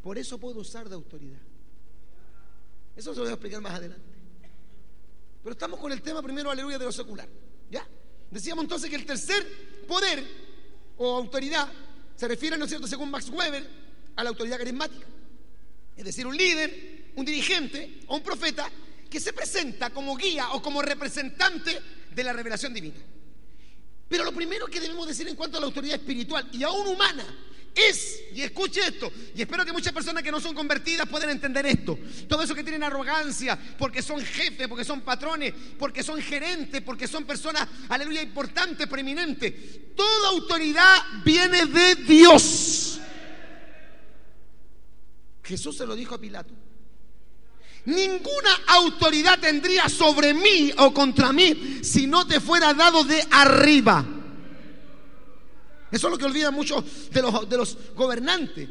Por 0.00 0.16
eso 0.16 0.38
puedo 0.38 0.60
usar 0.60 0.88
de 0.88 0.94
autoridad. 0.94 1.40
Eso 2.96 3.12
se 3.12 3.18
lo 3.18 3.24
voy 3.24 3.30
a 3.30 3.34
explicar 3.34 3.60
más 3.60 3.74
adelante. 3.74 4.14
Pero 5.42 5.52
estamos 5.52 5.78
con 5.78 5.92
el 5.92 6.00
tema 6.00 6.22
primero, 6.22 6.50
aleluya, 6.50 6.78
de 6.78 6.84
lo 6.84 6.92
secular. 6.92 7.28
¿Ya? 7.70 7.86
Decíamos 8.30 8.64
entonces 8.64 8.88
que 8.88 8.96
el 8.96 9.04
tercer 9.04 9.84
poder 9.86 10.24
o 10.96 11.16
autoridad 11.16 11.70
se 12.16 12.28
refiere, 12.28 12.56
¿no 12.56 12.64
es 12.64 12.70
cierto?, 12.70 12.86
según 12.86 13.10
Max 13.10 13.28
Weber, 13.28 13.68
a 14.16 14.22
la 14.22 14.30
autoridad 14.30 14.58
carismática. 14.58 15.06
Es 15.96 16.04
decir, 16.04 16.26
un 16.26 16.36
líder, 16.36 17.12
un 17.16 17.24
dirigente 17.24 18.00
o 18.06 18.16
un 18.16 18.22
profeta 18.22 18.70
que 19.10 19.20
se 19.20 19.32
presenta 19.32 19.90
como 19.90 20.16
guía 20.16 20.52
o 20.52 20.62
como 20.62 20.82
representante 20.82 21.80
de 22.12 22.24
la 22.24 22.32
revelación 22.32 22.72
divina. 22.72 23.00
Pero 24.08 24.24
lo 24.24 24.32
primero 24.32 24.66
que 24.66 24.80
debemos 24.80 25.06
decir 25.06 25.26
en 25.28 25.36
cuanto 25.36 25.58
a 25.58 25.60
la 25.60 25.66
autoridad 25.66 25.96
espiritual 25.96 26.48
y 26.52 26.62
aún 26.62 26.86
humana 26.86 27.24
es, 27.74 28.22
y 28.32 28.42
escuche 28.42 28.80
esto, 28.86 29.12
y 29.34 29.42
espero 29.42 29.64
que 29.64 29.72
muchas 29.72 29.92
personas 29.92 30.22
que 30.22 30.30
no 30.30 30.40
son 30.40 30.54
convertidas 30.54 31.08
puedan 31.08 31.30
entender 31.30 31.66
esto, 31.66 31.98
todo 32.28 32.42
eso 32.42 32.54
que 32.54 32.62
tienen 32.62 32.82
arrogancia, 32.82 33.58
porque 33.78 34.02
son 34.02 34.20
jefes, 34.24 34.68
porque 34.68 34.84
son 34.84 35.00
patrones, 35.00 35.52
porque 35.78 36.02
son 36.02 36.20
gerentes, 36.20 36.82
porque 36.82 37.08
son 37.08 37.24
personas, 37.24 37.68
aleluya, 37.88 38.22
importantes, 38.22 38.86
preeminentes, 38.86 39.52
toda 39.96 40.28
autoridad 40.30 41.02
viene 41.24 41.66
de 41.66 41.94
Dios. 41.96 43.00
Jesús 45.42 45.76
se 45.76 45.86
lo 45.86 45.94
dijo 45.94 46.14
a 46.14 46.20
Pilato. 46.20 46.54
Ninguna 47.86 48.50
autoridad 48.68 49.38
tendría 49.38 49.90
sobre 49.90 50.32
mí 50.32 50.72
o 50.78 50.94
contra 50.94 51.32
mí 51.32 51.80
si 51.82 52.06
no 52.06 52.26
te 52.26 52.40
fuera 52.40 52.72
dado 52.72 53.04
de 53.04 53.22
arriba. 53.30 54.13
Eso 55.94 56.08
es 56.08 56.10
lo 56.10 56.18
que 56.18 56.24
olvidan 56.24 56.52
muchos 56.52 57.08
de 57.12 57.22
los, 57.22 57.48
de 57.48 57.56
los 57.56 57.78
gobernantes. 57.94 58.68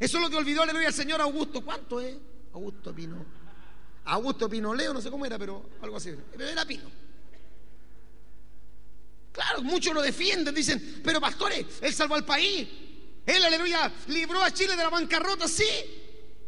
Eso 0.00 0.16
es 0.16 0.20
lo 0.24 0.28
que 0.28 0.34
olvidó, 0.34 0.64
aleluya, 0.64 0.88
el 0.88 0.92
señor 0.92 1.20
Augusto. 1.20 1.60
¿Cuánto 1.60 2.00
es? 2.00 2.16
Augusto 2.54 2.92
Pino. 2.92 3.24
Augusto 4.04 4.48
Pino 4.48 4.74
Leo, 4.74 4.92
no 4.92 5.00
sé 5.00 5.12
cómo 5.12 5.24
era, 5.24 5.38
pero 5.38 5.70
algo 5.80 5.96
así. 5.96 6.12
Pero 6.36 6.48
era 6.48 6.64
Pino. 6.64 6.90
Claro, 9.30 9.62
muchos 9.62 9.94
lo 9.94 10.02
defienden, 10.02 10.52
dicen, 10.52 11.02
pero 11.04 11.20
pastores, 11.20 11.64
él 11.82 11.94
salvó 11.94 12.16
al 12.16 12.24
país. 12.24 12.66
Él, 13.24 13.44
aleluya, 13.44 13.92
libró 14.08 14.42
a 14.42 14.50
Chile 14.50 14.74
de 14.74 14.82
la 14.82 14.90
bancarrota, 14.90 15.46
sí. 15.46 15.68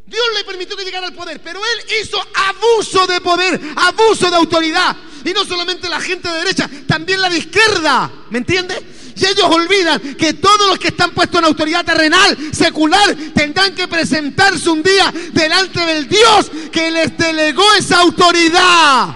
Dios 0.05 0.25
le 0.35 0.43
permitió 0.43 0.75
que 0.75 0.83
llegara 0.83 1.07
al 1.07 1.13
poder, 1.13 1.41
pero 1.41 1.61
él 1.63 1.95
hizo 2.01 2.21
abuso 2.35 3.07
de 3.07 3.21
poder, 3.21 3.57
abuso 3.77 4.29
de 4.29 4.35
autoridad. 4.35 4.97
Y 5.23 5.31
no 5.31 5.45
solamente 5.45 5.87
la 5.87 6.01
gente 6.01 6.27
de 6.27 6.39
derecha, 6.39 6.69
también 6.87 7.21
la 7.21 7.29
de 7.29 7.37
izquierda. 7.37 8.11
¿Me 8.31 8.39
entiende? 8.39 8.75
Y 9.15 9.25
ellos 9.25 9.45
olvidan 9.45 10.15
que 10.15 10.33
todos 10.33 10.67
los 10.67 10.79
que 10.79 10.89
están 10.89 11.11
puestos 11.11 11.39
en 11.39 11.45
autoridad 11.45 11.85
terrenal, 11.85 12.37
secular, 12.53 13.15
tendrán 13.33 13.75
que 13.75 13.87
presentarse 13.87 14.69
un 14.69 14.81
día 14.81 15.11
delante 15.33 15.79
del 15.81 16.07
Dios 16.07 16.51
que 16.71 16.91
les 16.91 17.17
delegó 17.17 17.63
esa 17.73 18.01
autoridad. 18.01 19.15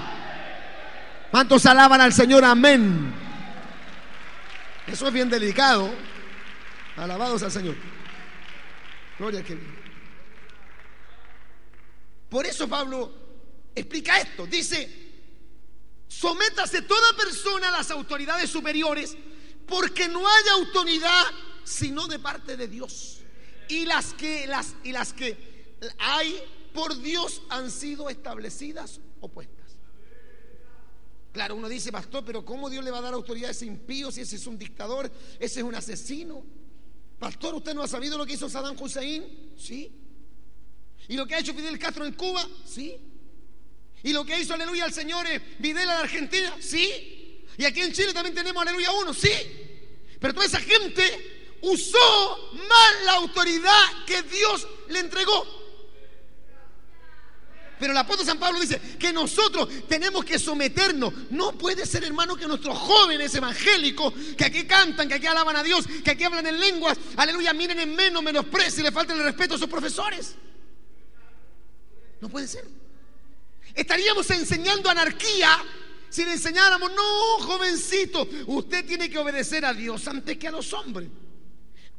¿Cuántos 1.31 1.65
alaban 1.65 2.01
al 2.01 2.13
Señor? 2.13 2.45
Amén. 2.45 3.13
Eso 4.87 5.07
es 5.07 5.13
bien 5.13 5.29
delicado. 5.29 5.93
Alabados 6.97 7.43
al 7.43 7.51
Señor. 7.51 7.75
Gloria 9.19 9.39
a 9.39 9.43
Dios. 9.43 9.59
Por 12.29 12.45
eso 12.45 12.67
Pablo 12.67 13.13
explica 13.73 14.19
esto. 14.19 14.45
Dice, 14.45 14.89
sométase 16.07 16.81
toda 16.83 17.15
persona 17.15 17.69
a 17.69 17.71
las 17.71 17.91
autoridades 17.91 18.49
superiores 18.49 19.15
porque 19.67 20.07
no 20.07 20.19
hay 20.27 20.43
autoridad 20.53 21.23
sino 21.63 22.07
de 22.07 22.19
parte 22.19 22.55
de 22.55 22.67
Dios. 22.67 23.21
Y 23.67 23.85
las 23.85 24.13
que, 24.13 24.47
las, 24.47 24.75
y 24.83 24.91
las 24.91 25.13
que 25.13 25.75
hay 25.97 26.39
por 26.73 26.97
Dios 27.01 27.41
han 27.49 27.71
sido 27.71 28.09
establecidas 28.09 28.99
o 29.19 29.27
puestas. 29.27 29.55
Claro, 31.31 31.55
uno 31.55 31.67
dice, 31.67 31.91
pastor, 31.91 32.23
pero 32.23 32.45
¿cómo 32.45 32.69
Dios 32.69 32.83
le 32.83 32.91
va 32.91 32.99
a 32.99 33.01
dar 33.01 33.13
autoridad 33.13 33.49
a 33.49 33.51
ese 33.51 33.65
impío 33.65 34.11
si 34.11 34.21
ese 34.21 34.37
es 34.37 34.47
un 34.47 34.57
dictador, 34.57 35.11
ese 35.39 35.59
es 35.59 35.65
un 35.65 35.75
asesino? 35.75 36.45
Pastor, 37.19 37.55
¿usted 37.55 37.73
no 37.73 37.81
ha 37.81 37.87
sabido 37.87 38.17
lo 38.17 38.25
que 38.25 38.33
hizo 38.33 38.49
Saddam 38.49 38.79
Hussein? 38.79 39.53
Sí. 39.57 39.91
¿Y 41.07 41.15
lo 41.15 41.25
que 41.25 41.35
ha 41.35 41.39
hecho 41.39 41.53
Fidel 41.53 41.79
Castro 41.79 42.05
en 42.05 42.13
Cuba? 42.13 42.47
Sí. 42.65 42.97
¿Y 44.03 44.13
lo 44.13 44.23
que 44.23 44.39
hizo, 44.39 44.53
aleluya, 44.53 44.85
el 44.85 44.93
señor 44.93 45.25
eh, 45.27 45.41
Videla 45.59 45.95
de 45.95 46.03
Argentina? 46.03 46.55
Sí. 46.59 47.14
Y 47.57 47.65
aquí 47.65 47.81
en 47.81 47.93
Chile 47.93 48.13
también 48.13 48.35
tenemos, 48.35 48.61
aleluya, 48.61 48.91
uno, 48.91 49.13
sí. 49.13 49.31
Pero 50.19 50.33
toda 50.33 50.45
esa 50.45 50.59
gente 50.59 51.57
usó 51.61 52.51
mal 52.53 53.05
la 53.05 53.13
autoridad 53.13 54.05
que 54.05 54.21
Dios 54.23 54.67
le 54.89 54.99
entregó. 54.99 55.65
Pero 57.79 57.91
el 57.91 57.97
apóstol 57.97 58.25
San 58.25 58.39
Pablo 58.39 58.59
dice 58.59 58.79
que 58.97 59.11
nosotros 59.11 59.67
tenemos 59.87 60.23
que 60.23 60.39
someternos. 60.39 61.13
No 61.31 61.51
puede 61.53 61.85
ser, 61.85 62.05
hermano, 62.05 62.35
que 62.35 62.47
nuestros 62.47 62.77
jóvenes 62.77 63.35
evangélicos, 63.35 64.13
que 64.37 64.45
aquí 64.45 64.65
cantan, 64.65 65.09
que 65.09 65.15
aquí 65.15 65.27
alaban 65.27 65.55
a 65.57 65.63
Dios, 65.63 65.85
que 66.03 66.11
aquí 66.11 66.23
hablan 66.23 66.47
en 66.47 66.59
lenguas, 66.59 66.97
aleluya, 67.17 67.53
miren 67.53 67.79
en 67.79 67.93
menos, 67.93 68.23
menosprecien 68.23 68.81
y 68.81 68.83
le 68.83 68.91
falten 68.93 69.17
el 69.17 69.23
respeto 69.23 69.55
a 69.55 69.57
sus 69.57 69.67
profesores. 69.67 70.35
No 72.21 72.29
puede 72.29 72.47
ser. 72.47 72.65
Estaríamos 73.73 74.29
enseñando 74.31 74.89
anarquía 74.89 75.61
si 76.15 76.23
le 76.23 76.31
enseñáramos, 76.31 76.93
no, 76.93 77.45
jovencito, 77.45 78.25
usted 78.47 78.85
tiene 78.85 79.09
que 79.09 79.17
obedecer 79.17 79.65
a 79.65 79.73
Dios 79.73 80.07
antes 80.07 80.37
que 80.37 80.47
a 80.47 80.51
los 80.51 80.71
hombres. 80.71 81.09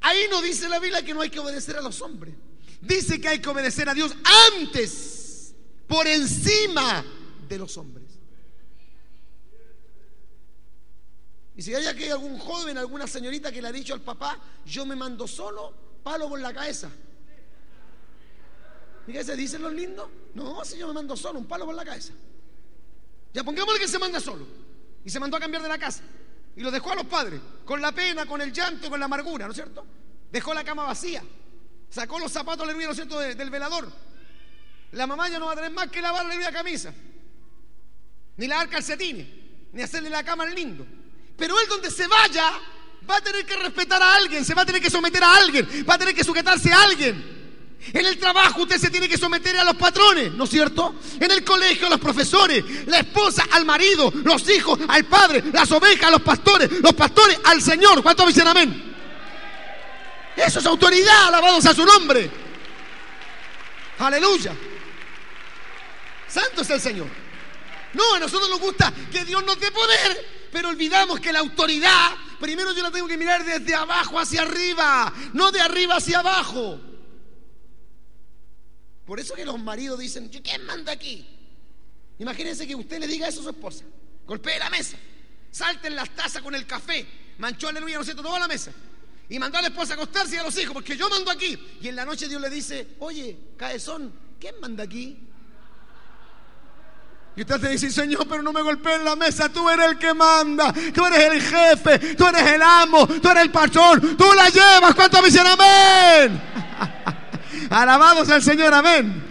Ahí 0.01 0.25
no 0.31 0.41
dice 0.41 0.71
la 0.71 0.79
Biblia 0.79 1.05
que 1.05 1.13
no 1.13 1.21
hay 1.21 1.29
que 1.29 1.39
obedecer 1.39 1.77
a 1.77 1.83
los 1.83 2.01
hombres. 2.01 2.35
Dice 2.81 3.21
que 3.21 3.29
hay 3.29 3.41
que 3.41 3.49
obedecer 3.51 3.87
a 3.91 3.93
Dios 3.93 4.17
antes, 4.55 5.55
por 5.87 6.07
encima 6.07 7.05
de 7.47 7.59
los 7.59 7.77
hombres. 7.77 8.07
Y 11.55 11.61
si 11.61 11.75
hay 11.75 11.85
aquí 11.85 12.09
algún 12.09 12.39
joven, 12.39 12.79
alguna 12.79 13.07
señorita 13.07 13.53
que 13.53 13.61
le 13.61 13.69
ha 13.69 13.73
dicho 13.73 13.93
al 13.93 14.01
papá, 14.01 14.41
yo 14.65 14.87
me 14.87 14.97
mando 14.97 15.29
solo, 15.29 15.75
palo 16.03 16.27
por 16.31 16.41
la 16.41 16.55
cabeza. 16.55 16.91
¿Y 19.07 19.13
qué 19.13 19.23
se 19.23 19.37
dicen 19.37 19.61
los 19.61 19.75
lindos? 19.75 20.09
No, 20.33 20.65
si 20.65 20.79
yo 20.79 20.89
me 20.89 20.95
mando 20.95 21.19
solo, 21.19 21.39
un 21.39 21.47
palo 21.47 21.67
por 21.67 21.75
la 21.75 21.85
cabeza. 21.85 22.15
Ya 23.37 23.45
pongámosle 23.45 23.79
que 23.79 23.87
se 23.87 23.99
manda 23.99 24.19
solo. 24.19 24.47
Y 25.05 25.11
se 25.11 25.21
mandó 25.21 25.37
a 25.37 25.41
cambiar 25.41 25.63
de 25.63 25.69
la 25.69 25.77
casa. 25.77 26.03
Y 26.57 26.63
lo 26.63 26.71
dejó 26.71 26.93
a 26.93 26.95
los 26.95 27.05
padres, 27.05 27.39
con 27.67 27.83
la 27.83 27.93
pena, 27.93 28.25
con 28.25 28.41
el 28.41 28.51
llanto, 28.51 28.89
con 28.89 28.99
la 28.99 29.05
amargura, 29.05 29.45
¿no 29.45 29.51
es 29.51 29.57
cierto? 29.57 29.87
Dejó 30.33 30.55
la 30.55 30.65
cama 30.65 30.85
vacía. 30.85 31.23
Sacó 31.91 32.19
los 32.19 32.33
zapatos, 32.33 32.67
¿no 32.67 32.73
es 32.81 32.97
cierto?, 32.97 33.21
del 33.21 33.51
velador. 33.51 33.93
La 34.93 35.07
mamá 35.07 35.29
ya 35.29 35.39
no 35.39 35.45
va 35.45 35.53
a 35.53 35.55
tener 35.55 35.71
más 35.71 35.89
que 35.89 36.01
lavarle 36.01 36.41
la 36.41 36.51
camisa. 36.51 36.95
Ni 38.39 38.47
lavar 38.47 38.71
calcetines. 38.71 39.27
Ni 39.71 39.83
hacerle 39.83 40.09
la 40.09 40.25
cama 40.25 40.45
al 40.45 40.55
lindo. 40.55 40.87
Pero 41.37 41.61
él 41.61 41.69
donde 41.69 41.91
se 41.91 42.07
vaya, 42.07 42.59
va 43.09 43.17
a 43.19 43.21
tener 43.21 43.45
que 43.45 43.57
respetar 43.57 44.01
a 44.01 44.15
alguien, 44.15 44.47
se 44.47 44.55
va 44.55 44.63
a 44.63 44.67
tener 44.67 44.81
que 44.81 44.89
someter 44.89 45.23
a 45.23 45.37
alguien, 45.37 45.85
va 45.87 45.97
a 45.97 45.99
tener 45.99 46.15
que 46.15 46.25
sujetarse 46.25 46.73
a 46.73 46.85
alguien. 46.85 47.36
En 47.93 48.05
el 48.05 48.19
trabajo 48.19 48.63
usted 48.63 48.79
se 48.79 48.91
tiene 48.91 49.09
que 49.09 49.17
someter 49.17 49.57
a 49.57 49.65
los 49.65 49.77
patrones, 49.77 50.33
¿no 50.33 50.45
es 50.45 50.51
cierto? 50.51 50.97
En 51.21 51.31
el 51.31 51.45
colegio 51.45 51.87
a 51.87 51.91
los 51.91 52.01
profesores, 52.01 52.65
la 52.87 52.99
esposa 52.99 53.47
al 53.53 53.65
marido, 53.65 54.13
los 54.25 54.49
hijos 54.49 54.79
al 54.89 55.05
padre, 55.05 55.45
las 55.53 55.71
ovejas 55.71 56.09
a 56.09 56.11
los 56.11 56.23
pastores, 56.23 56.71
los 56.83 56.93
pastores 56.95 57.39
al 57.45 57.63
Señor. 57.63 58.03
¿Cuántos 58.03 58.27
dicen 58.27 58.49
amén? 58.49 58.95
Eso 60.37 60.59
es 60.59 60.67
autoridad, 60.67 61.29
alabados 61.29 61.65
a 61.67 61.75
su 61.75 61.85
nombre. 61.85 62.31
Aleluya. 63.99 64.53
Santo 66.29 66.63
es 66.63 66.71
el 66.71 66.81
Señor. 66.81 67.07
No, 67.95 68.15
a 68.15 68.19
nosotros 68.19 68.51
nos 68.51 68.61
gusta 68.61 68.93
que 69.11 69.25
Dios 69.25 69.45
nos 69.45 69.59
dé 69.59 69.71
poder, 69.71 70.49
pero 70.53 70.69
olvidamos 70.69 71.21
que 71.21 71.33
la 71.33 71.39
autoridad, 71.39 72.11
primero 72.41 72.73
yo 72.73 72.83
la 72.83 72.91
tengo 72.91 73.07
que 73.07 73.17
mirar 73.17 73.45
desde 73.45 73.75
abajo 73.75 74.19
hacia 74.19 74.43
arriba, 74.43 75.13
no 75.33 75.51
de 75.53 75.61
arriba 75.61 75.97
hacia 75.97 76.19
abajo. 76.19 76.81
Por 79.07 79.21
eso 79.21 79.35
que 79.35 79.45
los 79.45 79.59
maridos 79.63 80.01
dicen, 80.01 80.29
¿quién 80.29 80.67
manda 80.67 80.93
aquí? 80.93 81.25
Imagínense 82.19 82.67
que 82.67 82.75
usted 82.75 82.99
le 82.99 83.07
diga 83.07 83.29
eso 83.29 83.41
a 83.41 83.45
su 83.45 83.51
esposa. 83.51 83.85
Golpee 84.27 84.59
la 84.59 84.69
mesa, 84.69 84.97
salten 85.51 85.95
las 85.95 86.11
tazas 86.11 86.43
con 86.43 86.55
el 86.57 86.67
café, 86.67 87.07
manchó 87.39 87.69
aleluya, 87.69 87.99
no 87.99 88.05
sé, 88.05 88.15
toda 88.15 88.41
la 88.41 88.49
mesa. 88.49 88.73
Y 89.29 89.39
mandó 89.39 89.59
a 89.59 89.63
la 89.63 89.69
esposa 89.69 89.95
a 89.95 89.97
acostarse 89.97 90.35
y 90.35 90.39
a 90.39 90.43
los 90.43 90.59
hijos, 90.59 90.73
porque 90.73 90.97
yo 90.97 91.09
mando 91.09 91.31
aquí. 91.31 91.57
Y 91.81 91.89
en 91.89 91.97
la 91.97 92.05
noche 92.05 92.29
Dios 92.29 92.41
le 92.41 92.51
dice, 92.51 92.97
oye, 92.99 93.39
caezón, 93.57 94.13
¿quién 94.41 94.57
manda 94.61 94.83
aquí? 94.83 95.21
Y 97.37 97.43
usted 97.43 97.61
te 97.61 97.69
dice, 97.69 97.91
Señor, 97.91 98.27
pero 98.27 98.43
no 98.43 98.53
me 98.53 98.63
golpeen 98.63 99.05
la 99.05 99.15
mesa, 99.15 99.49
tú 99.51 99.69
eres 99.69 99.91
el 99.91 99.99
que 99.99 100.15
manda, 100.15 100.73
tú 100.95 101.05
eres 101.05 101.33
el 101.33 101.43
jefe, 101.43 102.15
tú 102.15 102.27
eres 102.27 102.43
el 102.43 102.63
amo, 102.63 103.07
tú 103.07 103.29
eres 103.29 103.43
el 103.43 103.51
patrón, 103.51 104.17
tú 104.17 104.25
la 104.35 104.49
llevas, 104.49 104.95
¿cuántos 104.95 105.23
dicen 105.23 105.47
amén? 105.47 106.66
Alabados 107.71 108.29
al 108.29 108.43
Señor, 108.43 108.73
amén. 108.73 109.23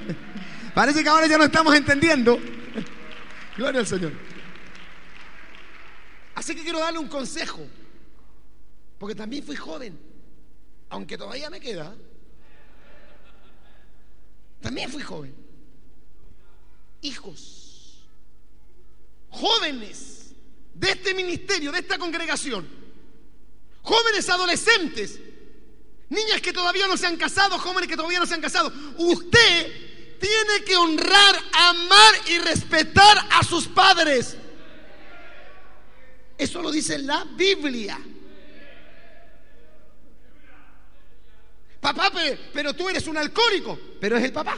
Parece 0.73 1.03
que 1.03 1.09
ahora 1.09 1.27
ya 1.27 1.37
no 1.37 1.45
estamos 1.45 1.73
entendiendo. 1.75 2.39
Gloria 3.57 3.79
al 3.79 3.87
Señor. 3.87 4.11
Así 6.35 6.53
que 6.53 6.63
quiero 6.63 6.79
darle 6.79 6.99
un 6.99 7.07
consejo, 7.07 7.65
porque 8.99 9.15
también 9.15 9.43
fui 9.43 9.55
joven, 9.55 9.97
aunque 10.89 11.17
todavía 11.17 11.49
me 11.49 11.61
queda. 11.61 11.95
También 14.61 14.89
fui 14.89 15.01
joven. 15.01 15.33
Hijos, 17.01 18.05
jóvenes 19.29 20.33
de 20.73 20.91
este 20.91 21.13
ministerio, 21.13 21.71
de 21.71 21.79
esta 21.79 21.97
congregación, 21.97 22.67
jóvenes 23.81 24.29
adolescentes, 24.29 25.19
niñas 26.09 26.41
que 26.41 26.53
todavía 26.53 26.87
no 26.87 26.97
se 26.97 27.07
han 27.07 27.17
casado, 27.17 27.57
jóvenes 27.59 27.89
que 27.89 27.95
todavía 27.95 28.19
no 28.19 28.25
se 28.25 28.33
han 28.33 28.41
casado. 28.41 28.71
Usted 28.97 30.17
tiene 30.19 30.63
que 30.65 30.75
honrar, 30.75 31.35
amar 31.53 32.13
y 32.27 32.37
respetar 32.39 33.27
a 33.31 33.43
sus 33.43 33.67
padres. 33.67 34.37
Eso 36.37 36.61
lo 36.61 36.71
dice 36.71 36.97
la 36.99 37.23
Biblia. 37.23 37.99
Papá, 41.79 42.11
pero, 42.51 42.73
tú 42.73 42.89
eres 42.89 43.05
un 43.05 43.15
alcohólico, 43.15 43.79
pero 44.01 44.17
es 44.17 44.23
el 44.23 44.33
papá. 44.33 44.57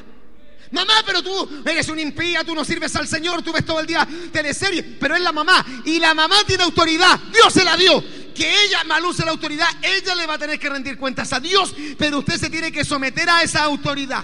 Mamá, 0.72 0.94
pero 1.06 1.22
tú 1.22 1.62
eres 1.66 1.88
un 1.90 2.00
impía, 2.00 2.44
tú 2.44 2.56
no 2.56 2.64
sirves 2.64 2.96
al 2.96 3.08
Señor, 3.08 3.42
tú 3.42 3.52
ves 3.52 3.66
todo 3.66 3.80
el 3.80 3.86
día 3.86 4.08
teleserie, 4.32 4.84
pero 4.98 5.16
es 5.16 5.22
la 5.22 5.34
mamá. 5.34 5.66
Y 5.86 6.00
la 6.00 6.14
mamá 6.14 6.38
tiene 6.46 6.64
autoridad, 6.64 7.20
Dios 7.34 7.52
se 7.52 7.66
la 7.66 7.76
dio. 7.76 8.02
Que 8.38 8.65
ella 8.65 8.84
maluse 8.84 9.26
la 9.26 9.32
autoridad, 9.32 9.67
ella 9.82 10.13
le 10.13 10.28
va 10.28 10.36
a 10.36 10.38
tener 10.38 10.60
que 10.60 10.69
rendir 10.69 10.95
cuentas 10.95 11.34
a 11.34 11.39
Dios, 11.39 11.73
pero 11.97 12.19
usted 12.19 12.38
se 12.38 12.52
tiene 12.52 12.71
que 12.71 12.86
someter 12.86 13.28
a 13.28 13.41
esa 13.41 13.63
autoridad. 13.63 14.23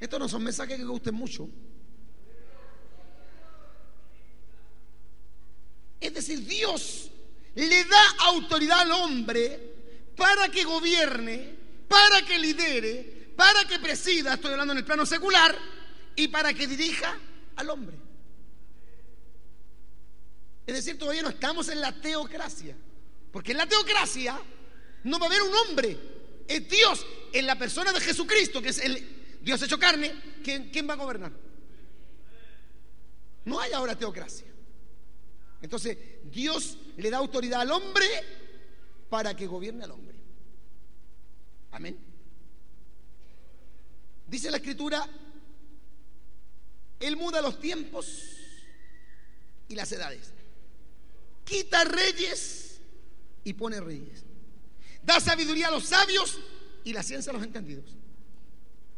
Estos 0.00 0.18
no 0.18 0.28
son 0.28 0.42
mensajes 0.42 0.78
que 0.78 0.84
gusten 0.84 1.14
mucho. 1.14 1.48
Es 6.00 6.14
decir, 6.14 6.46
Dios 6.46 7.10
le 7.54 7.84
da 7.84 8.10
autoridad 8.20 8.80
al 8.80 8.92
hombre 8.92 9.74
para 10.16 10.48
que 10.48 10.64
gobierne, 10.64 11.56
para 11.88 12.22
que 12.22 12.38
lidere, 12.38 13.32
para 13.36 13.66
que 13.66 13.78
presida, 13.78 14.34
estoy 14.34 14.52
hablando 14.52 14.72
en 14.72 14.78
el 14.78 14.84
plano 14.84 15.04
secular, 15.04 15.54
y 16.14 16.28
para 16.28 16.54
que 16.54 16.66
dirija 16.66 17.18
al 17.56 17.68
hombre. 17.68 18.05
Es 20.66 20.74
decir, 20.74 20.98
todavía 20.98 21.22
no 21.22 21.28
estamos 21.28 21.68
en 21.68 21.80
la 21.80 21.92
teocracia, 21.92 22.76
porque 23.30 23.52
en 23.52 23.58
la 23.58 23.68
teocracia 23.68 24.40
no 25.04 25.18
va 25.18 25.26
a 25.26 25.28
haber 25.28 25.42
un 25.42 25.54
hombre, 25.54 25.96
es 26.48 26.68
Dios 26.68 27.06
en 27.32 27.46
la 27.46 27.56
persona 27.56 27.92
de 27.92 28.00
Jesucristo, 28.00 28.60
que 28.60 28.70
es 28.70 28.78
el 28.78 29.38
Dios 29.40 29.62
hecho 29.62 29.78
carne, 29.78 30.12
¿quién, 30.42 30.70
quién 30.70 30.88
va 30.88 30.94
a 30.94 30.96
gobernar? 30.96 31.32
No 33.44 33.60
hay 33.60 33.72
ahora 33.72 33.96
teocracia. 33.96 34.46
Entonces, 35.62 35.96
Dios 36.24 36.78
le 36.96 37.10
da 37.10 37.18
autoridad 37.18 37.60
al 37.60 37.70
hombre 37.70 38.06
para 39.08 39.36
que 39.36 39.46
gobierne 39.46 39.84
al 39.84 39.92
hombre. 39.92 40.16
Amén. 41.70 41.96
Dice 44.26 44.50
la 44.50 44.56
escritura, 44.56 45.08
Él 46.98 47.16
muda 47.16 47.40
los 47.40 47.60
tiempos 47.60 48.36
y 49.68 49.76
las 49.76 49.92
edades. 49.92 50.32
Quita 51.46 51.84
reyes 51.84 52.80
y 53.44 53.52
pone 53.52 53.80
reyes. 53.80 54.24
Da 55.00 55.20
sabiduría 55.20 55.68
a 55.68 55.70
los 55.70 55.84
sabios 55.84 56.40
y 56.82 56.92
la 56.92 57.04
ciencia 57.04 57.30
a 57.30 57.34
los 57.34 57.44
entendidos. 57.44 57.84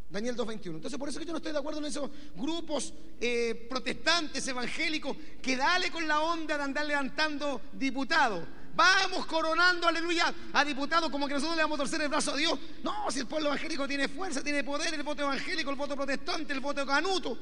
Daniel 0.09 0.35
2.21. 0.35 0.77
Entonces 0.77 0.99
por 0.99 1.11
eso 1.11 1.19
que 1.19 1.27
yo 1.27 1.33
no 1.33 1.37
estoy 1.37 1.53
de 1.53 1.59
acuerdo 1.59 1.81
en 1.81 1.85
esos 1.85 2.11
grupos 2.35 2.95
eh, 3.21 3.67
protestantes, 3.69 4.49
evangélicos, 4.49 5.15
que 5.43 5.59
dale 5.59 5.91
con 5.91 6.09
la 6.09 6.21
onda 6.21 6.57
de 6.57 6.65
andar 6.65 6.87
levantando 6.87 7.61
diputados. 7.75 8.47
Vamos 8.75 9.27
coronando, 9.27 9.87
aleluya, 9.87 10.33
a 10.55 10.65
diputados 10.65 11.11
como 11.11 11.29
que 11.29 11.35
nosotros 11.35 11.57
le 11.57 11.65
vamos 11.65 11.77
a 11.77 11.83
torcer 11.83 12.01
el 12.01 12.09
brazo 12.09 12.33
a 12.33 12.37
Dios. 12.37 12.59
No, 12.83 13.11
si 13.11 13.19
el 13.19 13.27
pueblo 13.27 13.49
evangélico 13.49 13.87
tiene 13.87 14.09
fuerza, 14.09 14.43
tiene 14.43 14.65
poder, 14.65 14.95
el 14.95 15.03
voto 15.03 15.23
evangélico, 15.23 15.69
el 15.69 15.77
voto 15.77 15.95
protestante, 15.95 16.55
el 16.55 16.61
voto 16.61 16.87
canuto. 16.87 17.37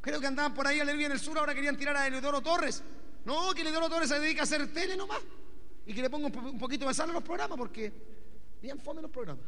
Creo 0.00 0.20
que 0.20 0.26
andaban 0.26 0.54
por 0.54 0.66
ahí, 0.66 0.80
aleluya, 0.80 1.06
en 1.06 1.12
el 1.12 1.20
sur, 1.20 1.36
ahora 1.36 1.54
querían 1.54 1.76
tirar 1.76 1.96
a 1.96 2.06
Eleodoro 2.06 2.40
Torres. 2.40 2.82
No, 3.28 3.52
que 3.52 3.60
Eleodoro 3.60 3.90
Torres 3.90 4.08
se 4.08 4.18
dedica 4.18 4.40
a 4.40 4.44
hacer 4.44 4.72
tele 4.72 4.96
nomás. 4.96 5.20
Y 5.84 5.92
que 5.92 6.00
le 6.00 6.08
ponga 6.08 6.28
un 6.28 6.58
poquito 6.58 6.88
de 6.88 6.94
sal 6.94 7.10
a 7.10 7.12
los 7.12 7.22
programas 7.22 7.58
porque 7.58 7.92
bien 8.62 8.80
fome 8.80 9.02
los 9.02 9.10
programas. 9.10 9.44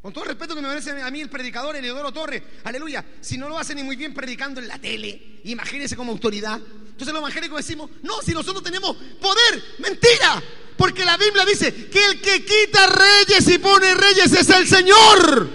Con 0.00 0.10
todo 0.10 0.24
el 0.24 0.30
respeto 0.30 0.54
que 0.54 0.62
me 0.62 0.68
merece 0.68 1.02
a 1.02 1.10
mí 1.10 1.20
el 1.20 1.28
predicador 1.28 1.76
Eleodoro 1.76 2.12
Torres, 2.12 2.42
aleluya, 2.64 3.04
si 3.20 3.36
no 3.36 3.46
lo 3.46 3.58
hace 3.58 3.74
ni 3.74 3.82
muy 3.82 3.94
bien 3.94 4.14
predicando 4.14 4.58
en 4.58 4.68
la 4.68 4.78
tele, 4.78 5.40
imagínese 5.44 5.94
como 5.94 6.12
autoridad. 6.12 6.58
Entonces 6.58 7.08
los 7.08 7.18
evangélicos 7.18 7.58
decimos, 7.58 7.90
no, 8.02 8.22
si 8.22 8.32
nosotros 8.32 8.64
tenemos 8.64 8.96
poder, 9.20 9.62
mentira, 9.80 10.42
porque 10.78 11.04
la 11.04 11.18
Biblia 11.18 11.44
dice 11.44 11.90
que 11.90 12.06
el 12.06 12.22
que 12.22 12.42
quita 12.42 12.86
reyes 12.86 13.46
y 13.48 13.58
pone 13.58 13.94
reyes 13.94 14.32
es 14.32 14.48
el 14.48 14.66
Señor. 14.66 15.46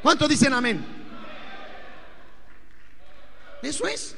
¿Cuántos 0.00 0.28
dicen 0.28 0.52
amén? 0.52 0.91
Eso 3.62 3.86
es. 3.86 4.16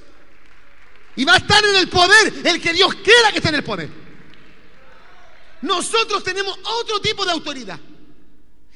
Y 1.17 1.25
va 1.25 1.35
a 1.35 1.37
estar 1.37 1.65
en 1.65 1.77
el 1.77 1.89
poder 1.89 2.35
el 2.45 2.61
que 2.61 2.73
Dios 2.73 2.95
quiera 2.97 3.31
que 3.31 3.39
esté 3.39 3.51
en 3.51 3.55
el 3.57 3.65
poder. 3.65 3.91
Nosotros 5.63 6.23
tenemos 6.25 6.59
otro 6.81 7.01
tipo 7.01 7.25
de 7.25 7.33
autoridad. 7.33 7.79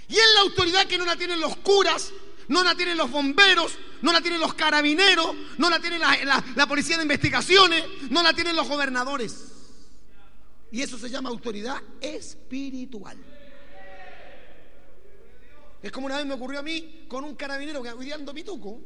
Y 0.08 0.14
es 0.14 0.34
la 0.34 0.40
autoridad 0.40 0.86
que 0.86 0.96
no 0.96 1.04
la 1.04 1.16
tienen 1.16 1.40
los 1.40 1.56
curas, 1.58 2.12
no 2.48 2.62
la 2.64 2.74
tienen 2.74 2.96
los 2.96 3.10
bomberos, 3.10 3.76
no 4.00 4.12
la 4.12 4.20
tienen 4.20 4.40
los 4.40 4.54
carabineros, 4.54 5.34
no 5.58 5.68
la 5.68 5.80
tienen 5.80 6.00
la, 6.00 6.66
policía 6.66 6.96
de 6.96 7.02
investigaciones, 7.02 7.84
no 8.08 8.22
la 8.22 8.32
tienen 8.32 8.56
los 8.56 8.66
gobernadores. 8.66 9.52
Y 10.70 10.80
eso 10.80 10.98
se 10.98 11.10
llama 11.10 11.28
autoridad 11.28 11.82
espiritual. 12.00 13.18
Es 15.82 15.92
como 15.92 16.06
una 16.06 16.16
vez 16.16 16.26
me 16.26 16.34
ocurrió 16.34 16.60
a 16.60 16.62
mí 16.62 17.04
con 17.06 17.24
un 17.24 17.34
carabinero 17.36 17.82
que 17.82 18.12
ando 18.12 18.32
pituco. 18.32 18.80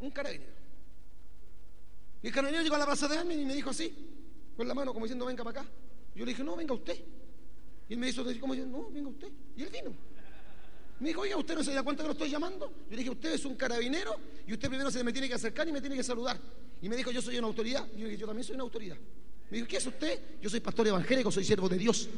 Un 0.00 0.10
carabinero. 0.10 0.53
El 2.24 2.32
carabinero 2.32 2.64
llegó 2.64 2.76
a 2.76 2.78
la 2.78 2.86
plaza 2.86 3.06
de 3.06 3.18
Armin 3.18 3.38
y 3.38 3.44
me 3.44 3.54
dijo 3.54 3.68
así, 3.68 3.94
con 4.56 4.66
la 4.66 4.72
mano 4.72 4.94
como 4.94 5.04
diciendo, 5.04 5.26
venga 5.26 5.44
para 5.44 5.60
acá. 5.60 5.70
Yo 6.14 6.24
le 6.24 6.30
dije, 6.30 6.42
no, 6.42 6.56
venga 6.56 6.72
usted. 6.72 6.98
Y 7.86 7.92
él 7.92 7.98
me 7.98 8.08
hizo 8.08 8.24
decir, 8.24 8.40
¿cómo? 8.40 8.54
No, 8.54 8.90
venga 8.90 9.10
usted. 9.10 9.28
Y 9.54 9.62
él 9.62 9.68
vino. 9.68 9.94
Me 11.00 11.08
dijo, 11.08 11.20
oiga, 11.20 11.36
¿usted 11.36 11.54
no 11.54 11.62
se 11.62 11.74
da 11.74 11.82
cuenta 11.82 12.02
que 12.02 12.06
lo 12.06 12.12
estoy 12.12 12.30
llamando? 12.30 12.72
Yo 12.88 12.90
le 12.92 12.96
dije, 12.96 13.10
usted 13.10 13.34
es 13.34 13.44
un 13.44 13.56
carabinero 13.56 14.16
y 14.46 14.54
usted 14.54 14.68
primero 14.68 14.90
se 14.90 15.04
me 15.04 15.12
tiene 15.12 15.28
que 15.28 15.34
acercar 15.34 15.68
y 15.68 15.72
me 15.72 15.82
tiene 15.82 15.96
que 15.96 16.02
saludar. 16.02 16.40
Y 16.80 16.88
me 16.88 16.96
dijo, 16.96 17.10
yo 17.10 17.20
soy 17.20 17.36
una 17.36 17.46
autoridad. 17.46 17.86
Y 17.94 17.98
yo 17.98 18.04
le 18.04 18.10
dije, 18.12 18.20
yo 18.22 18.26
también 18.26 18.44
soy 18.44 18.54
una 18.54 18.64
autoridad. 18.64 18.96
Me 19.50 19.58
dijo, 19.58 19.68
¿qué 19.68 19.76
es 19.76 19.86
usted? 19.86 20.18
Yo 20.40 20.48
soy 20.48 20.60
pastor 20.60 20.88
evangélico, 20.88 21.30
soy 21.30 21.44
siervo 21.44 21.68
de 21.68 21.76
Dios. 21.76 22.08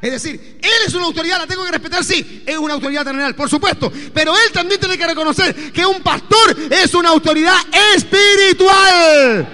Es 0.00 0.12
decir, 0.12 0.58
él 0.62 0.70
es 0.86 0.94
una 0.94 1.06
autoridad, 1.06 1.38
la 1.38 1.46
tengo 1.46 1.64
que 1.64 1.72
respetar, 1.72 2.04
sí, 2.04 2.44
es 2.46 2.56
una 2.56 2.74
autoridad 2.74 3.04
terrenal, 3.04 3.34
por 3.34 3.50
supuesto, 3.50 3.92
pero 4.14 4.32
él 4.32 4.52
también 4.52 4.78
tiene 4.78 4.96
que 4.96 5.06
reconocer 5.06 5.72
que 5.72 5.84
un 5.84 6.02
pastor 6.02 6.56
es 6.70 6.94
una 6.94 7.08
autoridad 7.08 7.56
espiritual. 7.96 9.48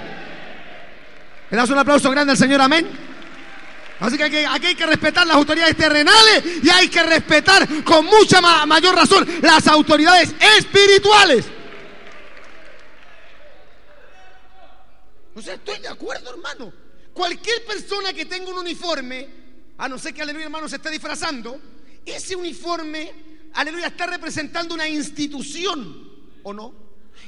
Le 1.50 1.56
das 1.56 1.70
un 1.70 1.78
aplauso 1.78 2.10
grande 2.10 2.32
al 2.32 2.38
Señor, 2.38 2.60
amén. 2.60 2.86
Así 4.00 4.18
que 4.18 4.24
aquí, 4.24 4.36
hay 4.36 4.74
que 4.74 4.86
respetar 4.86 5.26
las 5.26 5.36
autoridades 5.36 5.76
terrenales 5.76 6.42
y 6.62 6.68
hay 6.68 6.88
que 6.88 7.02
respetar 7.02 7.66
con 7.84 8.04
mucha 8.04 8.40
mayor 8.66 8.94
razón 8.94 9.26
las 9.40 9.66
autoridades 9.68 10.34
espirituales. 10.58 11.46
sea, 15.44 15.54
estoy 15.54 15.78
de 15.78 15.88
acuerdo, 15.88 16.30
hermano. 16.30 16.72
Cualquier 17.12 17.64
persona 17.64 18.12
que 18.12 18.24
tenga 18.24 18.50
un 18.50 18.58
uniforme, 18.58 19.43
a 19.78 19.88
no 19.88 19.98
ser 19.98 20.14
que 20.14 20.22
aleluya, 20.22 20.44
hermano, 20.44 20.68
se 20.68 20.76
esté 20.76 20.90
disfrazando, 20.90 21.60
ese 22.04 22.36
uniforme, 22.36 23.12
aleluya, 23.54 23.88
está 23.88 24.06
representando 24.06 24.74
una 24.74 24.88
institución, 24.88 26.10
¿o 26.42 26.52
no? 26.52 26.84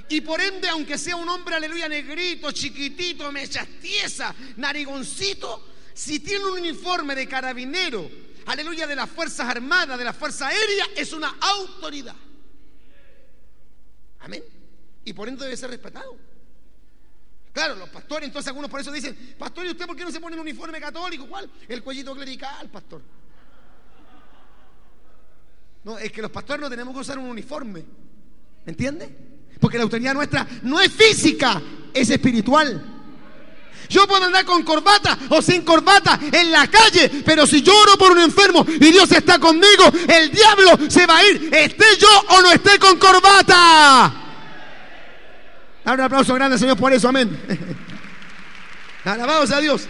Y 0.08 0.20
por 0.20 0.40
ende, 0.40 0.68
aunque 0.68 0.98
sea 0.98 1.16
un 1.16 1.28
hombre, 1.28 1.56
aleluya, 1.56 1.88
negrito, 1.88 2.52
chiquitito, 2.52 3.30
mechastiesa, 3.32 4.34
narigoncito, 4.56 5.68
si 5.94 6.20
tiene 6.20 6.44
un 6.44 6.58
uniforme 6.58 7.14
de 7.14 7.26
carabinero, 7.26 8.08
aleluya, 8.46 8.86
de 8.86 8.96
las 8.96 9.10
Fuerzas 9.10 9.48
Armadas, 9.48 9.98
de 9.98 10.04
la 10.04 10.12
Fuerza 10.12 10.48
Aérea, 10.48 10.86
es 10.94 11.12
una 11.12 11.36
autoridad. 11.40 12.14
Amén. 14.20 14.44
Y 15.04 15.12
por 15.12 15.28
ende 15.28 15.44
debe 15.44 15.56
ser 15.56 15.70
respetado. 15.70 16.16
Claro, 17.56 17.74
los 17.76 17.88
pastores, 17.88 18.26
entonces 18.26 18.48
algunos 18.48 18.70
por 18.70 18.80
eso 18.80 18.92
dicen, 18.92 19.34
pastor, 19.38 19.64
¿y 19.64 19.70
usted 19.70 19.86
por 19.86 19.96
qué 19.96 20.04
no 20.04 20.10
se 20.10 20.20
pone 20.20 20.36
un 20.36 20.42
uniforme 20.42 20.78
católico? 20.78 21.26
¿Cuál? 21.26 21.50
El 21.66 21.82
cuellito 21.82 22.14
clerical, 22.14 22.68
pastor. 22.68 23.00
No, 25.82 25.96
es 25.96 26.12
que 26.12 26.20
los 26.20 26.30
pastores 26.30 26.60
no 26.60 26.68
tenemos 26.68 26.92
que 26.92 27.00
usar 27.00 27.16
un 27.16 27.24
uniforme. 27.24 27.82
¿Me 28.62 28.72
entiende? 28.72 29.08
Porque 29.58 29.78
la 29.78 29.84
autoridad 29.84 30.12
nuestra 30.12 30.46
no 30.64 30.82
es 30.82 30.92
física, 30.92 31.62
es 31.94 32.10
espiritual. 32.10 32.84
Yo 33.88 34.06
puedo 34.06 34.26
andar 34.26 34.44
con 34.44 34.62
corbata 34.62 35.18
o 35.30 35.40
sin 35.40 35.62
corbata 35.62 36.20
en 36.30 36.52
la 36.52 36.66
calle, 36.66 37.22
pero 37.24 37.46
si 37.46 37.62
lloro 37.62 37.96
por 37.96 38.12
un 38.12 38.18
enfermo 38.18 38.66
y 38.68 38.92
Dios 38.92 39.10
está 39.12 39.38
conmigo, 39.38 39.84
el 40.06 40.30
diablo 40.30 40.90
se 40.90 41.06
va 41.06 41.16
a 41.16 41.24
ir, 41.24 41.48
esté 41.54 41.86
yo 41.98 42.36
o 42.36 42.42
no 42.42 42.52
esté 42.52 42.78
con 42.78 42.98
corbata. 42.98 44.25
Dale 45.86 46.02
un 46.02 46.06
aplauso 46.06 46.34
grande, 46.34 46.58
Señor, 46.58 46.76
por 46.76 46.92
eso, 46.92 47.08
amén. 47.08 47.30
Alabados 49.04 49.52
a 49.52 49.60
Dios. 49.60 49.86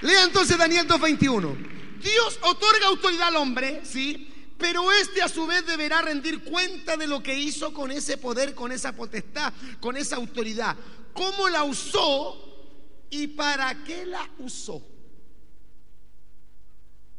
Lea 0.00 0.24
entonces 0.24 0.58
Daniel 0.58 0.88
2.21. 0.88 1.56
Dios 2.00 2.40
otorga 2.42 2.88
autoridad 2.88 3.28
al 3.28 3.36
hombre, 3.36 3.82
¿sí? 3.84 4.28
Pero 4.58 4.90
este 4.90 5.22
a 5.22 5.28
su 5.28 5.46
vez 5.46 5.64
deberá 5.66 6.02
rendir 6.02 6.42
cuenta 6.42 6.96
de 6.96 7.06
lo 7.06 7.22
que 7.22 7.38
hizo 7.38 7.72
con 7.72 7.92
ese 7.92 8.16
poder, 8.16 8.56
con 8.56 8.72
esa 8.72 8.92
potestad, 8.96 9.52
con 9.78 9.96
esa 9.96 10.16
autoridad. 10.16 10.76
¿Cómo 11.12 11.48
la 11.48 11.62
usó 11.62 13.06
y 13.08 13.28
para 13.28 13.84
qué 13.84 14.04
la 14.04 14.28
usó? 14.40 14.84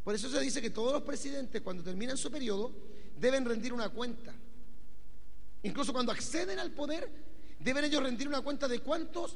Por 0.03 0.15
eso 0.15 0.29
se 0.29 0.41
dice 0.41 0.61
que 0.61 0.69
todos 0.69 0.91
los 0.91 1.03
presidentes 1.03 1.61
cuando 1.61 1.81
terminan 1.81 2.17
su 2.17 2.29
periodo 2.29 2.73
deben 3.17 3.45
rendir 3.45 3.71
una 3.71 3.87
cuenta. 3.87 4.35
Incluso 5.65 5.91
cuando 5.91 6.11
acceden 6.11 6.59
al 6.59 6.71
poder 6.71 7.09
deben 7.59 7.85
ellos 7.85 8.03
rendir 8.03 8.27
una 8.27 8.41
cuenta 8.41 8.67
de 8.67 8.81
cuántos, 8.81 9.35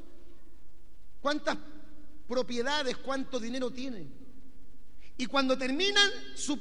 cuántas 1.20 1.58
propiedades, 2.28 2.96
cuánto 2.98 3.40
dinero 3.40 3.72
tienen. 3.72 4.14
Y 5.16 5.26
cuando 5.26 5.58
terminan 5.58 6.08
su, 6.36 6.60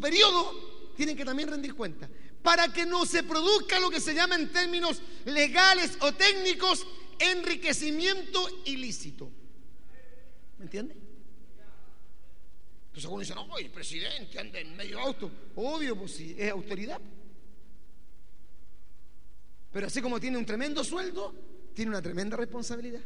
periodo, 0.00 0.90
tienen 0.96 1.16
que 1.16 1.24
también 1.24 1.50
rendir 1.50 1.72
cuenta. 1.76 2.10
Para 2.42 2.72
que 2.72 2.84
no 2.84 3.06
se 3.06 3.22
produzca 3.22 3.78
lo 3.78 3.90
que 3.90 4.00
se 4.00 4.12
llama 4.12 4.34
en 4.34 4.50
términos 4.50 5.00
legales 5.24 5.96
o 6.00 6.12
técnicos 6.12 6.84
enriquecimiento 7.20 8.44
ilícito. 8.64 9.30
¿Me 10.58 10.64
entiende? 10.64 10.96
Entonces 12.86 13.08
uno 13.08 13.20
dice, 13.20 13.36
no, 13.36 13.56
el 13.56 13.70
presidente 13.70 14.36
anda 14.36 14.58
en 14.58 14.76
medio 14.76 14.98
auto. 14.98 15.30
Obvio, 15.54 15.96
pues 15.96 16.16
sí, 16.16 16.34
es 16.36 16.50
autoridad. 16.50 17.00
Pero 19.74 19.88
así 19.88 20.00
como 20.00 20.20
tiene 20.20 20.38
un 20.38 20.46
tremendo 20.46 20.84
sueldo, 20.84 21.34
tiene 21.74 21.90
una 21.90 22.00
tremenda 22.00 22.36
responsabilidad. 22.36 23.00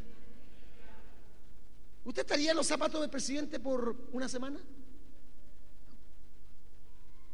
¿Usted 2.05 2.21
estaría 2.21 2.51
en 2.51 2.59
los 2.59 2.67
zapatos 2.67 3.01
del 3.01 3.09
presidente 3.09 3.59
por 3.59 3.97
una 4.13 4.29
semana? 4.29 4.61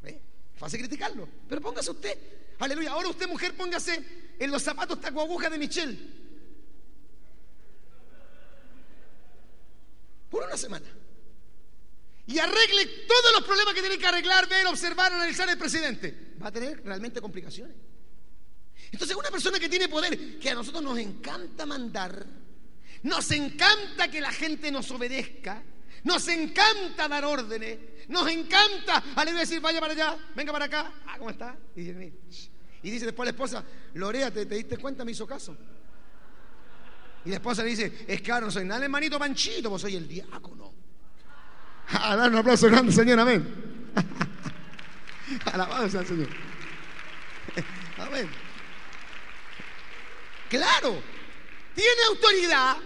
¿Eh? 0.05 0.21
Fácil 0.55 0.79
criticarlo, 0.79 1.29
pero 1.49 1.61
póngase 1.61 1.91
usted. 1.91 2.17
Aleluya. 2.61 2.93
Ahora 2.93 3.09
usted, 3.09 3.27
mujer, 3.27 3.57
póngase 3.57 4.05
en 4.39 4.51
los 4.53 4.63
zapatos 4.63 5.01
taco 5.01 5.23
aguja 5.23 5.51
de 5.51 5.59
Michelle. 5.59 5.99
Por 10.31 10.45
una 10.45 10.57
semana. 10.57 10.87
Y 12.29 12.39
arregle 12.39 12.87
todos 13.09 13.33
los 13.33 13.43
problemas 13.43 13.75
que 13.75 13.81
tiene 13.81 13.99
que 13.99 14.07
arreglar, 14.07 14.49
ver, 14.49 14.65
observar, 14.69 15.13
analizar 15.13 15.49
el 15.49 15.59
presidente. 15.59 16.37
Va 16.41 16.47
a 16.47 16.53
tener 16.53 16.85
realmente 16.85 17.21
complicaciones. 17.21 17.94
Entonces, 18.95 19.17
una 19.17 19.29
persona 19.29 19.59
que 19.59 19.69
tiene 19.69 19.89
poder, 19.89 20.39
que 20.39 20.51
a 20.51 20.55
nosotros 20.55 20.81
nos 20.81 20.97
encanta 20.99 21.67
mandar, 21.67 22.25
nos 23.03 23.29
encanta 23.33 24.09
que 24.09 24.21
la 24.21 24.31
gente 24.31 24.71
nos 24.71 24.89
obedezca. 24.93 25.61
Nos 26.05 26.29
encanta 26.29 27.09
dar 27.09 27.25
órdenes. 27.25 27.77
Nos 28.07 28.31
encanta, 28.31 29.03
al 29.17 29.35
decir, 29.35 29.61
vaya 29.61 29.81
para 29.81 29.95
allá, 29.95 30.17
venga 30.37 30.53
para 30.53 30.67
acá. 30.67 30.93
Ah, 31.09 31.17
¿cómo 31.19 31.31
está? 31.31 31.57
Y 31.75 31.83
dice, 32.83 33.07
después 33.07 33.27
la 33.27 33.31
esposa, 33.33 33.65
Lorea, 33.95 34.31
¿te, 34.31 34.45
diste 34.45 34.77
cuenta? 34.77 35.05
Me 35.05 35.11
hizo 35.11 35.27
caso. 35.27 35.57
Y 37.25 37.31
la 37.31 37.37
esposa 37.37 37.65
le 37.65 37.71
dice, 37.71 38.05
es 38.07 38.21
claro, 38.21 38.47
no 38.47 38.53
soy 38.53 38.65
nada 38.65 38.85
hermanito 38.85 39.19
panchito, 39.19 39.71
vos 39.71 39.83
soy 39.83 39.97
el 39.97 40.07
diácono. 40.07 40.73
A 41.89 42.15
dar 42.15 42.31
un 42.31 42.37
aplauso 42.37 42.69
grande, 42.69 42.93
Señor, 42.93 43.19
amén. 43.19 43.91
Alabado 45.53 45.89
sea 45.89 46.03
el 46.03 46.07
Señor. 46.07 46.29
Amén. 47.99 48.44
Claro, 50.49 51.03
tiene 51.75 52.03
autoridad, 52.09 52.77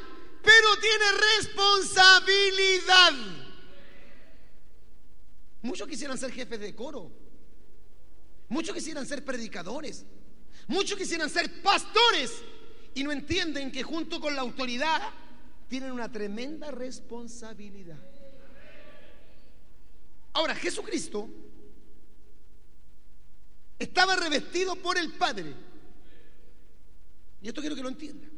pero 0.42 0.77
tiene 0.81 1.05
responsabilidad. 1.37 3.12
Muchos 5.62 5.88
quisieran 5.88 6.16
ser 6.16 6.33
jefes 6.33 6.61
de 6.61 6.75
coro. 6.75 7.11
Muchos 8.49 8.75
quisieran 8.75 9.07
ser 9.07 9.25
predicadores. 9.25 10.07
Muchos 10.66 10.99
quisieran 10.99 11.29
ser 11.29 11.62
pastores. 11.62 12.42
Y 12.94 13.05
no 13.05 13.12
entienden 13.12 13.71
que 13.71 13.83
junto 13.83 14.21
con 14.21 14.35
la 14.35 14.42
autoridad 14.42 15.11
tienen 15.68 15.92
una 15.92 16.11
tremenda 16.11 16.71
responsabilidad. 16.71 17.99
Ahora, 20.33 20.55
Jesucristo 20.55 21.29
estaba 23.79 24.16
revestido 24.16 24.77
por 24.77 24.97
el 24.97 25.12
Padre. 25.12 25.55
Y 27.42 27.48
esto 27.48 27.61
quiero 27.61 27.77
que 27.77 27.83
lo 27.83 27.88
entienda. 27.88 28.29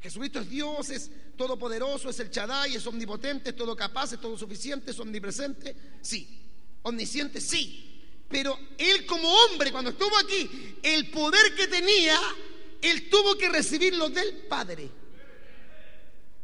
Jesucristo 0.00 0.40
es 0.40 0.50
Dios, 0.50 0.90
es 0.90 1.10
todopoderoso, 1.36 2.10
es 2.10 2.20
el 2.20 2.30
Chadai, 2.30 2.76
es 2.76 2.86
omnipotente, 2.86 3.50
es 3.50 3.56
todo 3.56 3.74
capaz, 3.74 4.12
es 4.12 4.20
todo 4.20 4.36
suficiente, 4.36 4.90
es 4.90 5.00
omnipresente. 5.00 5.74
Sí. 6.02 6.42
Omnisciente, 6.82 7.40
sí. 7.40 8.02
Pero 8.28 8.58
Él 8.76 9.06
como 9.06 9.26
hombre, 9.32 9.72
cuando 9.72 9.90
estuvo 9.90 10.16
aquí, 10.18 10.76
el 10.82 11.10
poder 11.10 11.54
que 11.54 11.68
tenía, 11.68 12.18
Él 12.82 13.08
tuvo 13.08 13.36
que 13.36 13.48
recibirlo 13.48 14.10
del 14.10 14.46
Padre. 14.48 14.90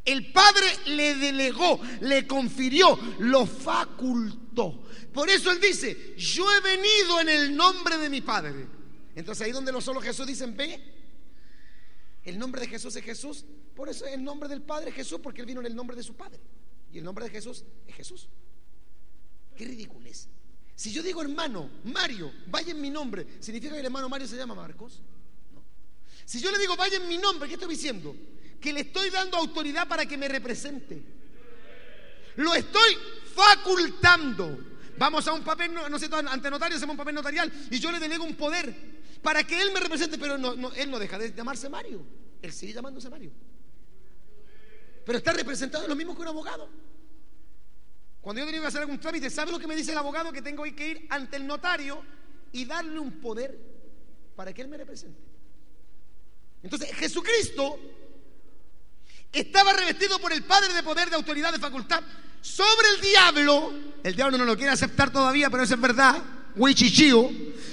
El 0.04 0.32
Padre 0.32 0.66
le 0.86 1.16
delegó, 1.16 1.80
le 2.00 2.26
confirió, 2.26 2.98
lo 3.18 3.44
facultó. 3.46 4.86
Por 5.12 5.28
eso 5.28 5.50
Él 5.50 5.60
dice, 5.60 6.14
yo 6.16 6.50
he 6.50 6.60
venido 6.60 7.20
en 7.20 7.28
el 7.28 7.54
nombre 7.54 7.98
de 7.98 8.08
mi 8.08 8.22
Padre. 8.22 8.66
Entonces 9.14 9.44
ahí 9.44 9.52
donde 9.52 9.72
los 9.72 9.84
solo 9.84 10.00
Jesús 10.00 10.26
dicen, 10.26 10.56
ve, 10.56 10.99
el 12.24 12.38
nombre 12.38 12.60
de 12.60 12.68
Jesús 12.68 12.94
es 12.96 13.04
Jesús. 13.04 13.44
Por 13.74 13.88
eso 13.88 14.06
el 14.06 14.22
nombre 14.22 14.48
del 14.48 14.62
Padre 14.62 14.90
es 14.90 14.96
Jesús, 14.96 15.20
porque 15.22 15.40
Él 15.40 15.46
vino 15.46 15.60
en 15.60 15.66
el 15.66 15.74
nombre 15.74 15.96
de 15.96 16.02
su 16.02 16.14
Padre. 16.14 16.40
Y 16.92 16.98
el 16.98 17.04
nombre 17.04 17.24
de 17.24 17.30
Jesús 17.30 17.64
es 17.86 17.94
Jesús. 17.94 18.28
Qué 19.56 19.64
ridículo 19.64 20.06
es. 20.06 20.28
Si 20.74 20.92
yo 20.92 21.02
digo 21.02 21.20
hermano 21.22 21.70
Mario, 21.84 22.32
vaya 22.46 22.72
en 22.72 22.80
mi 22.80 22.90
nombre, 22.90 23.26
¿significa 23.40 23.74
que 23.74 23.80
el 23.80 23.86
hermano 23.86 24.08
Mario 24.08 24.26
se 24.26 24.36
llama 24.36 24.54
Marcos? 24.54 25.02
No. 25.52 25.62
Si 26.24 26.40
yo 26.40 26.50
le 26.50 26.58
digo 26.58 26.76
vaya 26.76 26.96
en 26.96 27.06
mi 27.06 27.18
nombre, 27.18 27.48
¿qué 27.48 27.54
estoy 27.54 27.68
diciendo? 27.68 28.16
Que 28.60 28.72
le 28.72 28.80
estoy 28.80 29.10
dando 29.10 29.36
autoridad 29.36 29.86
para 29.86 30.06
que 30.06 30.16
me 30.16 30.28
represente. 30.28 31.02
Lo 32.36 32.54
estoy 32.54 32.96
facultando. 33.34 34.58
Vamos 34.96 35.26
a 35.28 35.32
un 35.32 35.42
papel, 35.42 35.72
no, 35.72 35.98
sé, 35.98 36.08
ante 36.12 36.50
notario 36.50 36.76
hacemos 36.76 36.94
un 36.94 36.98
papel 36.98 37.14
notarial 37.14 37.50
y 37.70 37.78
yo 37.78 37.90
le 37.90 37.98
delego 37.98 38.24
un 38.24 38.36
poder 38.36 38.99
para 39.22 39.44
que 39.44 39.60
Él 39.60 39.70
me 39.72 39.80
represente, 39.80 40.18
pero 40.18 40.38
no, 40.38 40.72
Él 40.72 40.90
no 40.90 40.98
deja 40.98 41.18
de 41.18 41.32
llamarse 41.32 41.68
Mario. 41.68 42.04
Él 42.42 42.52
sigue 42.52 42.72
llamándose 42.72 43.10
Mario. 43.10 43.32
Pero 45.04 45.18
está 45.18 45.32
representado 45.32 45.86
lo 45.86 45.96
mismo 45.96 46.14
que 46.14 46.22
un 46.22 46.28
abogado. 46.28 46.68
Cuando 48.20 48.40
yo 48.40 48.46
tengo 48.46 48.62
que 48.62 48.68
hacer 48.68 48.82
algún 48.82 49.00
trámite, 49.00 49.30
¿sabe 49.30 49.50
lo 49.50 49.58
que 49.58 49.66
me 49.66 49.76
dice 49.76 49.92
el 49.92 49.98
abogado? 49.98 50.32
Que 50.32 50.42
tengo 50.42 50.62
que 50.62 50.88
ir 50.88 51.06
ante 51.10 51.36
el 51.36 51.46
notario 51.46 52.02
y 52.52 52.64
darle 52.64 52.98
un 52.98 53.20
poder 53.20 53.58
para 54.36 54.52
que 54.52 54.62
Él 54.62 54.68
me 54.68 54.76
represente. 54.76 55.20
Entonces, 56.62 56.94
Jesucristo 56.94 57.78
estaba 59.32 59.72
revestido 59.72 60.18
por 60.18 60.32
el 60.32 60.44
Padre 60.44 60.74
de 60.74 60.82
poder, 60.82 61.08
de 61.08 61.16
autoridad, 61.16 61.52
de 61.52 61.58
facultad 61.58 62.02
sobre 62.40 62.88
el 62.94 63.00
diablo. 63.00 63.72
El 64.02 64.14
diablo 64.14 64.38
no 64.38 64.44
lo 64.44 64.56
quiere 64.56 64.72
aceptar 64.72 65.12
todavía, 65.12 65.50
pero 65.50 65.62
eso 65.62 65.74
es 65.74 65.80
verdad. 65.80 66.22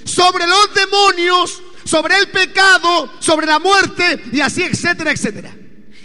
Sobre 0.04 0.46
los 0.46 0.74
demonios, 0.74 1.62
sobre 1.84 2.16
el 2.16 2.28
pecado, 2.28 3.10
sobre 3.20 3.46
la 3.46 3.58
muerte 3.58 4.22
y 4.32 4.40
así, 4.40 4.62
etcétera, 4.62 5.12
etcétera. 5.12 5.56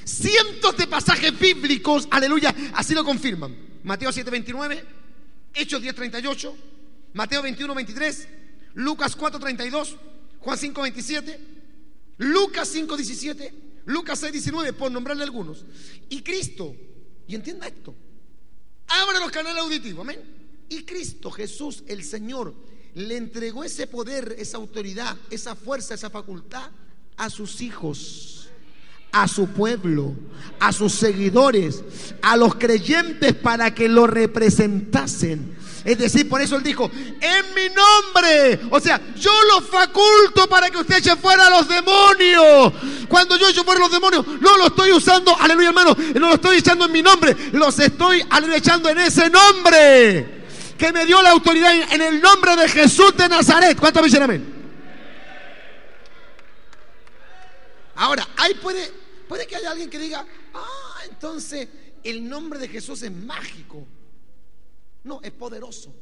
Cientos 0.05 0.75
de 0.77 0.87
pasajes 0.87 1.37
bíblicos, 1.39 2.07
aleluya, 2.11 2.53
así 2.73 2.93
lo 2.93 3.03
confirman. 3.03 3.55
Mateo 3.83 4.11
7:29, 4.11 4.83
Hechos 5.53 5.81
10:38, 5.81 6.53
Mateo 7.13 7.41
21:23, 7.41 8.27
Lucas 8.75 9.15
4:32, 9.17 9.95
Juan 10.39 10.57
5:27, 10.57 11.39
Lucas 12.17 12.69
5:17, 12.73 13.53
Lucas 13.85 14.21
6:19, 14.21 14.73
por 14.73 14.91
nombrarle 14.91 15.23
algunos. 15.23 15.65
Y 16.09 16.21
Cristo, 16.21 16.75
y 17.27 17.35
entienda 17.35 17.67
esto, 17.67 17.95
abre 18.87 19.19
los 19.19 19.31
canales 19.31 19.61
auditivos, 19.61 20.01
amén. 20.01 20.42
Y 20.69 20.83
Cristo 20.83 21.31
Jesús, 21.31 21.83
el 21.87 22.03
Señor, 22.03 22.53
le 22.95 23.17
entregó 23.17 23.63
ese 23.63 23.87
poder, 23.87 24.35
esa 24.37 24.57
autoridad, 24.57 25.17
esa 25.29 25.55
fuerza, 25.55 25.93
esa 25.93 26.09
facultad 26.09 26.69
a 27.17 27.29
sus 27.29 27.61
hijos, 27.61 28.49
a 29.11 29.27
su 29.27 29.47
pueblo, 29.47 30.13
a 30.59 30.71
sus 30.71 30.93
seguidores, 30.93 31.83
a 32.21 32.37
los 32.37 32.55
creyentes 32.55 33.33
para 33.33 33.73
que 33.73 33.87
lo 33.87 34.07
representasen. 34.07 35.55
Es 35.85 35.97
decir, 35.97 36.29
por 36.29 36.41
eso 36.41 36.55
él 36.55 36.63
dijo, 36.63 36.89
en 36.93 37.53
mi 37.53 37.67
nombre. 37.67 38.59
O 38.71 38.79
sea, 38.79 39.01
yo 39.15 39.31
los 39.53 39.67
faculto 39.69 40.47
para 40.47 40.69
que 40.69 40.77
usted 40.77 40.97
eche 40.97 41.15
fuera 41.17 41.47
a 41.47 41.49
los 41.49 41.67
demonios. 41.67 42.73
Cuando 43.09 43.37
yo 43.37 43.49
echo 43.49 43.63
fuera 43.63 43.79
a 43.79 43.83
los 43.83 43.91
demonios, 43.91 44.25
no 44.39 44.57
lo 44.57 44.67
estoy 44.67 44.91
usando, 44.91 45.37
aleluya 45.37 45.69
hermano, 45.69 45.95
no 46.15 46.29
lo 46.29 46.35
estoy 46.35 46.57
echando 46.57 46.85
en 46.85 46.91
mi 46.91 47.01
nombre, 47.01 47.35
los 47.51 47.77
estoy 47.79 48.23
aleluya, 48.29 48.57
echando 48.57 48.89
en 48.89 48.99
ese 48.99 49.29
nombre 49.29 50.42
que 50.83 50.91
me 50.91 51.05
dio 51.05 51.21
la 51.21 51.29
autoridad 51.29 51.93
en 51.93 52.01
el 52.01 52.19
nombre 52.19 52.57
de 52.57 52.67
Jesús 52.67 53.15
de 53.15 53.29
Nazaret. 53.29 53.79
¿Cuántos 53.79 54.03
dicen 54.03 54.21
amén? 54.21 54.53
Ahora, 57.95 58.27
ahí 58.35 58.53
puede, 58.55 58.91
puede 59.29 59.47
que 59.47 59.55
haya 59.55 59.71
alguien 59.71 59.89
que 59.89 59.97
diga, 59.97 60.27
ah, 60.53 60.97
entonces 61.09 61.69
el 62.03 62.27
nombre 62.27 62.59
de 62.59 62.67
Jesús 62.67 63.01
es 63.01 63.11
mágico. 63.13 63.87
No, 65.05 65.21
es 65.23 65.31
poderoso. 65.31 65.95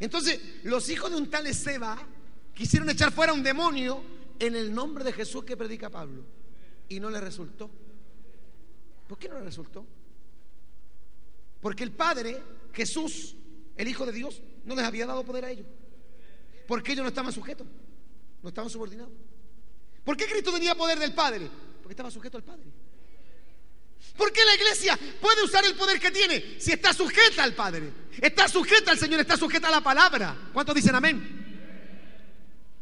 Entonces, 0.00 0.40
los 0.62 0.88
hijos 0.88 1.10
de 1.10 1.18
un 1.18 1.28
tal 1.28 1.52
Seba 1.54 1.98
quisieron 2.54 2.88
echar 2.88 3.12
fuera 3.12 3.34
un 3.34 3.42
demonio 3.42 4.02
en 4.38 4.56
el 4.56 4.74
nombre 4.74 5.04
de 5.04 5.12
Jesús 5.12 5.44
que 5.44 5.58
predica 5.58 5.90
Pablo. 5.90 6.24
Y 6.88 7.00
no 7.00 7.10
le 7.10 7.20
resultó. 7.20 7.70
¿Por 9.06 9.18
qué 9.18 9.28
no 9.28 9.34
le 9.34 9.44
resultó? 9.44 9.84
Porque 11.60 11.84
el 11.84 11.92
Padre, 11.92 12.42
Jesús, 12.72 13.36
el 13.76 13.88
Hijo 13.88 14.06
de 14.06 14.12
Dios, 14.12 14.42
no 14.64 14.74
les 14.74 14.84
había 14.84 15.06
dado 15.06 15.24
poder 15.24 15.44
a 15.44 15.50
ellos. 15.50 15.66
Porque 16.66 16.92
ellos 16.92 17.02
no 17.02 17.08
estaban 17.08 17.32
sujetos, 17.32 17.66
no 18.42 18.48
estaban 18.48 18.70
subordinados. 18.70 19.12
¿Por 20.04 20.16
qué 20.16 20.26
Cristo 20.26 20.52
tenía 20.52 20.74
poder 20.74 20.98
del 20.98 21.14
Padre? 21.14 21.50
Porque 21.82 21.92
estaba 21.92 22.10
sujeto 22.10 22.36
al 22.36 22.44
Padre. 22.44 22.64
¿Por 24.16 24.32
qué 24.32 24.44
la 24.44 24.54
iglesia 24.54 24.98
puede 25.20 25.42
usar 25.42 25.64
el 25.64 25.74
poder 25.74 25.98
que 25.98 26.10
tiene 26.10 26.60
si 26.60 26.72
está 26.72 26.92
sujeta 26.92 27.42
al 27.42 27.54
Padre? 27.54 27.90
Está 28.20 28.48
sujeta 28.48 28.92
al 28.92 28.98
Señor, 28.98 29.20
está 29.20 29.36
sujeta 29.36 29.68
a 29.68 29.70
la 29.70 29.80
palabra. 29.80 30.50
¿Cuántos 30.52 30.74
dicen 30.74 30.94
amén? 30.94 31.42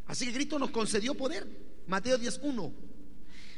Así 0.07 0.27
que 0.27 0.33
Cristo 0.33 0.59
nos 0.59 0.71
concedió 0.71 1.15
poder. 1.15 1.47
Mateo 1.87 2.19
10.1. 2.19 2.73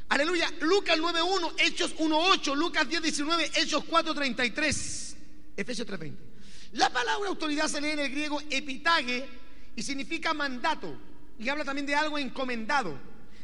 Aleluya. 0.09 0.53
Lucas 0.61 0.99
9.1, 0.99 1.55
Hechos 1.59 1.97
1.8, 1.97 2.55
Lucas 2.55 2.87
10.19, 2.87 3.51
Hechos 3.57 3.85
4.33, 3.85 5.17
Efesios 5.57 5.89
3.20. 5.89 6.34
La 6.75 6.91
palabra 6.91 7.29
autoridad 7.29 7.69
se 7.69 7.81
lee 7.81 7.91
en 7.91 8.01
el 8.01 8.11
griego 8.11 8.41
epitage 8.51 9.29
y 9.77 9.83
significa 9.83 10.35
mandato. 10.35 10.97
Y 11.39 11.49
habla 11.49 11.65
también 11.65 11.87
de 11.87 11.95
algo 11.95 12.19
encomendado. 12.19 12.99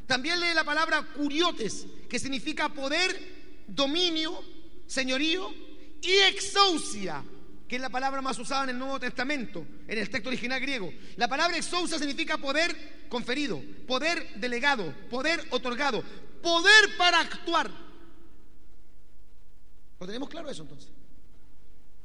También 0.06 0.40
lee 0.40 0.52
la 0.52 0.64
palabra 0.64 1.00
curiotes, 1.14 1.86
que 2.08 2.18
significa 2.18 2.68
poder, 2.70 3.64
dominio, 3.68 4.36
señorío, 4.86 5.48
y 6.02 6.10
exousia, 6.10 7.22
que 7.68 7.76
es 7.76 7.82
la 7.82 7.88
palabra 7.88 8.20
más 8.20 8.36
usada 8.36 8.64
en 8.64 8.70
el 8.70 8.78
Nuevo 8.78 8.98
Testamento, 8.98 9.64
en 9.86 9.98
el 9.98 10.10
texto 10.10 10.28
original 10.28 10.60
griego. 10.60 10.92
La 11.14 11.28
palabra 11.28 11.56
exousia 11.56 12.00
significa 12.00 12.36
poder 12.36 13.06
conferido, 13.08 13.62
poder 13.86 14.40
delegado, 14.40 14.92
poder 15.08 15.46
otorgado, 15.50 16.02
poder 16.42 16.96
para 16.96 17.20
actuar. 17.20 17.70
¿Lo 20.00 20.06
tenemos 20.06 20.28
claro 20.28 20.50
eso 20.50 20.62
entonces? 20.62 20.90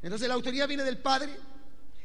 Entonces 0.05 0.27
la 0.27 0.35
autoridad 0.35 0.67
viene 0.67 0.83
del 0.83 0.99
Padre. 0.99 1.35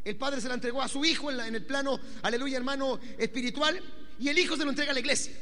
El 0.03 0.17
Padre 0.17 0.41
se 0.41 0.49
la 0.49 0.55
entregó 0.55 0.81
a 0.81 0.89
su 0.89 1.05
Hijo 1.05 1.31
en, 1.31 1.55
el 1.55 1.67
plano, 1.67 2.01
aleluya 2.23 2.57
hermano, 2.57 2.99
espiritual. 3.19 3.79
Y 4.19 4.31
el 4.31 4.39
Hijo 4.39 4.57
se 4.57 4.65
lo 4.65 4.71
entrega 4.71 4.93
a 4.93 4.95
la 4.95 5.01
iglesia. 5.01 5.35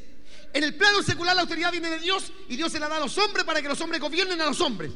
En 0.52 0.64
el 0.64 0.74
plano 0.74 1.00
secular 1.04 1.36
la 1.36 1.42
autoridad 1.42 1.70
viene 1.70 1.88
de 1.88 2.00
Dios 2.00 2.32
y 2.48 2.56
Dios 2.56 2.72
se 2.72 2.80
la 2.80 2.88
da 2.88 2.96
a 2.96 3.00
los 3.00 3.16
hombres 3.16 3.44
para 3.44 3.62
que 3.62 3.68
los 3.68 3.80
hombres 3.80 4.00
gobiernen 4.00 4.40
a 4.40 4.46
los 4.46 4.60
hombres. 4.60 4.90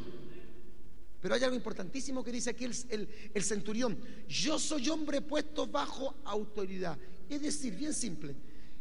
Pero 1.21 1.37
hay 1.37 1.45
algo 1.45 1.55
importantísimo 1.55 2.25
que 2.25 2.33
dice 2.33 2.51
aquí 2.51 2.65
el, 2.65 3.09
el, 3.33 3.45
centurión. 3.45 3.97
Yo 4.27 4.59
soy 4.59 4.89
hombre 4.89 5.21
puesto 5.21 5.69
bajo 5.69 6.17
autoridad. 6.25 6.99
Es 7.29 7.43
decir, 7.43 7.77
bien 7.77 7.95
simple. 7.95 8.35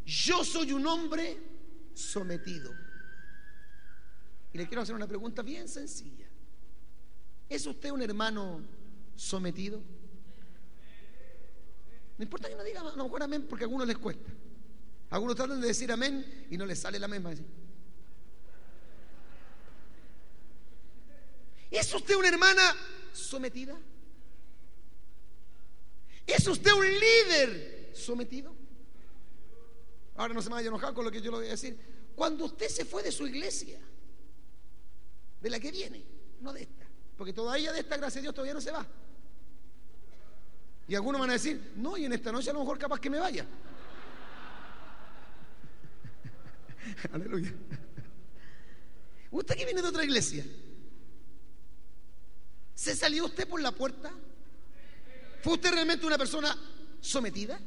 Yo 0.08 0.44
soy 0.44 0.72
un 0.72 0.88
hombre 0.88 1.38
sometido. 1.94 2.74
Y 4.54 4.58
le 4.58 4.66
quiero 4.68 4.82
hacer 4.82 4.96
una 4.96 5.08
pregunta 5.08 5.44
bien 5.44 5.70
sencilla. 5.70 6.21
¿Es 7.52 7.66
usted 7.66 7.92
un 7.92 8.02
hermano 8.02 8.62
sometido? 9.14 9.82
No 12.18 12.24
importa 12.24 12.48
que 12.48 12.56
no 12.56 12.64
diga 12.64 12.82
no, 12.82 13.04
mejor 13.04 13.24
amén 13.24 13.46
porque 13.46 13.66
a 13.66 13.68
algunos 13.68 13.86
les 13.86 13.98
cuesta. 13.98 14.32
Algunos 15.10 15.36
tratan 15.36 15.60
de 15.60 15.68
decir 15.68 15.92
amén 15.92 16.48
y 16.50 16.56
no 16.56 16.66
les 16.66 16.80
sale 16.80 16.98
la 16.98 17.10
misma. 17.10 17.34
¿Es 21.70 21.94
usted 21.94 22.16
una 22.16 22.30
hermana 22.30 22.74
sometida? 23.12 23.78
¿Es 26.26 26.48
usted 26.48 26.72
un 26.72 26.86
líder 26.86 27.92
sometido? 27.94 28.56
Ahora 30.16 30.34
no 30.34 30.42
se 30.42 30.48
me 30.48 30.56
vaya 30.56 30.68
a 30.68 30.72
enojar 30.72 30.94
con 30.94 31.04
lo 31.04 31.12
que 31.12 31.20
yo 31.20 31.32
le 31.32 31.38
voy 31.40 31.48
a 31.48 31.52
decir. 31.52 31.78
Cuando 32.16 32.46
usted 32.46 32.70
se 32.70 32.86
fue 32.86 33.04
de 33.04 33.12
su 33.12 33.28
iglesia, 33.28 33.82
de 35.42 35.50
la 35.50 35.60
que 35.60 35.70
viene, 35.70 36.06
no 36.40 36.54
de 36.54 36.62
esta 36.62 36.81
porque 37.22 37.34
todavía 37.34 37.72
de 37.72 37.82
esta 37.82 37.98
gracia 37.98 38.18
de 38.18 38.24
Dios 38.24 38.34
todavía 38.34 38.56
no 38.56 38.62
se 38.62 38.72
va. 38.72 38.84
Y 40.88 40.96
algunos 40.96 41.22
van 41.22 41.30
a 41.30 41.34
decir, 41.34 41.74
no, 41.76 41.96
y 41.96 42.06
en 42.06 42.14
esta 42.14 42.32
noche 42.32 42.50
a 42.50 42.54
lo 42.54 42.62
mejor 42.62 42.80
capaz 42.80 43.00
que 43.00 43.12
me 43.12 43.20
vaya. 43.20 43.46
Aleluya. 47.14 47.54
Usted 49.30 49.56
que 49.56 49.66
viene 49.66 49.84
de 49.84 49.88
otra 49.88 50.04
iglesia, 50.04 50.44
¿se 52.74 52.96
salió 52.96 53.26
usted 53.26 53.48
por 53.48 53.62
la 53.62 53.72
puerta? 53.72 54.12
¿Fue 55.44 55.54
usted 55.54 55.74
realmente 55.74 56.08
una 56.08 56.18
persona 56.18 56.58
sometida? 57.02 57.60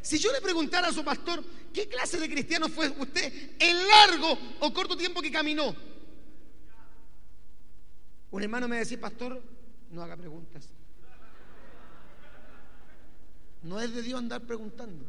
Si 0.00 0.18
yo 0.18 0.32
le 0.32 0.40
preguntara 0.40 0.88
a 0.88 0.92
su 0.92 1.04
pastor, 1.04 1.44
¿qué 1.72 1.86
clase 1.86 2.18
de 2.18 2.28
cristiano 2.28 2.68
fue 2.68 2.88
usted 2.88 3.52
en 3.60 3.86
largo 3.86 4.36
o 4.58 4.74
corto 4.74 4.96
tiempo 4.96 5.22
que 5.22 5.30
caminó? 5.30 5.91
Un 8.32 8.42
hermano 8.42 8.66
me 8.66 8.78
decía, 8.78 9.00
pastor, 9.00 9.40
no 9.90 10.02
haga 10.02 10.16
preguntas. 10.16 10.68
No 13.62 13.80
es 13.80 13.94
de 13.94 14.02
Dios 14.02 14.18
andar 14.18 14.40
preguntando. 14.40 15.04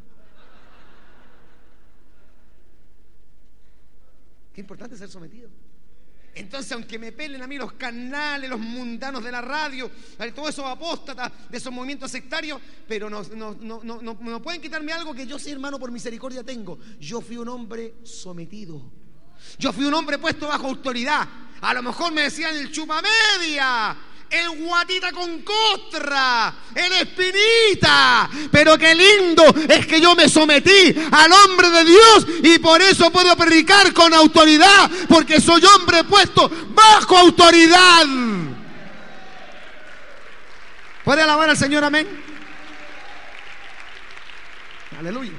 Qué 4.53 4.61
importante 4.61 4.97
ser 4.97 5.09
sometido. 5.09 5.49
Entonces, 6.35 6.71
aunque 6.73 6.99
me 6.99 7.11
pelen 7.11 7.41
a 7.41 7.47
mí 7.47 7.57
los 7.57 7.73
canales, 7.73 8.49
los 8.49 8.59
mundanos 8.59 9.23
de 9.23 9.31
la 9.31 9.41
radio, 9.41 9.89
todos 10.35 10.49
esos 10.49 10.65
apóstatas 10.65 11.31
de 11.49 11.57
esos 11.57 11.71
movimientos 11.71 12.11
sectarios, 12.11 12.59
pero 12.87 13.09
no, 13.09 13.23
no, 13.23 13.55
no, 13.55 14.01
no, 14.01 14.41
pueden 14.41 14.61
quitarme 14.61 14.91
algo 14.91 15.13
que 15.13 15.25
yo 15.25 15.39
sí, 15.39 15.51
hermano, 15.51 15.79
por 15.79 15.91
misericordia 15.91 16.43
tengo. 16.43 16.77
Yo 16.99 17.21
fui 17.21 17.37
un 17.37 17.47
hombre 17.47 17.95
sometido. 18.03 18.81
Yo 19.57 19.71
fui 19.71 19.85
un 19.85 19.93
hombre 19.93 20.17
puesto 20.17 20.47
bajo 20.47 20.67
autoridad. 20.67 21.27
A 21.63 21.73
lo 21.73 21.81
mejor 21.81 22.11
me 22.11 22.23
decían 22.23 22.57
el 22.57 22.69
chupa 22.73 23.01
media, 23.01 23.95
el 24.29 24.49
guatita 24.49 25.13
con 25.13 25.43
costra, 25.43 26.53
el 26.75 26.91
espinita. 26.91 28.29
Pero 28.51 28.77
qué 28.77 28.93
lindo 28.93 29.45
es 29.69 29.87
que 29.87 30.01
yo 30.01 30.13
me 30.13 30.27
sometí 30.27 30.93
al 31.09 31.31
hombre 31.31 31.69
de 31.69 31.85
Dios 31.85 32.27
y 32.43 32.59
por 32.59 32.81
eso 32.81 33.09
puedo 33.11 33.33
predicar 33.37 33.93
con 33.93 34.13
autoridad, 34.13 34.91
porque 35.07 35.39
soy 35.39 35.63
hombre 35.63 36.03
puesto 36.03 36.51
bajo 36.69 37.17
autoridad. 37.17 38.07
¿Puede 41.05 41.21
alabar 41.21 41.49
al 41.49 41.57
Señor? 41.57 41.85
Amén. 41.85 42.07
Aleluya. 44.99 45.31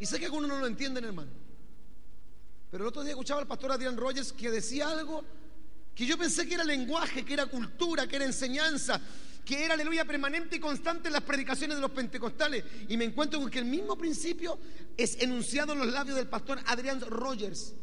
Y 0.00 0.06
sé 0.06 0.18
que 0.18 0.24
algunos 0.24 0.48
no 0.48 0.58
lo 0.58 0.66
entienden, 0.66 1.04
hermano. 1.04 1.30
Pero 2.70 2.84
el 2.84 2.88
otro 2.88 3.02
día 3.02 3.10
escuchaba 3.10 3.40
al 3.40 3.46
pastor 3.46 3.72
Adrián 3.72 3.98
Rogers 3.98 4.32
que 4.32 4.50
decía 4.50 4.88
algo 4.88 5.22
que 5.94 6.06
yo 6.06 6.16
pensé 6.16 6.48
que 6.48 6.54
era 6.54 6.64
lenguaje, 6.64 7.22
que 7.22 7.34
era 7.34 7.46
cultura, 7.46 8.06
que 8.06 8.16
era 8.16 8.24
enseñanza, 8.24 8.98
que 9.44 9.62
era, 9.62 9.74
aleluya, 9.74 10.06
permanente 10.06 10.56
y 10.56 10.60
constante 10.60 11.08
en 11.08 11.12
las 11.12 11.22
predicaciones 11.22 11.76
de 11.76 11.82
los 11.82 11.90
pentecostales. 11.90 12.64
Y 12.88 12.96
me 12.96 13.04
encuentro 13.04 13.40
con 13.40 13.50
que 13.50 13.58
el 13.58 13.66
mismo 13.66 13.98
principio 13.98 14.58
es 14.96 15.20
enunciado 15.20 15.74
en 15.74 15.80
los 15.80 15.88
labios 15.88 16.16
del 16.16 16.28
pastor 16.28 16.60
Adrián 16.66 17.00
Rogers, 17.02 17.74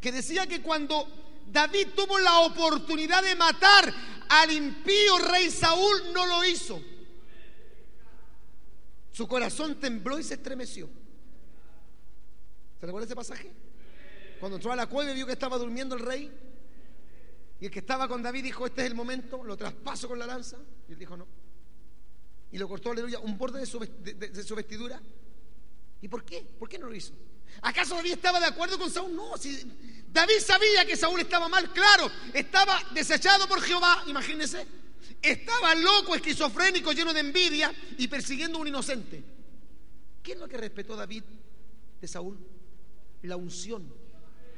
que 0.00 0.10
decía 0.10 0.48
que 0.48 0.60
cuando 0.60 1.06
David 1.52 1.88
tuvo 1.94 2.18
la 2.18 2.40
oportunidad 2.40 3.22
de 3.22 3.36
matar 3.36 3.94
al 4.28 4.50
impío 4.50 5.18
rey 5.18 5.50
Saúl, 5.50 6.12
no 6.12 6.26
lo 6.26 6.44
hizo. 6.44 6.82
Su 9.12 9.26
corazón 9.26 9.78
tembló 9.80 10.18
y 10.18 10.22
se 10.22 10.34
estremeció. 10.34 10.88
¿Se 12.78 12.86
recuerda 12.86 13.06
ese 13.06 13.16
pasaje? 13.16 13.52
Cuando 14.38 14.56
entró 14.56 14.72
a 14.72 14.76
la 14.76 14.86
cueva 14.86 15.10
y 15.10 15.14
vio 15.14 15.26
que 15.26 15.32
estaba 15.32 15.58
durmiendo 15.58 15.94
el 15.94 16.00
rey, 16.00 16.32
y 17.60 17.66
el 17.66 17.70
que 17.70 17.80
estaba 17.80 18.08
con 18.08 18.22
David 18.22 18.44
dijo, 18.44 18.66
este 18.66 18.82
es 18.82 18.86
el 18.86 18.94
momento, 18.94 19.44
lo 19.44 19.56
traspaso 19.56 20.08
con 20.08 20.18
la 20.18 20.26
lanza. 20.26 20.56
Y 20.88 20.92
él 20.92 20.98
dijo, 20.98 21.16
no. 21.16 21.26
Y 22.52 22.58
lo 22.58 22.66
cortó, 22.66 22.92
aleluya, 22.92 23.18
un 23.18 23.36
borde 23.36 23.60
de 23.60 23.66
su, 23.66 23.78
de 23.78 24.42
su 24.42 24.54
vestidura. 24.54 25.00
¿Y 26.00 26.08
por 26.08 26.24
qué? 26.24 26.40
¿Por 26.58 26.68
qué 26.68 26.78
no 26.78 26.86
lo 26.86 26.94
hizo? 26.94 27.12
¿Acaso 27.62 27.94
David 27.94 28.12
estaba 28.12 28.40
de 28.40 28.46
acuerdo 28.46 28.78
con 28.78 28.90
Saúl? 28.90 29.14
No, 29.14 29.32
David 30.12 30.38
sabía 30.40 30.86
que 30.86 30.96
Saúl 30.96 31.20
estaba 31.20 31.48
mal, 31.48 31.72
claro, 31.72 32.10
estaba 32.32 32.80
desechado 32.94 33.46
por 33.46 33.60
Jehová, 33.60 34.04
imagínense. 34.06 34.66
Estaba 35.22 35.74
loco, 35.74 36.14
esquizofrénico, 36.14 36.92
lleno 36.92 37.12
de 37.12 37.20
envidia 37.20 37.72
y 37.98 38.08
persiguiendo 38.08 38.58
a 38.58 38.60
un 38.62 38.68
inocente. 38.68 39.22
¿Qué 40.22 40.32
es 40.32 40.38
lo 40.38 40.48
que 40.48 40.56
respetó 40.56 40.96
David 40.96 41.22
de 42.00 42.08
Saúl? 42.08 42.38
La 43.22 43.36
unción, 43.36 43.92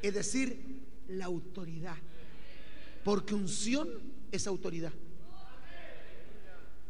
es 0.01 0.13
decir, 0.13 0.83
la 1.09 1.25
autoridad. 1.25 1.97
Porque 3.03 3.33
unción 3.33 3.89
es 4.31 4.47
autoridad. 4.47 4.93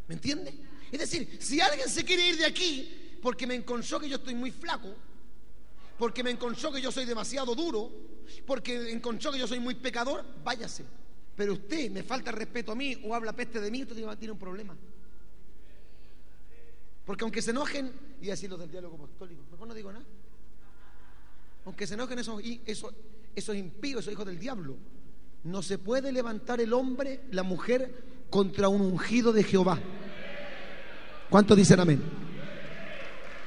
¿Me 0.07 0.15
entiende? 0.15 0.53
Es 0.91 0.99
decir, 0.99 1.37
si 1.39 1.59
alguien 1.59 1.89
se 1.89 2.03
quiere 2.03 2.27
ir 2.27 2.37
de 2.37 2.45
aquí 2.45 3.17
porque 3.21 3.47
me 3.47 3.55
encontró 3.55 3.99
que 3.99 4.09
yo 4.09 4.17
estoy 4.17 4.35
muy 4.35 4.51
flaco, 4.51 4.93
porque 5.97 6.23
me 6.23 6.29
encontró 6.29 6.71
que 6.71 6.81
yo 6.81 6.91
soy 6.91 7.05
demasiado 7.05 7.55
duro, 7.55 7.91
porque 8.45 8.91
encontró 8.91 9.31
que 9.31 9.39
yo 9.39 9.47
soy 9.47 9.59
muy 9.59 9.75
pecador, 9.75 10.25
váyase. 10.43 10.83
Pero 11.35 11.53
usted 11.53 11.89
me 11.89 12.03
falta 12.03 12.31
respeto 12.31 12.71
a 12.71 12.75
mí 12.75 13.01
o 13.03 13.15
habla 13.15 13.33
peste 13.33 13.59
de 13.59 13.71
mí, 13.71 13.81
usted 13.81 13.95
tiene 14.17 14.31
un 14.31 14.39
problema. 14.39 14.75
Porque 17.05 17.23
aunque 17.23 17.41
se 17.41 17.51
enojen, 17.51 17.91
y 18.21 18.29
así 18.29 18.47
los 18.47 18.59
del 18.59 18.71
diálogo 18.71 18.95
apostólico, 18.95 19.43
mejor 19.51 19.67
no 19.67 19.73
digo 19.73 19.91
nada. 19.91 20.05
Aunque 21.65 21.87
se 21.87 21.95
enojen 21.95 22.19
esos, 22.19 22.41
esos, 22.65 22.93
esos 23.35 23.55
impíos, 23.55 24.01
esos 24.01 24.13
hijos 24.13 24.25
del 24.25 24.39
diablo, 24.39 24.77
no 25.43 25.61
se 25.61 25.77
puede 25.77 26.11
levantar 26.11 26.61
el 26.61 26.71
hombre, 26.73 27.21
la 27.31 27.43
mujer, 27.43 28.03
contra 28.29 28.69
un 28.69 28.81
ungido 28.81 29.33
de 29.33 29.43
Jehová. 29.43 29.79
¿Cuántos 31.29 31.57
dicen 31.57 31.79
amén? 31.79 32.01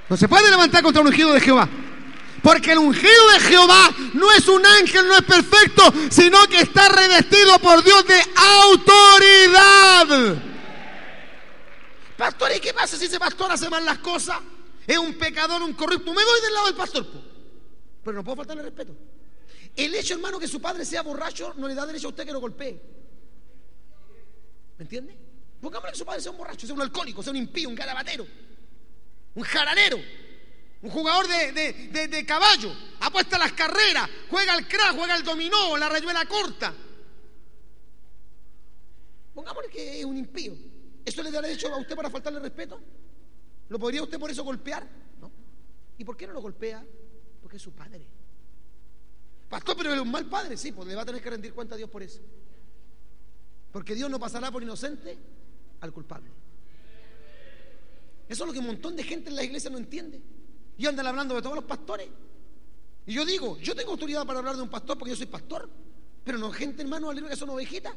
No 0.09 0.17
se 0.17 0.29
puede 0.29 0.51
levantar 0.51 0.83
contra 0.83 1.03
un 1.03 1.09
ungido 1.09 1.33
de 1.33 1.41
Jehová. 1.41 1.69
Porque 2.43 2.73
el 2.73 2.79
ungido 2.79 3.31
de 3.33 3.41
Jehová 3.41 3.95
no 4.15 4.33
es 4.33 4.47
un 4.49 4.65
ángel, 4.65 5.09
no 5.09 5.17
es 5.17 5.23
perfecto, 5.23 5.83
sino 6.11 6.47
que 6.49 6.61
está 6.61 6.89
revestido 6.89 7.59
por 7.59 7.83
Dios 7.83 8.07
de 8.07 8.21
autoridad. 8.37 10.07
Pastor, 12.17 12.53
¿y 12.57 12.61
qué 12.61 12.73
pasa 12.73 12.97
si 12.97 13.05
ese 13.07 13.19
pastor 13.19 13.51
hace 13.53 13.69
mal 13.69 13.85
las 13.85 13.99
cosas? 13.99 14.39
Es 14.87 14.97
un 14.99 15.15
pecador, 15.15 15.63
un 15.63 15.75
corrupto. 15.75 16.15
Me 16.15 16.25
voy 16.25 16.41
del 16.41 16.55
lado 16.55 16.67
del 16.67 16.77
pastor. 16.77 17.07
Pero 18.05 18.17
no 18.17 18.25
puedo 18.25 18.37
faltarle 18.37 18.63
respeto. 18.63 18.97
El 19.75 19.95
hecho, 19.95 20.15
hermano, 20.15 20.39
que 20.39 20.49
su 20.49 20.61
padre 20.61 20.85
sea 20.85 21.03
borracho 21.03 21.53
no 21.57 21.69
le 21.69 21.75
da 21.75 21.85
derecho 21.85 22.07
a 22.07 22.11
usted 22.11 22.25
que 22.25 22.33
lo 22.33 22.41
golpee. 22.41 22.81
¿Me 24.79 24.83
entiende? 24.83 25.17
Pongámosle 25.61 25.93
que 25.93 25.99
su 25.99 26.07
padre 26.07 26.21
sea 26.21 26.31
un 26.31 26.39
borracho, 26.39 26.67
sea 26.67 26.75
un 26.75 26.83
alcohólico, 26.83 27.23
sea 27.23 27.33
un 27.33 27.39
impío, 27.39 27.69
un 27.69 27.75
garabatero, 27.75 28.27
un 29.35 29.43
jaranero. 29.43 29.99
Un 30.83 30.91
jugador 30.91 31.27
de, 31.27 32.25
caballo, 32.27 32.73
apuesta 33.01 33.39
las 33.39 33.53
carreras, 33.53 34.09
juega 34.31 34.53
al 34.53 34.69
crack, 34.69 34.95
juega 34.95 35.15
al 35.15 35.23
dominó, 35.23 35.77
la 35.77 35.89
rayuela 35.89 36.25
corta. 36.27 36.75
Pongámosle 39.35 39.71
que 39.71 40.01
es 40.01 40.05
un 40.05 40.17
impío. 40.17 40.55
¿Eso 41.05 41.23
le 41.23 41.31
da 41.31 41.41
derecho 41.41 41.73
a 41.73 41.79
usted 41.79 41.95
para 41.97 42.11
faltarle 42.11 42.41
respeto? 42.41 42.81
¿Lo 43.69 43.79
podría 43.79 44.03
usted 44.03 44.19
por 44.19 44.31
eso 44.31 44.45
golpear? 44.45 44.87
¿No? 45.21 45.31
¿Y 45.99 46.05
por 46.05 46.17
qué 46.17 46.27
no 46.27 46.33
lo 46.33 46.41
golpea? 46.41 46.85
Porque 47.41 47.57
es 47.57 47.63
su 47.63 47.73
padre. 47.73 48.07
Pastor, 49.49 49.77
pero 49.77 49.95
es 49.95 50.01
un 50.01 50.11
mal 50.11 50.27
padre. 50.27 50.57
Sí, 50.57 50.73
pues 50.73 50.89
le 50.89 50.95
va 50.95 51.03
a 51.03 51.07
tener 51.07 51.23
que 51.23 51.31
rendir 51.31 51.55
cuenta 51.55 51.75
a 51.75 51.79
Dios 51.79 51.89
por 51.89 52.03
eso. 52.03 52.21
Porque 53.73 53.95
Dios 53.95 54.11
no 54.11 54.19
pasará 54.19 54.51
por 54.51 54.63
inocente 54.63 55.17
al 55.81 55.93
culpable. 55.93 56.31
Eso 58.29 58.43
es 58.43 58.47
lo 58.47 58.53
que 58.53 58.59
un 58.59 58.67
montón 58.67 58.97
de 58.97 59.05
gente 59.05 59.31
en 59.31 59.37
la 59.37 59.45
iglesia 59.45 59.71
no 59.71 59.79
entiende. 59.79 60.21
Y 60.79 60.87
andan 60.87 61.07
hablando 61.07 61.35
de 61.35 61.43
todos 61.43 61.57
los 61.57 61.65
pastores. 61.65 62.09
Y 63.07 63.15
yo 63.15 63.25
digo, 63.25 63.59
yo 63.59 63.75
tengo 63.75 63.93
autoridad 63.93 64.27
para 64.27 64.41
hablar 64.41 64.57
de 64.57 64.63
un 64.63 64.69
pastor 64.69 64.99
porque 64.99 65.11
yo 65.11 65.17
soy 65.17 65.27
pastor. 65.27 65.69
Pero 66.25 66.39
no 66.39 66.51
gente, 66.51 66.83
hermano, 66.83 67.11
aleluya, 67.11 67.31
que 67.31 67.37
son 67.37 67.51
ovejitas. 67.51 67.95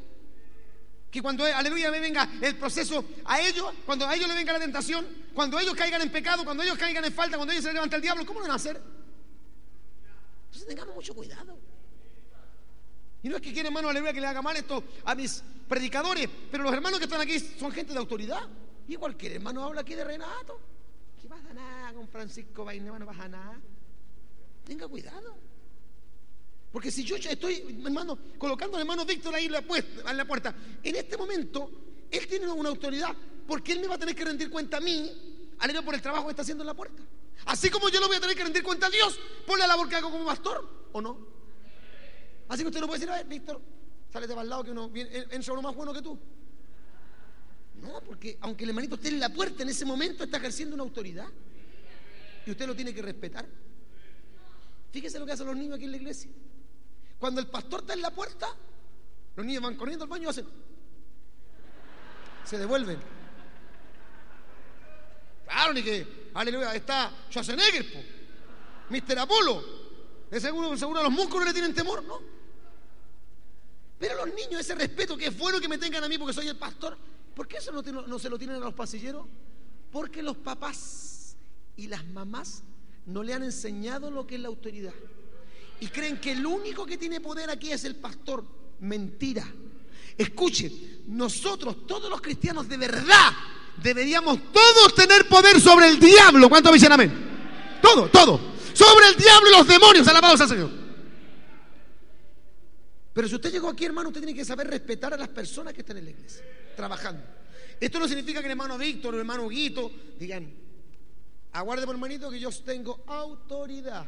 Que 1.10 1.20
cuando, 1.20 1.44
aleluya, 1.44 1.90
me 1.90 1.98
venga 1.98 2.28
el 2.40 2.56
proceso 2.56 3.04
a 3.24 3.40
ellos, 3.40 3.66
cuando 3.84 4.06
a 4.06 4.14
ellos 4.14 4.28
le 4.28 4.34
venga 4.34 4.52
la 4.52 4.60
tentación, 4.60 5.04
cuando 5.34 5.58
ellos 5.58 5.74
caigan 5.74 6.00
en 6.00 6.12
pecado, 6.12 6.44
cuando 6.44 6.62
ellos 6.62 6.78
caigan 6.78 7.04
en 7.04 7.12
falta, 7.12 7.36
cuando 7.36 7.52
ellos 7.52 7.64
se 7.64 7.72
levanta 7.72 7.96
el 7.96 8.02
diablo, 8.02 8.24
¿cómo 8.24 8.38
lo 8.38 8.44
van 8.44 8.52
a 8.52 8.56
hacer? 8.56 8.80
Entonces 10.46 10.68
tengamos 10.68 10.94
mucho 10.94 11.12
cuidado. 11.12 11.58
Y 13.22 13.28
no 13.28 13.36
es 13.36 13.42
que 13.42 13.52
quiera, 13.52 13.68
hermano, 13.68 13.88
aleluya, 13.88 14.12
que 14.12 14.20
le 14.20 14.26
haga 14.28 14.40
mal 14.40 14.56
esto 14.56 14.84
a 15.04 15.14
mis 15.16 15.42
predicadores, 15.68 16.28
pero 16.50 16.62
los 16.62 16.72
hermanos 16.72 17.00
que 17.00 17.04
están 17.04 17.20
aquí 17.20 17.38
son 17.38 17.72
gente 17.72 17.92
de 17.92 17.98
autoridad. 17.98 18.48
Y 18.86 18.96
cualquier 18.96 19.32
hermano 19.32 19.64
habla 19.64 19.82
aquí 19.82 19.94
de 19.94 20.04
Renato. 20.04 20.60
¿Qué 21.30 21.36
pasa 21.36 21.54
nada 21.54 21.92
con 21.92 22.08
Francisco 22.08 22.64
Vaina? 22.64 22.98
No 22.98 23.06
pasa 23.06 23.28
nada. 23.28 23.60
Tenga 24.64 24.88
cuidado. 24.88 25.36
Porque 26.72 26.90
si 26.90 27.04
yo 27.04 27.14
estoy, 27.14 27.80
hermano, 27.86 28.18
colocando 28.36 28.76
al 28.76 28.80
hermano 28.82 29.04
Víctor 29.04 29.32
ahí 29.36 29.46
en 29.46 29.52
la, 29.52 29.62
puerta, 30.24 30.52
en 30.82 30.96
este 30.96 31.16
momento, 31.16 31.70
él 32.10 32.26
tiene 32.26 32.48
una 32.48 32.70
autoridad, 32.70 33.14
porque 33.46 33.70
él 33.70 33.80
me 33.80 33.86
va 33.86 33.94
a 33.94 33.98
tener 33.98 34.16
que 34.16 34.24
rendir 34.24 34.50
cuenta 34.50 34.78
a 34.78 34.80
mí, 34.80 35.54
aleluya, 35.60 35.84
por 35.84 35.94
el 35.94 36.02
trabajo 36.02 36.24
que 36.24 36.30
está 36.30 36.42
haciendo 36.42 36.64
en 36.64 36.66
la 36.66 36.74
puerta. 36.74 37.00
Así 37.46 37.70
como 37.70 37.88
yo 37.90 38.00
lo 38.00 38.08
voy 38.08 38.16
a 38.16 38.20
tener 38.20 38.34
que 38.34 38.42
rendir 38.42 38.64
cuenta 38.64 38.88
a 38.88 38.90
Dios 38.90 39.16
por 39.46 39.56
la 39.56 39.68
labor 39.68 39.88
que 39.88 39.94
hago 39.94 40.10
como 40.10 40.24
pastor, 40.26 40.88
¿o 40.90 41.00
no? 41.00 41.16
Así 42.48 42.62
que 42.62 42.68
usted 42.70 42.80
no 42.80 42.88
puede 42.88 42.98
decir, 42.98 43.12
a 43.12 43.18
ver, 43.18 43.26
Víctor, 43.28 43.60
sale 44.12 44.26
de 44.26 44.34
al 44.34 44.48
lado 44.48 44.64
que 44.64 44.72
uno 44.72 44.90
entra 44.92 45.52
uno 45.52 45.62
más 45.62 45.76
bueno 45.76 45.94
que 45.94 46.02
tú. 46.02 46.18
No, 47.82 48.00
porque 48.02 48.36
aunque 48.40 48.64
el 48.64 48.70
hermanito 48.70 48.96
esté 48.96 49.08
en 49.08 49.20
la 49.20 49.30
puerta 49.30 49.62
en 49.62 49.68
ese 49.68 49.84
momento, 49.84 50.24
está 50.24 50.36
ejerciendo 50.36 50.74
una 50.74 50.82
autoridad. 50.82 51.28
Y 52.46 52.50
usted 52.50 52.66
lo 52.66 52.74
tiene 52.74 52.94
que 52.94 53.02
respetar. 53.02 53.46
Fíjese 54.92 55.18
lo 55.18 55.26
que 55.26 55.32
hacen 55.32 55.46
los 55.46 55.56
niños 55.56 55.76
aquí 55.76 55.84
en 55.84 55.92
la 55.92 55.96
iglesia. 55.96 56.30
Cuando 57.18 57.40
el 57.40 57.46
pastor 57.46 57.80
está 57.80 57.92
en 57.92 58.02
la 58.02 58.10
puerta, 58.10 58.48
los 59.36 59.46
niños 59.46 59.62
van 59.62 59.76
corriendo 59.76 60.04
al 60.04 60.10
baño 60.10 60.24
y 60.24 60.30
hacen. 60.30 60.46
Se 62.44 62.58
devuelven. 62.58 62.98
Claro, 65.44 65.72
ni 65.72 65.82
que, 65.82 66.30
aleluya, 66.34 66.74
está 66.74 67.12
Schwarzenegger, 67.28 67.92
po. 67.92 67.98
Mr. 68.90 69.18
Apolo. 69.18 69.80
De 70.30 70.40
seguro, 70.40 70.76
seguro 70.76 71.00
a 71.00 71.02
los 71.04 71.12
músculos 71.12 71.46
le 71.46 71.52
tienen 71.52 71.74
temor, 71.74 72.02
¿no? 72.04 72.20
Pero 73.98 74.24
los 74.24 74.34
niños, 74.34 74.60
ese 74.60 74.74
respeto 74.74 75.16
que 75.16 75.26
es 75.26 75.36
bueno 75.36 75.60
que 75.60 75.68
me 75.68 75.76
tengan 75.76 76.02
a 76.02 76.08
mí 76.08 76.16
porque 76.16 76.32
soy 76.32 76.48
el 76.48 76.56
pastor, 76.56 76.96
¿por 77.40 77.48
qué 77.48 77.56
eso 77.56 77.72
no, 77.72 78.18
se 78.18 78.28
lo 78.28 78.36
tienen 78.36 78.56
a 78.56 78.66
los 78.66 78.74
pasilleros? 78.74 79.24
Porque 79.90 80.22
los 80.22 80.36
papás 80.36 81.38
y 81.74 81.86
las 81.86 82.04
mamás 82.04 82.62
no 83.06 83.22
le 83.22 83.32
han 83.32 83.42
enseñado 83.42 84.10
lo 84.10 84.26
que 84.26 84.34
es 84.34 84.42
la 84.42 84.48
autoridad. 84.48 84.92
Y 85.80 85.86
creen 85.86 86.20
que 86.20 86.32
el 86.32 86.44
único 86.44 86.84
que 86.84 86.98
tiene 86.98 87.18
poder 87.18 87.48
aquí 87.48 87.72
es 87.72 87.86
el 87.86 87.96
pastor. 87.96 88.44
Mentira. 88.80 89.50
Escuche, 90.18 91.00
nosotros, 91.06 91.86
todos 91.86 92.10
los 92.10 92.20
cristianos 92.20 92.68
de 92.68 92.76
verdad, 92.76 93.32
deberíamos 93.82 94.52
todos 94.52 94.94
tener 94.94 95.26
poder 95.26 95.58
sobre 95.62 95.88
el 95.88 95.98
diablo. 95.98 96.46
¿Cuántos 96.50 96.74
dicen 96.74 96.92
amén? 96.92 97.78
Todo, 97.80 98.10
todo. 98.10 98.38
Sobre 98.74 99.08
el 99.08 99.16
diablo 99.16 99.48
y 99.48 99.56
los 99.56 99.66
demonios. 99.66 100.06
Alabados 100.06 100.42
al 100.42 100.48
Señor. 100.50 100.70
Pero 103.14 103.28
si 103.28 103.34
usted 103.34 103.50
llegó 103.50 103.70
aquí, 103.70 103.86
hermano, 103.86 104.10
usted 104.10 104.20
tiene 104.20 104.38
que 104.38 104.44
saber 104.44 104.68
respetar 104.68 105.14
a 105.14 105.16
las 105.16 105.28
personas 105.28 105.72
que 105.72 105.80
están 105.80 105.96
en 105.96 106.04
la 106.04 106.10
iglesia, 106.10 106.44
trabajando. 106.76 107.22
Esto 107.80 107.98
no 107.98 108.06
significa 108.06 108.40
que 108.40 108.46
el 108.46 108.52
hermano 108.52 108.76
Víctor 108.76 109.14
o 109.14 109.16
el 109.16 109.20
hermano 109.20 109.48
Guito 109.48 109.90
digan, 110.18 110.52
aguarde 111.52 111.86
por 111.86 111.94
hermanito 111.94 112.30
que 112.30 112.38
yo 112.38 112.50
tengo 112.50 113.02
autoridad. 113.06 114.06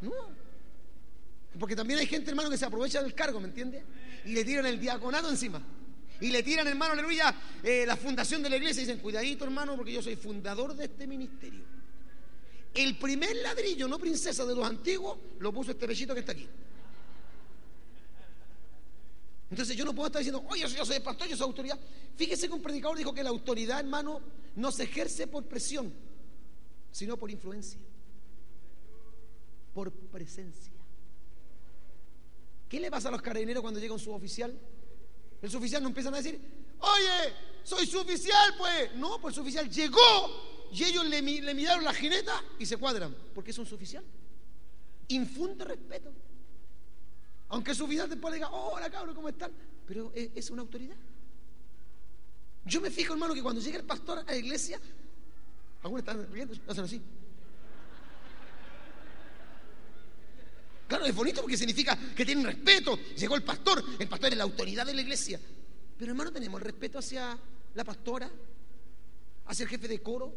No. 0.00 0.12
Porque 1.58 1.76
también 1.76 2.00
hay 2.00 2.06
gente, 2.06 2.30
hermano, 2.30 2.50
que 2.50 2.58
se 2.58 2.64
aprovecha 2.64 3.02
del 3.02 3.14
cargo, 3.14 3.38
¿me 3.38 3.48
entiende? 3.48 3.84
Y 4.24 4.32
le 4.32 4.44
tiran 4.44 4.66
el 4.66 4.80
diaconado 4.80 5.28
encima. 5.28 5.62
Y 6.20 6.30
le 6.30 6.42
tiran, 6.42 6.66
hermano, 6.66 6.92
aleluya, 6.92 7.34
eh, 7.62 7.84
la 7.86 7.96
fundación 7.96 8.42
de 8.42 8.50
la 8.50 8.56
iglesia 8.56 8.82
y 8.82 8.86
dicen, 8.86 9.00
cuidadito, 9.00 9.44
hermano, 9.44 9.76
porque 9.76 9.92
yo 9.92 10.02
soy 10.02 10.16
fundador 10.16 10.74
de 10.74 10.84
este 10.84 11.06
ministerio. 11.06 11.64
El 12.74 12.96
primer 12.96 13.36
ladrillo, 13.36 13.86
no 13.86 13.98
princesa 13.98 14.44
de 14.44 14.54
los 14.54 14.66
antiguos, 14.66 15.18
lo 15.40 15.52
puso 15.52 15.72
este 15.72 15.86
pechito 15.86 16.14
que 16.14 16.20
está 16.20 16.32
aquí. 16.32 16.48
Entonces 19.52 19.76
yo 19.76 19.84
no 19.84 19.94
puedo 19.94 20.06
estar 20.06 20.20
diciendo, 20.20 20.42
oye, 20.48 20.66
yo 20.66 20.86
soy 20.86 20.98
pastor, 21.00 21.28
yo 21.28 21.36
soy 21.36 21.44
autoridad. 21.44 21.78
Fíjese 22.16 22.48
que 22.48 22.54
un 22.54 22.62
predicador 22.62 22.96
dijo 22.96 23.12
que 23.12 23.22
la 23.22 23.28
autoridad, 23.28 23.80
hermano, 23.80 24.18
no 24.56 24.72
se 24.72 24.84
ejerce 24.84 25.26
por 25.26 25.44
presión, 25.44 25.92
sino 26.90 27.18
por 27.18 27.30
influencia, 27.30 27.78
por 29.74 29.92
presencia. 29.92 30.72
¿Qué 32.66 32.80
le 32.80 32.90
pasa 32.90 33.08
a 33.08 33.10
los 33.10 33.20
carabineros 33.20 33.60
cuando 33.60 33.78
llega 33.78 33.92
un 33.92 34.00
suboficial? 34.00 34.58
El 35.42 35.50
suboficial 35.50 35.82
no 35.82 35.88
empiezan 35.90 36.14
a 36.14 36.22
decir, 36.22 36.40
oye, 36.78 37.34
soy 37.62 37.86
suboficial, 37.86 38.54
pues. 38.56 38.94
No, 38.94 39.20
pues 39.20 39.32
el 39.32 39.34
suboficial 39.34 39.68
llegó 39.68 40.70
y 40.72 40.82
ellos 40.82 41.04
le, 41.04 41.20
le 41.20 41.52
miraron 41.52 41.84
la 41.84 41.92
jineta 41.92 42.42
y 42.58 42.64
se 42.64 42.78
cuadran, 42.78 43.14
porque 43.34 43.50
es 43.50 43.58
un 43.58 43.66
suboficial. 43.66 44.02
Infunde 45.08 45.66
respeto. 45.66 46.10
Aunque 47.52 47.74
su 47.74 47.86
vida 47.86 48.06
después 48.06 48.32
le 48.32 48.38
diga, 48.38 48.50
hola 48.50 48.88
cabrón, 48.88 49.14
¿cómo 49.14 49.28
están? 49.28 49.52
Pero 49.86 50.10
es, 50.14 50.48
una 50.48 50.62
autoridad. 50.62 50.96
Yo 52.64 52.80
me 52.80 52.90
fijo, 52.90 53.12
hermano, 53.12 53.34
que 53.34 53.42
cuando 53.42 53.60
llega 53.60 53.76
el 53.76 53.84
pastor 53.84 54.20
a 54.20 54.22
la 54.22 54.36
iglesia, 54.36 54.80
algunos 55.82 56.00
están 56.00 56.32
riendo, 56.32 56.54
hacen 56.66 56.84
así. 56.84 57.02
Claro, 60.88 61.04
es 61.04 61.14
bonito 61.14 61.42
porque 61.42 61.58
significa 61.58 61.98
que 62.16 62.24
tienen 62.24 62.46
respeto. 62.46 62.98
Llegó 63.18 63.36
el 63.36 63.42
pastor, 63.42 63.84
el 63.98 64.08
pastor 64.08 64.30
es 64.30 64.38
la 64.38 64.44
autoridad 64.44 64.86
de 64.86 64.94
la 64.94 65.02
iglesia. 65.02 65.38
Pero 65.98 66.12
hermano, 66.12 66.32
tenemos 66.32 66.58
el 66.58 66.64
respeto 66.64 67.00
hacia 67.00 67.38
la 67.74 67.84
pastora, 67.84 68.30
hacia 69.44 69.64
el 69.64 69.68
jefe 69.68 69.88
de 69.88 70.00
coro. 70.00 70.32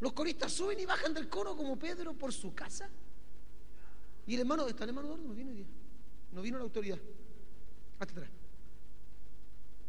Los 0.00 0.14
coristas 0.14 0.50
suben 0.50 0.80
y 0.80 0.86
bajan 0.86 1.12
del 1.12 1.28
coro 1.28 1.54
como 1.54 1.78
Pedro 1.78 2.14
por 2.14 2.32
su 2.32 2.54
casa. 2.54 2.88
Y 4.26 4.32
el 4.32 4.40
hermano, 4.40 4.66
está 4.66 4.84
el 4.84 4.90
hermano 4.90 5.08
Eduardo, 5.08 5.28
no 5.28 5.34
viene 5.34 5.50
hoy 5.50 5.56
día. 5.58 5.66
No 6.32 6.42
vino 6.42 6.58
la 6.58 6.64
autoridad. 6.64 6.98
Hasta 7.98 8.12
atrás. 8.12 8.30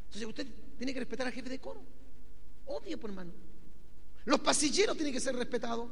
Entonces 0.08 0.28
usted 0.28 0.48
tiene 0.78 0.94
que 0.94 1.00
respetar 1.00 1.28
al 1.28 1.34
jefe 1.34 1.50
de 1.50 1.60
coro. 1.60 1.82
Obvio, 2.66 3.00
por 3.00 3.10
hermano. 3.10 3.32
Los 4.26 4.40
pasilleros 4.40 4.96
tienen 4.96 5.14
que 5.14 5.20
ser 5.20 5.36
respetados. 5.36 5.90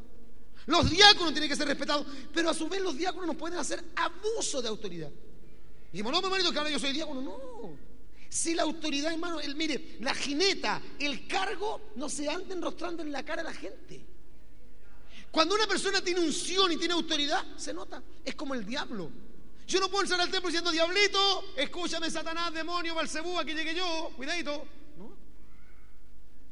Los 0.65 0.89
diáconos 0.89 1.31
tienen 1.31 1.49
que 1.49 1.55
ser 1.55 1.67
respetados. 1.67 2.05
Pero 2.33 2.49
a 2.49 2.53
su 2.53 2.67
vez 2.67 2.81
los 2.81 2.97
diáconos 2.97 3.27
no 3.27 3.33
pueden 3.35 3.59
hacer 3.59 3.83
abuso 3.95 4.61
de 4.61 4.67
autoridad. 4.67 5.11
Y 5.93 6.01
no, 6.01 6.21
mi 6.21 6.29
marido, 6.29 6.51
que 6.51 6.57
ahora 6.57 6.69
yo 6.69 6.79
soy 6.79 6.93
diácono. 6.93 7.21
No. 7.21 7.77
Si 8.29 8.53
la 8.53 8.63
autoridad, 8.63 9.11
hermano, 9.13 9.39
el, 9.39 9.55
mire, 9.55 9.97
la 10.01 10.13
jineta, 10.13 10.81
el 10.99 11.27
cargo, 11.27 11.93
no 11.95 12.09
se 12.09 12.29
anda 12.29 12.53
enrostrando 12.53 13.01
en 13.01 13.11
la 13.11 13.23
cara 13.23 13.41
de 13.41 13.49
la 13.49 13.55
gente. 13.55 14.05
Cuando 15.31 15.55
una 15.55 15.67
persona 15.67 16.01
tiene 16.01 16.19
unción 16.19 16.71
y 16.71 16.77
tiene 16.77 16.93
autoridad, 16.93 17.43
se 17.55 17.73
nota. 17.73 18.03
Es 18.25 18.35
como 18.35 18.53
el 18.53 18.65
diablo. 18.65 19.09
Yo 19.67 19.81
no 19.81 19.89
puedo 19.89 20.03
entrar 20.03 20.21
al 20.21 20.31
templo 20.31 20.47
diciendo, 20.47 20.71
diablito, 20.71 21.43
escúchame, 21.57 22.09
Satanás, 22.09 22.53
demonio, 22.53 22.95
Balcebú, 22.95 23.37
aquí 23.37 23.53
llegué 23.53 23.75
yo, 23.75 24.11
cuidadito. 24.15 24.65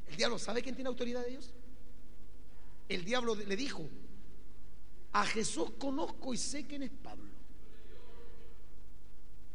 El 0.09 0.17
diablo 0.17 0.37
sabe 0.37 0.61
quién 0.61 0.75
tiene 0.75 0.89
autoridad 0.89 1.23
de 1.23 1.29
Dios. 1.29 1.53
El 2.89 3.05
diablo 3.05 3.33
le 3.35 3.55
dijo, 3.55 3.87
a 5.13 5.25
Jesús 5.25 5.71
conozco 5.79 6.33
y 6.33 6.37
sé 6.37 6.67
quién 6.67 6.83
es 6.83 6.91
Pablo. 6.91 7.31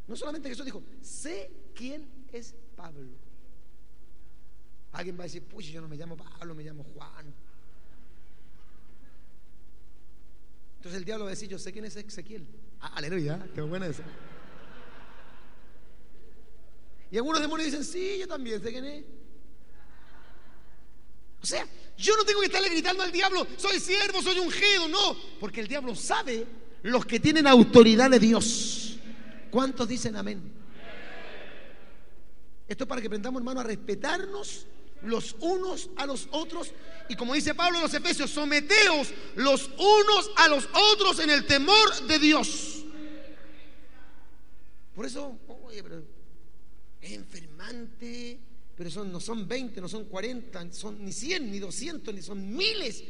No 0.07 0.15
solamente 0.15 0.49
Jesús 0.49 0.65
dijo, 0.65 0.81
sé 1.01 1.51
quién 1.75 2.09
es 2.33 2.55
Pablo. 2.75 3.11
Alguien 4.93 5.17
va 5.17 5.21
a 5.21 5.25
decir, 5.25 5.43
pues 5.43 5.67
yo 5.67 5.81
no 5.81 5.87
me 5.87 5.97
llamo 5.97 6.17
Pablo, 6.17 6.55
me 6.55 6.63
llamo 6.63 6.83
Juan. 6.95 7.31
Entonces 10.77 10.97
el 10.97 11.05
diablo 11.05 11.25
va 11.25 11.29
a 11.29 11.35
decir, 11.35 11.47
yo 11.47 11.59
sé 11.59 11.71
quién 11.71 11.85
es 11.85 11.95
Ezequiel. 11.95 12.47
Ah, 12.81 12.93
aleluya, 12.95 13.39
qué 13.53 13.61
buena 13.61 13.87
esa. 13.87 14.03
Y 17.11 17.17
algunos 17.17 17.41
demonios 17.41 17.71
dicen, 17.71 17.83
sí, 17.83 18.17
yo 18.19 18.27
también 18.27 18.61
sé 18.61 18.71
quién 18.71 18.85
es. 18.85 19.03
O 21.41 21.45
sea, 21.45 21.65
yo 21.97 22.15
no 22.15 22.23
tengo 22.23 22.39
que 22.39 22.45
estarle 22.45 22.69
gritando 22.69 23.03
al 23.03 23.11
diablo, 23.11 23.45
soy 23.57 23.79
siervo, 23.79 24.21
soy 24.21 24.39
ungido, 24.39 24.87
no, 24.87 25.17
porque 25.39 25.61
el 25.61 25.67
diablo 25.67 25.95
sabe 25.95 26.45
los 26.83 27.05
que 27.05 27.19
tienen 27.19 27.47
autoridad 27.47 28.09
de 28.09 28.19
Dios. 28.19 28.97
¿Cuántos 29.49 29.87
dicen 29.87 30.15
amén? 30.15 30.41
Esto 32.67 32.85
es 32.85 32.87
para 32.87 33.01
que 33.01 33.07
aprendamos, 33.07 33.41
hermano, 33.41 33.59
a 33.59 33.63
respetarnos 33.63 34.65
los 35.03 35.35
unos 35.39 35.89
a 35.95 36.05
los 36.05 36.27
otros. 36.31 36.71
Y 37.09 37.15
como 37.15 37.33
dice 37.33 37.55
Pablo 37.55 37.77
en 37.77 37.83
los 37.83 37.93
Efesios, 37.93 38.29
someteos 38.31 39.09
los 39.35 39.69
unos 39.77 40.31
a 40.37 40.47
los 40.47 40.67
otros 40.93 41.19
en 41.19 41.29
el 41.29 41.45
temor 41.45 42.07
de 42.07 42.19
Dios. 42.19 42.85
Por 44.95 45.05
eso, 45.05 45.37
es 47.01 47.11
enfermante, 47.13 48.39
pero 48.75 48.91
son, 48.91 49.11
no 49.11 49.19
son 49.19 49.47
20, 49.47 49.81
no 49.81 49.87
son 49.87 50.05
40, 50.05 50.71
son 50.73 51.03
ni 51.03 51.11
100, 51.11 51.51
ni 51.51 51.59
200, 51.59 52.13
ni 52.13 52.21
son 52.21 52.55
miles 52.55 53.03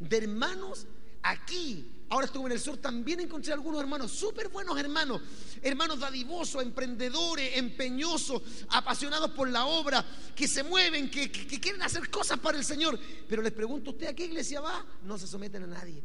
de 0.00 0.16
hermanos 0.16 0.86
aquí 1.22 1.95
Ahora 2.08 2.26
estuve 2.26 2.46
en 2.46 2.52
el 2.52 2.60
sur, 2.60 2.76
también 2.76 3.18
encontré 3.18 3.52
algunos 3.52 3.80
hermanos, 3.80 4.12
súper 4.12 4.48
buenos 4.48 4.78
hermanos, 4.78 5.20
hermanos 5.60 5.98
dadivosos, 5.98 6.62
emprendedores, 6.62 7.56
empeñosos, 7.56 8.42
apasionados 8.68 9.32
por 9.32 9.50
la 9.50 9.66
obra, 9.66 10.06
que 10.34 10.46
se 10.46 10.62
mueven, 10.62 11.10
que, 11.10 11.30
quieren 11.32 11.82
hacer 11.82 12.08
cosas 12.08 12.38
para 12.38 12.58
el 12.58 12.64
Señor. 12.64 12.96
Pero 13.28 13.42
les 13.42 13.52
pregunto, 13.52 13.90
¿usted 13.90 14.06
a 14.06 14.14
qué 14.14 14.26
iglesia 14.26 14.60
va? 14.60 14.86
No 15.02 15.18
se 15.18 15.26
someten 15.26 15.64
a 15.64 15.66
nadie. 15.66 16.00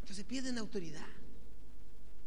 Entonces 0.00 0.24
pierden 0.24 0.56
autoridad. 0.56 1.06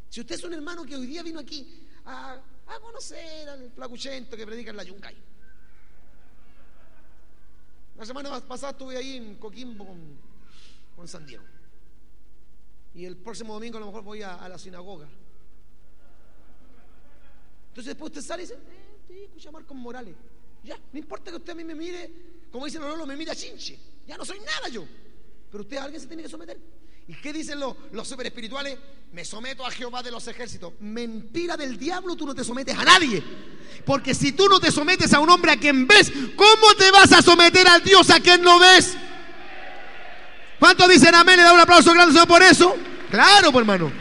Si 0.07 0.21
usted 0.21 0.35
es 0.35 0.43
un 0.43 0.53
hermano 0.53 0.85
que 0.85 0.95
hoy 0.95 1.07
día 1.07 1.23
vino 1.23 1.39
aquí 1.39 1.87
a, 2.05 2.39
conocer 2.79 3.49
al 3.49 3.71
flacuchento 3.71 4.37
que 4.37 4.45
predica 4.45 4.69
en 4.69 4.77
la 4.77 4.83
Yuncay. 4.83 5.17
La 7.97 8.05
semana 8.05 8.39
pasada 8.41 8.71
estuve 8.71 8.97
ahí 8.97 9.17
en 9.17 9.35
Coquimbo 9.35 9.87
con, 9.87 10.17
con 10.95 11.07
San 11.07 11.25
Diego. 11.25 11.43
Y 12.95 13.05
el 13.05 13.17
próximo 13.17 13.53
domingo 13.53 13.77
a 13.77 13.79
lo 13.79 13.87
mejor 13.87 14.03
voy 14.03 14.21
a, 14.21 14.47
la 14.47 14.57
sinagoga. 14.57 15.07
Entonces 17.69 17.85
después 17.85 18.11
usted 18.11 18.21
sale 18.21 18.43
y 18.43 18.45
dice, 18.45 18.59
eh, 18.59 18.99
sí, 19.07 19.23
escucha 19.23 19.49
a 19.49 19.51
Marcos 19.51 19.75
Morales. 19.75 20.15
Ya, 20.63 20.77
no 20.91 20.99
importa 20.99 21.31
que 21.31 21.37
usted 21.37 21.51
a 21.51 21.55
mí 21.55 21.63
me 21.63 21.75
mire, 21.75 22.11
como 22.51 22.65
dicen 22.65 22.81
los 22.81 23.07
me 23.07 23.17
mira 23.17 23.35
chinche. 23.35 23.77
Ya 24.07 24.15
no 24.15 24.23
soy 24.23 24.39
nada 24.39 24.69
yo. 24.69 24.85
Pero 25.51 25.63
usted 25.63 25.77
a 25.77 25.83
alguien 25.83 26.01
se 26.01 26.07
tiene 26.07 26.23
que 26.23 26.29
someter. 26.29 26.59
¿Y 27.07 27.15
qué 27.15 27.33
dicen 27.33 27.59
los, 27.59 27.75
los 27.91 28.07
super 28.07 28.25
espirituales? 28.25 28.77
Me 29.11 29.25
someto 29.25 29.65
a 29.65 29.71
Jehová 29.71 30.01
de 30.01 30.11
los 30.11 30.27
ejércitos. 30.27 30.73
Mentira 30.79 31.57
del 31.57 31.77
diablo, 31.77 32.15
tú 32.15 32.25
no 32.25 32.33
te 32.33 32.43
sometes 32.43 32.77
a 32.77 32.85
nadie. 32.85 33.21
Porque 33.85 34.13
si 34.13 34.31
tú 34.31 34.47
no 34.47 34.59
te 34.59 34.71
sometes 34.71 35.13
a 35.13 35.19
un 35.19 35.29
hombre 35.29 35.51
a 35.51 35.59
quien 35.59 35.85
ves, 35.87 36.11
¿cómo 36.35 36.75
te 36.77 36.89
vas 36.91 37.11
a 37.11 37.21
someter 37.21 37.67
al 37.67 37.83
Dios 37.83 38.09
a 38.09 38.19
quien 38.19 38.41
no 38.41 38.59
ves? 38.59 38.95
¿Cuántos 40.63 40.87
dicen 40.87 41.13
amén? 41.13 41.35
Le 41.35 41.43
da 41.43 41.51
un 41.51 41.59
aplauso 41.59 41.91
grande 41.91 42.25
por 42.25 42.41
eso. 42.41 42.77
Claro, 43.11 43.51
pues, 43.51 43.63
hermano. 43.63 43.91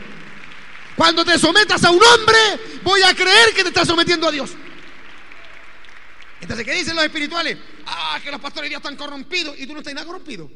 Cuando 0.94 1.24
te 1.24 1.36
sometas 1.36 1.82
a 1.82 1.90
un 1.90 2.00
hombre, 2.00 2.38
voy 2.84 3.02
a 3.02 3.12
creer 3.16 3.52
que 3.52 3.64
te 3.64 3.70
estás 3.70 3.88
sometiendo 3.88 4.28
a 4.28 4.30
Dios. 4.30 4.52
Entonces, 6.40 6.64
¿qué 6.64 6.72
dicen 6.74 6.94
los 6.94 7.04
espirituales? 7.04 7.58
Ah, 7.84 8.20
que 8.22 8.30
los 8.30 8.40
pastores 8.40 8.66
de 8.66 8.68
Dios 8.68 8.78
están 8.78 8.96
corrompidos 8.96 9.58
y 9.58 9.66
tú 9.66 9.72
no 9.72 9.80
estás 9.80 9.92
nada 9.92 10.06
corrompido. 10.06 10.48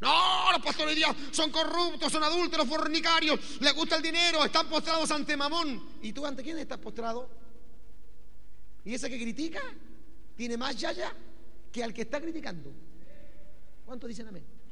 No, 0.00 0.50
los 0.50 0.62
pastores 0.62 0.94
de 0.94 1.00
Dios 1.00 1.14
son 1.30 1.50
corruptos, 1.50 2.10
son 2.10 2.24
adúlteros, 2.24 2.66
fornicarios, 2.66 3.38
les 3.60 3.74
gusta 3.74 3.96
el 3.96 4.02
dinero, 4.02 4.42
están 4.46 4.66
postrados 4.66 5.10
ante 5.10 5.36
Mamón. 5.36 5.90
¿Y 6.00 6.14
tú 6.14 6.24
ante 6.24 6.42
quién 6.42 6.56
estás 6.56 6.78
postrado? 6.78 7.28
¿Y 8.82 8.94
ese 8.94 9.10
que 9.10 9.20
critica 9.20 9.60
tiene 10.38 10.56
más 10.56 10.74
yaya 10.74 11.12
que 11.70 11.84
al 11.84 11.92
que 11.92 12.00
está 12.00 12.18
criticando? 12.18 12.72
¿Cuántos 13.84 14.08
dicen 14.08 14.26
amén? 14.26 14.63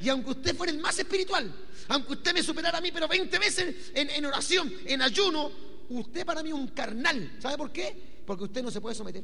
Y 0.00 0.08
aunque 0.08 0.30
usted 0.30 0.56
fuera 0.56 0.72
el 0.72 0.78
más 0.78 0.98
espiritual, 0.98 1.52
aunque 1.88 2.12
usted 2.12 2.32
me 2.32 2.42
superara 2.42 2.78
a 2.78 2.80
mí, 2.80 2.90
pero 2.90 3.06
20 3.06 3.38
veces 3.38 3.92
en, 3.94 4.24
oración, 4.24 4.72
en 4.86 5.02
ayuno, 5.02 5.52
usted 5.90 6.24
para 6.24 6.42
mí 6.42 6.48
es 6.48 6.54
un 6.54 6.68
carnal. 6.68 7.36
¿Sabe 7.38 7.58
por 7.58 7.70
qué? 7.70 8.22
Porque 8.26 8.44
usted 8.44 8.62
no 8.62 8.70
se 8.70 8.80
puede 8.80 8.94
someter. 8.94 9.22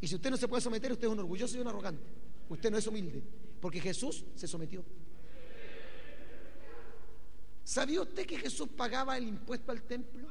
Y 0.00 0.06
si 0.06 0.14
usted 0.14 0.30
no 0.30 0.36
se 0.36 0.46
puede 0.46 0.62
someter, 0.62 0.92
usted 0.92 1.08
es 1.08 1.12
un 1.12 1.18
orgulloso 1.18 1.56
y 1.56 1.60
un 1.60 1.66
arrogante. 1.66 2.04
Usted 2.48 2.70
no 2.70 2.78
es 2.78 2.86
humilde. 2.86 3.22
Porque 3.60 3.80
Jesús 3.80 4.24
se 4.36 4.46
sometió. 4.46 4.84
¿Sabía 7.64 8.00
usted 8.00 8.24
que 8.24 8.38
Jesús 8.38 8.68
pagaba 8.76 9.18
el 9.18 9.26
impuesto 9.26 9.72
al 9.72 9.82
templo? 9.82 10.28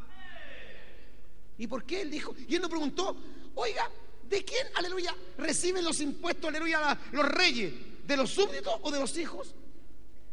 ¿Y 1.58 1.68
por 1.68 1.84
qué 1.84 2.02
él 2.02 2.10
dijo? 2.10 2.34
Y 2.48 2.56
él 2.56 2.62
nos 2.62 2.70
preguntó, 2.70 3.18
oiga, 3.56 3.90
¿de 4.30 4.46
quién, 4.46 4.66
aleluya, 4.76 5.14
reciben 5.38 5.84
los 5.84 6.00
impuestos, 6.00 6.48
aleluya, 6.50 6.98
los 7.12 7.26
reyes? 7.26 7.74
¿De 8.08 8.16
los 8.16 8.30
súbditos 8.30 8.74
o 8.82 8.90
de 8.90 9.00
los 9.00 9.18
hijos? 9.18 9.54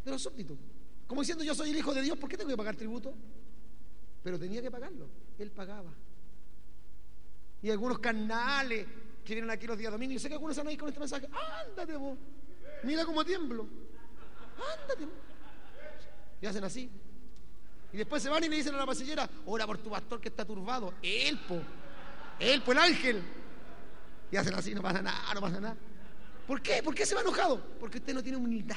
De 0.05 0.11
los 0.13 0.23
súbditos. 0.23 0.57
Como 1.09 1.23
diciendo, 1.23 1.43
yo 1.43 1.55
soy 1.57 1.71
el 1.71 1.77
hijo 1.77 1.93
de 1.93 2.03
Dios, 2.03 2.17
¿por 2.17 2.31
qué 2.31 2.37
tengo 2.37 2.51
que 2.51 2.57
pagar 2.57 2.77
tributo? 2.77 3.13
Pero 4.23 4.39
tenía 4.39 4.63
que 4.63 4.71
pagarlo. 4.71 5.09
Él 5.39 5.51
pagaba. 5.51 5.93
Y 7.63 7.71
algunos 7.71 7.99
canales 7.99 8.87
que 9.25 9.35
vienen 9.35 9.51
aquí 9.51 9.67
los 9.67 9.77
días 9.77 9.91
domingos, 9.91 10.15
yo 10.15 10.21
sé 10.21 10.29
que 10.29 10.35
algunos 10.35 10.57
están 10.57 10.69
ahí 10.69 10.77
con 10.77 10.89
este 10.89 11.01
mensaje, 11.01 11.27
ándate 11.67 11.97
vos, 11.97 12.17
mira 12.83 13.05
cómo 13.07 13.25
tiemblo, 13.25 13.67
ándate. 14.53 15.09
Y 16.41 16.47
hacen 16.47 16.63
así. 16.63 16.91
Y 17.93 17.97
después 17.97 18.23
se 18.23 18.29
van 18.29 18.45
y 18.45 18.49
le 18.49 18.57
dicen 18.57 18.75
a 18.75 18.79
la 18.79 18.87
pasillera, 18.87 19.29
ora 19.47 19.67
por 19.67 19.79
tu 19.79 19.91
pastor 19.91 20.21
que 20.21 20.29
está 20.29 20.45
turbado. 20.45 20.95
Él, 21.03 21.39
po. 21.49 21.61
Él, 22.39 22.63
po, 22.63 22.73
el 22.73 22.79
ángel. 22.79 23.23
Y 24.31 24.37
hacen 24.37 24.55
así, 24.55 24.75
no 24.75 24.83
pasa 24.83 25.01
nada, 25.01 25.35
no 25.35 25.41
pasa 25.41 25.61
nada. 25.61 25.77
¿Por 26.47 26.61
qué? 26.61 26.83
¿Por 26.83 26.95
qué 26.95 27.07
se 27.07 27.15
va 27.15 27.23
enojado? 27.23 27.61
Porque 27.81 27.99
usted 27.99 28.15
no 28.15 28.23
tiene 28.23 28.39
humildad. 28.39 28.77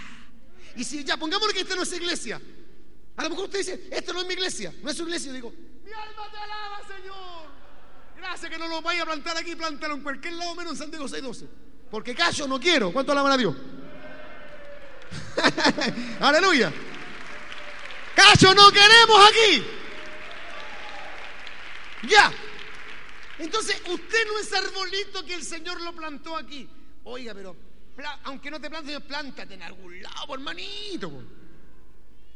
Y 0.75 0.83
si 0.83 1.03
ya, 1.03 1.17
pongámosle 1.17 1.53
que 1.53 1.61
esta 1.61 1.75
no 1.75 1.83
es 1.83 1.93
iglesia. 1.93 2.41
A 3.17 3.23
lo 3.23 3.29
mejor 3.31 3.45
usted 3.45 3.59
dice, 3.59 3.89
esto 3.91 4.13
no 4.13 4.21
es 4.21 4.27
mi 4.27 4.33
iglesia, 4.33 4.73
no 4.83 4.89
es 4.89 4.97
su 4.97 5.03
iglesia. 5.03 5.27
Yo 5.27 5.33
digo, 5.33 5.53
mi 5.83 5.91
alma 5.91 6.31
te 6.31 6.37
alaba, 6.37 6.81
Señor. 6.87 7.47
Gracias 8.15 8.51
que 8.51 8.57
no 8.57 8.67
lo 8.67 8.81
vaya 8.81 9.03
a 9.03 9.05
plantar 9.05 9.37
aquí, 9.37 9.55
plántalo 9.55 9.95
en 9.95 10.01
cualquier 10.01 10.33
lado 10.33 10.55
menos 10.55 10.73
en 10.73 10.77
San 10.77 10.91
Diego 10.91 11.07
612. 11.07 11.47
Porque 11.89 12.13
callo 12.13 12.47
no 12.47 12.59
quiero. 12.59 12.91
¿Cuánto 12.91 13.11
alaban 13.11 13.31
a 13.31 13.37
Dios? 13.37 13.55
Aleluya. 16.19 16.71
Cacho 18.15 18.53
no 18.53 18.71
queremos 18.71 19.29
aquí. 19.29 19.63
Ya. 22.07 22.31
Entonces, 23.39 23.81
usted 23.87 24.27
no 24.27 24.39
es 24.39 24.53
arbolito 24.53 25.25
que 25.25 25.35
el 25.35 25.43
Señor 25.43 25.81
lo 25.81 25.93
plantó 25.93 26.35
aquí. 26.35 26.67
Oiga, 27.09 27.33
pero 27.33 27.55
aunque 28.25 28.51
no 28.51 28.59
te 28.59 28.69
plantes, 28.69 28.99
plántate 29.01 29.53
en 29.53 29.63
algún 29.63 30.01
lado, 30.01 30.33
hermanito. 30.33 31.09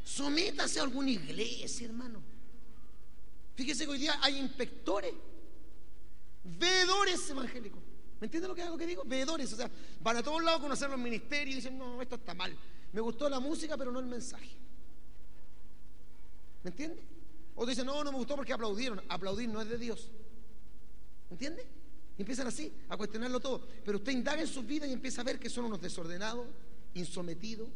Sométase 0.04 0.80
a 0.80 0.84
alguna 0.84 1.12
iglesia, 1.12 1.88
hermano. 1.88 2.22
Fíjese 3.56 3.84
que 3.84 3.92
hoy 3.92 4.00
día 4.00 4.18
hay 4.22 4.38
inspectores, 4.40 5.14
veedores 6.44 7.30
evangélicos. 7.30 7.82
¿Me 8.22 8.28
entiende 8.28 8.48
lo 8.48 8.56
que, 8.56 8.66
lo 8.66 8.78
que 8.78 8.88
digo? 8.88 9.04
Veedores, 9.06 9.52
o 9.52 9.58
sea, 9.58 9.70
van 10.00 10.18
a 10.18 10.24
todos 10.24 10.42
lados 10.42 10.60
a 10.62 10.64
conocer 10.64 10.90
los 10.90 11.00
ministerios 11.00 11.54
y 11.54 11.56
dicen, 11.58 11.78
no, 11.78 12.02
esto 12.02 12.16
está 12.16 12.34
mal. 12.34 12.56
Me 12.94 13.02
gustó 13.02 13.28
la 13.28 13.40
música, 13.42 13.76
pero 13.76 13.92
no 13.92 14.00
el 14.00 14.06
mensaje. 14.06 14.56
¿Me 16.64 16.70
entiende? 16.70 17.04
O 17.56 17.66
dicen, 17.66 17.86
no, 17.86 18.04
no 18.04 18.12
me 18.12 18.18
gustó 18.18 18.38
porque 18.38 18.54
aplaudieron. 18.54 19.04
Aplaudir 19.10 19.50
no 19.50 19.62
es 19.62 19.68
de 19.68 19.78
Dios. 19.78 20.10
¿Me 21.30 21.34
entiende? 21.34 21.81
Y 22.18 22.22
empiezan 22.22 22.48
así, 22.48 22.72
a 22.90 22.98
cuestionarlo 22.98 23.40
todo. 23.40 23.68
Pero 23.84 23.98
usted 23.98 24.12
indaga 24.12 24.42
en 24.42 24.48
sus 24.48 24.66
vidas 24.66 24.90
y 24.90 24.94
empieza 24.94 25.22
a 25.22 25.24
ver 25.24 25.40
que 25.40 25.50
son 25.50 25.66
unos 25.66 25.82
desordenados, 25.82 26.46
insometidos, 26.94 27.70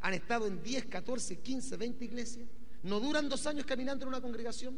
han 0.00 0.14
estado 0.14 0.46
en 0.46 0.62
10, 0.62 0.86
14, 0.86 1.38
15, 1.38 1.76
20 1.76 2.04
iglesias, 2.04 2.48
no 2.82 2.98
duran 2.98 3.28
dos 3.28 3.46
años 3.46 3.64
caminando 3.64 4.04
en 4.04 4.08
una 4.08 4.20
congregación, 4.20 4.76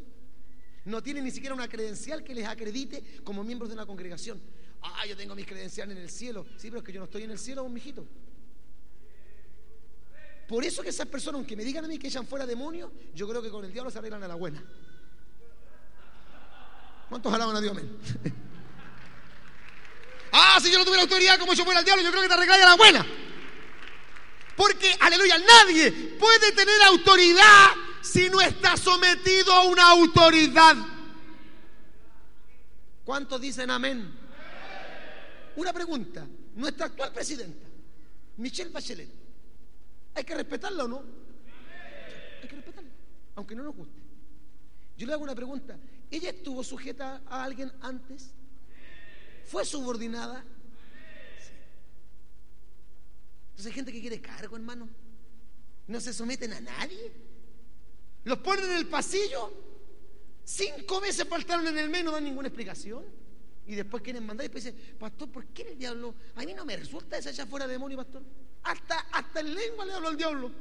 no 0.85 1.01
tienen 1.01 1.23
ni 1.23 1.31
siquiera 1.31 1.55
una 1.55 1.67
credencial 1.67 2.23
que 2.23 2.35
les 2.35 2.45
acredite 2.45 3.03
como 3.23 3.43
miembros 3.43 3.69
de 3.69 3.75
una 3.75 3.87
congregación. 3.87 4.39
Ah, 4.81 5.05
yo 5.07 5.17
tengo 5.17 5.33
mis 5.33 5.47
credenciales 5.47 5.97
en 5.97 6.03
el 6.03 6.09
cielo. 6.09 6.45
Sí, 6.57 6.69
pero 6.69 6.77
es 6.77 6.83
que 6.83 6.93
yo 6.93 6.99
no 6.99 7.05
estoy 7.05 7.23
en 7.23 7.31
el 7.31 7.39
cielo, 7.39 7.67
mijito. 7.67 8.05
Por 10.47 10.63
eso 10.63 10.83
que 10.83 10.89
esas 10.89 11.07
personas, 11.07 11.39
aunque 11.39 11.55
me 11.55 11.63
digan 11.63 11.85
a 11.85 11.87
mí 11.87 11.97
que 11.97 12.07
echan 12.07 12.27
fuera 12.27 12.45
demonios, 12.45 12.91
yo 13.15 13.27
creo 13.27 13.41
que 13.41 13.49
con 13.49 13.65
el 13.65 13.73
diablo 13.73 13.89
se 13.89 13.97
arreglan 13.97 14.21
a 14.21 14.27
la 14.27 14.35
buena. 14.35 14.63
¿Cuántos 17.09 17.33
alaban 17.33 17.55
a 17.55 17.61
Dios? 17.61 17.75
Amén. 17.75 17.97
ah, 20.35 20.59
si 20.61 20.71
yo 20.71 20.77
no 20.77 20.85
tuviera 20.85 21.03
autoridad 21.03 21.39
como 21.39 21.53
yo 21.53 21.63
fuera 21.63 21.79
el 21.79 21.85
diablo, 21.85 22.03
yo 22.03 22.11
creo 22.11 22.21
que 22.21 22.27
te 22.27 22.33
arreglan 22.33 22.61
a 22.61 22.65
la 22.65 22.75
buena. 22.75 23.05
Porque, 24.55 24.95
aleluya, 24.99 25.37
nadie 25.37 25.91
puede 26.19 26.51
tener 26.51 26.81
autoridad 26.83 27.71
si 28.01 28.29
no 28.29 28.41
está 28.41 28.77
sometido 28.77 29.51
a 29.53 29.63
una 29.63 29.89
autoridad. 29.91 30.75
¿Cuántos 33.03 33.39
dicen 33.41 33.69
amén? 33.69 34.13
Una 35.55 35.71
pregunta. 35.73 36.27
Nuestra 36.55 36.85
actual 36.85 37.11
presidenta, 37.11 37.67
Michelle 38.37 38.69
Bachelet, 38.69 39.09
¿hay 40.13 40.23
que 40.23 40.35
respetarla 40.35 40.85
o 40.85 40.87
no? 40.87 41.03
Hay 42.41 42.47
que 42.47 42.55
respetarla, 42.55 42.89
aunque 43.35 43.55
no 43.55 43.63
nos 43.63 43.75
guste. 43.75 43.99
Yo 44.97 45.05
le 45.05 45.13
hago 45.13 45.23
una 45.23 45.35
pregunta. 45.35 45.77
¿Ella 46.09 46.29
estuvo 46.29 46.63
sujeta 46.63 47.21
a 47.27 47.43
alguien 47.43 47.73
antes? 47.81 48.31
¿Fue 49.45 49.63
subordinada? 49.65 50.43
Entonces 53.49 53.65
hay 53.67 53.71
gente 53.71 53.91
que 53.91 54.01
quiere 54.01 54.19
cargo, 54.19 54.55
hermano. 54.55 54.89
No 55.87 56.01
se 56.01 56.13
someten 56.13 56.51
a 56.53 56.59
nadie. 56.59 57.11
Los 58.23 58.39
ponen 58.39 58.65
en 58.65 58.77
el 58.77 58.87
pasillo. 58.87 59.51
Cinco 60.43 60.99
veces 60.99 61.27
faltaron 61.27 61.65
en 61.67 61.77
el 61.77 61.89
mes, 61.89 62.03
no 62.03 62.11
dan 62.11 62.23
ninguna 62.23 62.47
explicación. 62.47 63.03
Y 63.67 63.75
después 63.75 64.03
quieren 64.03 64.25
mandar 64.25 64.45
y 64.45 64.49
después 64.49 64.63
dicen, 64.63 64.97
pastor, 64.99 65.31
¿por 65.31 65.45
qué 65.47 65.71
el 65.71 65.77
diablo? 65.77 66.13
A 66.35 66.43
mí 66.43 66.53
no 66.53 66.65
me 66.65 66.75
resulta 66.75 67.17
esa 67.17 67.29
allá 67.29 67.45
fuera 67.45 67.67
demonio, 67.67 67.97
pastor. 67.97 68.23
Hasta, 68.63 68.99
hasta 69.11 69.39
en 69.39 69.55
lengua 69.55 69.85
le 69.85 69.93
hablo 69.93 70.07
al 70.09 70.17
diablo. 70.17 70.51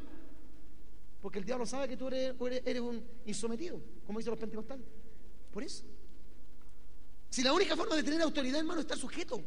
Porque 1.21 1.39
el 1.39 1.45
diablo 1.45 1.67
sabe 1.67 1.89
que 1.89 1.97
tú 1.97 2.09
eres, 2.09 2.35
eres 2.65 2.81
un 2.81 3.03
insometido, 3.27 3.81
como 4.07 4.19
dicen 4.19 4.31
los 4.31 4.39
pentecostales. 4.39 4.87
Por 5.53 5.63
eso. 5.63 5.85
Si 7.35 7.43
la 7.43 7.53
única 7.53 7.75
forma 7.75 7.97
de 7.97 8.05
tener 8.05 8.23
autoridad, 8.23 8.61
hermano, 8.61 8.79
es 8.79 8.85
estar 8.85 8.97
sujeto, 8.97 9.43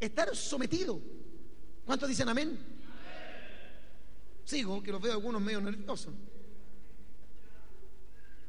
estar 0.00 0.34
sometido. 0.34 1.00
¿Cuántos 1.86 2.08
dicen 2.08 2.28
amén? 2.28 2.58
Sigo, 4.44 4.82
que 4.82 4.90
los 4.90 5.00
veo 5.00 5.12
algunos 5.12 5.40
medio 5.40 5.60
nerviosos. 5.60 6.12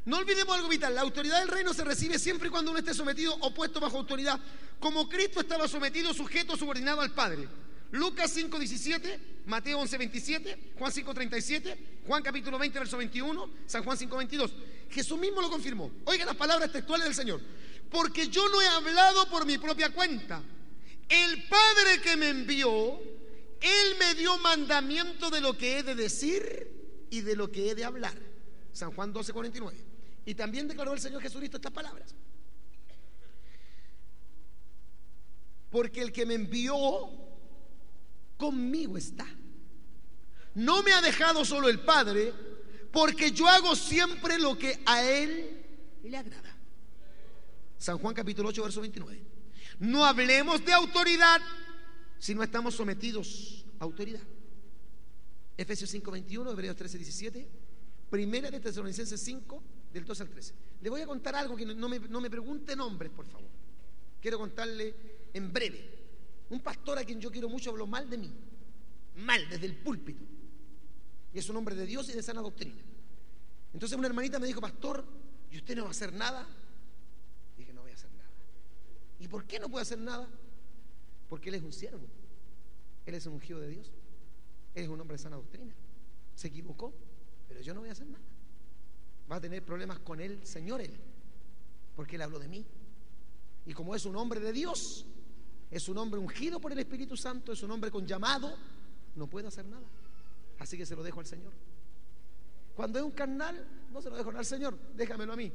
No 0.05 0.17
olvidemos 0.17 0.55
algo 0.55 0.67
vital, 0.67 0.95
la 0.95 1.01
autoridad 1.01 1.41
del 1.41 1.47
reino 1.47 1.75
se 1.75 1.83
recibe 1.83 2.17
siempre 2.17 2.47
y 2.47 2.51
cuando 2.51 2.71
uno 2.71 2.79
esté 2.79 2.95
sometido 2.95 3.35
o 3.39 3.53
puesto 3.53 3.79
bajo 3.79 3.99
autoridad, 3.99 4.39
como 4.79 5.07
Cristo 5.07 5.41
estaba 5.41 5.67
sometido, 5.67 6.11
sujeto, 6.11 6.57
subordinado 6.57 7.01
al 7.01 7.11
Padre. 7.11 7.47
Lucas 7.91 8.35
5.17, 8.35 9.45
Mateo 9.45 9.79
11.27, 9.79 10.73
Juan 10.79 10.91
5.37, 10.91 11.77
Juan 12.07 12.23
capítulo 12.23 12.57
20, 12.57 12.79
verso 12.79 12.97
21, 12.97 13.49
San 13.67 13.83
Juan 13.83 13.95
5.22. 13.95 14.51
Jesús 14.89 15.19
mismo 15.19 15.39
lo 15.39 15.51
confirmó. 15.51 15.91
Oigan 16.05 16.25
las 16.25 16.35
palabras 16.35 16.71
textuales 16.71 17.05
del 17.05 17.13
Señor. 17.13 17.39
Porque 17.93 18.27
yo 18.27 18.49
no 18.49 18.59
he 18.59 18.65
hablado 18.65 19.29
por 19.29 19.45
mi 19.45 19.59
propia 19.59 19.93
cuenta. 19.93 20.41
El 21.07 21.47
Padre 21.47 22.01
que 22.01 22.17
me 22.17 22.29
envió, 22.29 22.99
Él 23.61 23.95
me 23.99 24.15
dio 24.15 24.35
mandamiento 24.39 25.29
de 25.29 25.39
lo 25.39 25.55
que 25.55 25.77
he 25.77 25.83
de 25.83 25.93
decir 25.93 27.05
y 27.11 27.21
de 27.21 27.35
lo 27.35 27.51
que 27.51 27.69
he 27.69 27.75
de 27.75 27.85
hablar. 27.85 28.15
San 28.71 28.91
Juan 28.93 29.13
12.49. 29.13 29.73
Y 30.25 30.33
también 30.33 30.67
declaró 30.67 30.93
el 30.93 30.99
Señor 30.99 31.21
Jesucristo 31.21 31.57
estas 31.57 31.71
palabras. 31.71 32.15
Porque 35.69 36.01
el 36.01 36.11
que 36.11 36.25
me 36.25 36.33
envió 36.33 37.11
conmigo 38.37 38.97
está. 38.97 39.27
No 40.55 40.81
me 40.81 40.93
ha 40.93 41.01
dejado 41.01 41.45
solo 41.45 41.69
el 41.69 41.79
Padre, 41.81 42.33
porque 42.91 43.31
yo 43.31 43.47
hago 43.47 43.75
siempre 43.75 44.39
lo 44.39 44.57
que 44.57 44.81
a 44.83 45.03
Él 45.03 45.63
le 46.03 46.17
agrada. 46.17 46.52
San 47.83 47.97
Juan 47.97 48.15
capítulo 48.15 48.47
8, 48.47 48.63
verso 48.63 48.79
29. 48.79 49.21
No 49.79 50.05
hablemos 50.05 50.63
de 50.63 50.71
autoridad 50.71 51.41
si 52.17 52.33
no 52.33 52.41
estamos 52.41 52.75
sometidos 52.75 53.65
a 53.77 53.83
autoridad. 53.83 54.21
Efesios 55.57 55.89
5, 55.89 56.09
21, 56.09 56.49
Hebreos 56.49 56.77
13, 56.77 56.97
17, 56.97 57.49
Primera 58.09 58.49
de 58.49 58.61
Tesalonicenses 58.61 59.19
5, 59.19 59.63
del 59.91 60.05
2 60.05 60.21
al 60.21 60.29
13. 60.29 60.53
Le 60.79 60.89
voy 60.89 61.01
a 61.01 61.05
contar 61.05 61.35
algo 61.35 61.57
que 61.57 61.65
no 61.65 61.89
me, 61.89 61.99
no 61.99 62.21
me 62.21 62.29
pregunte 62.29 62.73
nombres, 62.73 63.11
por 63.11 63.25
favor. 63.25 63.49
Quiero 64.21 64.39
contarle 64.39 64.95
en 65.33 65.51
breve. 65.51 65.89
Un 66.51 66.61
pastor 66.61 66.99
a 66.99 67.03
quien 67.03 67.19
yo 67.19 67.29
quiero 67.29 67.49
mucho 67.49 67.71
habló 67.71 67.85
mal 67.85 68.09
de 68.09 68.17
mí. 68.17 68.33
Mal, 69.17 69.49
desde 69.49 69.65
el 69.65 69.75
púlpito. 69.75 70.23
Y 71.33 71.39
es 71.39 71.49
un 71.49 71.57
hombre 71.57 71.75
de 71.75 71.85
Dios 71.85 72.07
y 72.07 72.13
de 72.13 72.23
sana 72.23 72.39
doctrina. 72.39 72.81
Entonces 73.73 73.97
una 73.97 74.07
hermanita 74.07 74.39
me 74.39 74.47
dijo, 74.47 74.61
pastor, 74.61 75.03
¿y 75.51 75.57
usted 75.57 75.75
no 75.75 75.81
va 75.81 75.89
a 75.89 75.91
hacer 75.91 76.13
nada? 76.13 76.47
Dije, 77.57 77.73
no 77.73 77.81
voy 77.81 77.91
a 77.91 77.95
hacer 77.95 78.11
nada. 78.11 78.29
¿Y 79.23 79.27
por 79.29 79.45
qué 79.45 79.57
no 79.57 79.69
puede 79.69 79.83
hacer 79.83 79.99
nada? 79.99 80.27
Porque 81.29 81.47
él 81.47 81.55
es 81.55 81.61
un 81.61 81.71
siervo. 81.71 82.05
Él 83.05 83.15
es 83.15 83.25
un 83.25 83.35
ungido 83.35 83.61
de 83.61 83.69
Dios. 83.69 83.89
Él 84.75 84.83
es 84.83 84.89
un 84.89 84.99
hombre 84.99 85.15
de 85.15 85.23
sana 85.23 85.37
doctrina. 85.37 85.73
Se 86.35 86.49
equivocó, 86.49 86.93
pero 87.47 87.61
yo 87.61 87.73
no 87.73 87.79
voy 87.79 87.87
a 87.87 87.93
hacer 87.93 88.05
nada. 88.05 88.23
Va 89.31 89.37
a 89.37 89.41
tener 89.41 89.63
problemas 89.63 89.99
con 89.99 90.19
él, 90.19 90.45
Señor, 90.45 90.81
él. 90.81 90.99
Porque 91.95 92.17
él 92.17 92.21
habló 92.21 92.37
de 92.37 92.49
mí. 92.49 92.65
Y 93.65 93.73
como 93.73 93.95
es 93.95 94.05
un 94.05 94.17
hombre 94.17 94.41
de 94.41 94.51
Dios, 94.51 95.05
es 95.71 95.87
un 95.87 95.97
hombre 95.99 96.19
ungido 96.19 96.59
por 96.59 96.73
el 96.73 96.79
Espíritu 96.79 97.15
Santo, 97.15 97.53
es 97.53 97.63
un 97.63 97.71
hombre 97.71 97.91
con 97.91 98.05
llamado, 98.05 98.53
no 99.15 99.27
puede 99.27 99.47
hacer 99.47 99.63
nada. 99.65 99.87
Así 100.59 100.77
que 100.77 100.85
se 100.85 100.97
lo 100.97 101.01
dejo 101.01 101.21
al 101.21 101.27
Señor. 101.27 101.53
Cuando 102.75 102.99
es 102.99 103.05
un 103.05 103.11
carnal, 103.11 103.65
no 103.89 104.01
se 104.01 104.09
lo 104.09 104.17
dejo 104.17 104.31
al 104.31 104.45
Señor, 104.45 104.77
déjamelo 104.97 105.31
a 105.31 105.37
mí. 105.37 105.49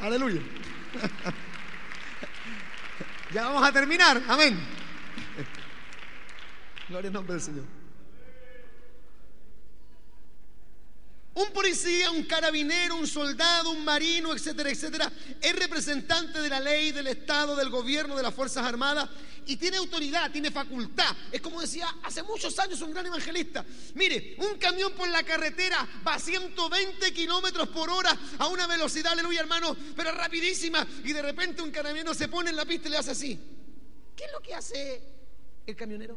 Aleluya. 0.00 0.40
ya 3.32 3.44
vamos 3.44 3.62
a 3.68 3.72
terminar. 3.72 4.22
Amén. 4.28 4.58
Gloria 6.88 7.08
al 7.08 7.14
nombre 7.14 7.34
del 7.34 7.42
Señor. 7.42 7.79
Un 11.32 11.52
policía, 11.52 12.10
un 12.10 12.24
carabinero, 12.24 12.96
un 12.96 13.06
soldado, 13.06 13.70
un 13.70 13.84
marino, 13.84 14.32
etcétera, 14.34 14.70
etcétera, 14.70 15.12
es 15.40 15.56
representante 15.56 16.40
de 16.40 16.48
la 16.48 16.58
ley, 16.58 16.90
del 16.90 17.06
Estado, 17.06 17.54
del 17.54 17.70
gobierno, 17.70 18.16
de 18.16 18.22
las 18.22 18.34
Fuerzas 18.34 18.64
Armadas 18.64 19.08
y 19.46 19.56
tiene 19.56 19.78
autoridad, 19.78 20.30
tiene 20.30 20.50
facultad. 20.50 21.16
Es 21.32 21.40
como 21.40 21.60
decía 21.60 21.88
hace 22.02 22.22
muchos 22.22 22.56
años 22.58 22.80
un 22.82 22.92
gran 22.92 23.06
evangelista. 23.06 23.64
Mire, 23.94 24.36
un 24.38 24.58
camión 24.58 24.92
por 24.92 25.08
la 25.08 25.22
carretera 25.22 25.88
va 26.06 26.14
a 26.14 26.18
120 26.18 27.12
kilómetros 27.12 27.68
por 27.68 27.90
hora 27.90 28.16
a 28.38 28.46
una 28.48 28.66
velocidad, 28.66 29.12
aleluya 29.12 29.40
hermano, 29.40 29.76
pero 29.96 30.12
rapidísima. 30.12 30.86
Y 31.04 31.12
de 31.12 31.22
repente 31.22 31.62
un 31.62 31.70
carabinero 31.70 32.14
se 32.14 32.28
pone 32.28 32.50
en 32.50 32.56
la 32.56 32.64
pista 32.64 32.88
y 32.88 32.90
le 32.92 32.98
hace 32.98 33.10
así. 33.10 33.40
¿Qué 34.16 34.24
es 34.24 34.32
lo 34.32 34.40
que 34.40 34.54
hace 34.54 35.02
el 35.66 35.76
camionero? 35.76 36.16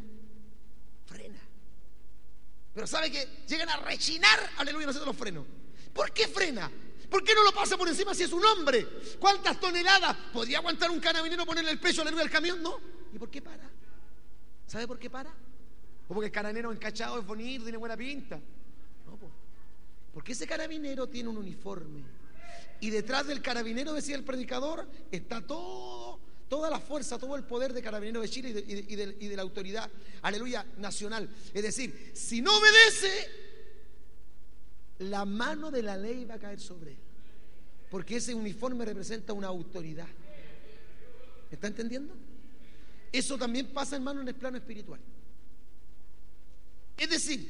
Pero 2.74 2.88
sabe 2.88 3.12
que 3.12 3.44
llegan 3.48 3.70
a 3.70 3.78
rechinar, 3.78 4.40
aleluya, 4.58 4.88
nosotros 4.88 5.08
los 5.08 5.18
frenos. 5.18 5.46
¿Por 5.94 6.12
qué 6.12 6.28
frena? 6.28 6.72
¿Por 7.10 7.24
qué 7.24 7.36
no 7.36 7.44
lo 7.44 7.52
pasa 7.52 7.78
por 7.78 7.88
encima 7.88 8.16
si 8.16 8.24
es 8.24 8.34
un 8.34 8.44
hombre? 8.44 8.88
¿Cuántas 9.20 9.60
toneladas? 9.60 10.18
¿Podría 10.34 10.58
aguantar 10.58 10.90
un 10.90 11.00
carabinero 11.00 11.46
ponerle 11.46 11.70
el 11.70 11.80
peso 11.80 12.02
aleluya 12.02 12.24
al 12.24 12.32
camión? 12.32 12.64
No. 12.64 12.80
¿Y 13.14 13.20
por 13.20 13.30
qué 13.30 13.42
para? 13.42 13.70
¿Sabe 14.66 14.88
por 14.88 14.98
qué 14.98 15.12
para? 15.12 15.30
¿O 15.30 16.14
porque 16.14 16.26
el 16.28 16.32
carabinero 16.32 16.72
encachado 16.72 17.20
es 17.20 17.26
bonito, 17.26 17.64
tiene 17.64 17.78
buena 17.78 17.96
pinta? 17.96 18.38
No, 18.38 19.20
porque 20.12 20.32
ese 20.32 20.48
carabinero 20.48 21.08
tiene 21.08 21.30
un 21.30 21.38
uniforme. 21.38 22.02
Y 22.80 22.90
detrás 22.90 23.28
del 23.28 23.42
carabinero, 23.42 23.94
decía 23.94 24.16
el 24.16 24.24
predicador, 24.24 24.90
está 25.12 25.46
todo, 25.46 26.20
toda 26.54 26.70
la 26.70 26.80
fuerza, 26.80 27.18
todo 27.18 27.36
el 27.36 27.44
poder 27.46 27.74
de 27.74 27.82
carabinero 27.82 28.22
de 28.22 28.30
Chile 28.30 28.50
y 28.68 29.28
de 29.28 29.36
la 29.36 29.42
autoridad, 29.42 29.90
aleluya, 30.22 30.64
nacional. 30.78 31.28
Es 31.52 31.64
decir, 31.64 32.12
si 32.14 32.44
no 32.44 32.56
obedece, 32.56 33.28
la 35.00 35.26
mano 35.26 35.72
de 35.72 35.82
la 35.82 35.98
ley 35.98 36.26
va 36.26 36.36
a 36.36 36.40
caer 36.40 36.60
sobre 36.60 36.92
él. 36.92 36.98
Porque 37.90 38.18
ese 38.18 38.36
uniforme 38.36 38.86
representa 38.86 39.34
una 39.34 39.48
autoridad. 39.48 40.06
¿Está 41.50 41.66
entendiendo? 41.66 42.14
Eso 43.12 43.36
también 43.36 43.74
pasa, 43.74 43.96
hermano, 43.96 44.22
en 44.22 44.28
el 44.28 44.36
plano 44.36 44.58
espiritual. 44.58 45.00
Es 46.96 47.10
decir, 47.10 47.50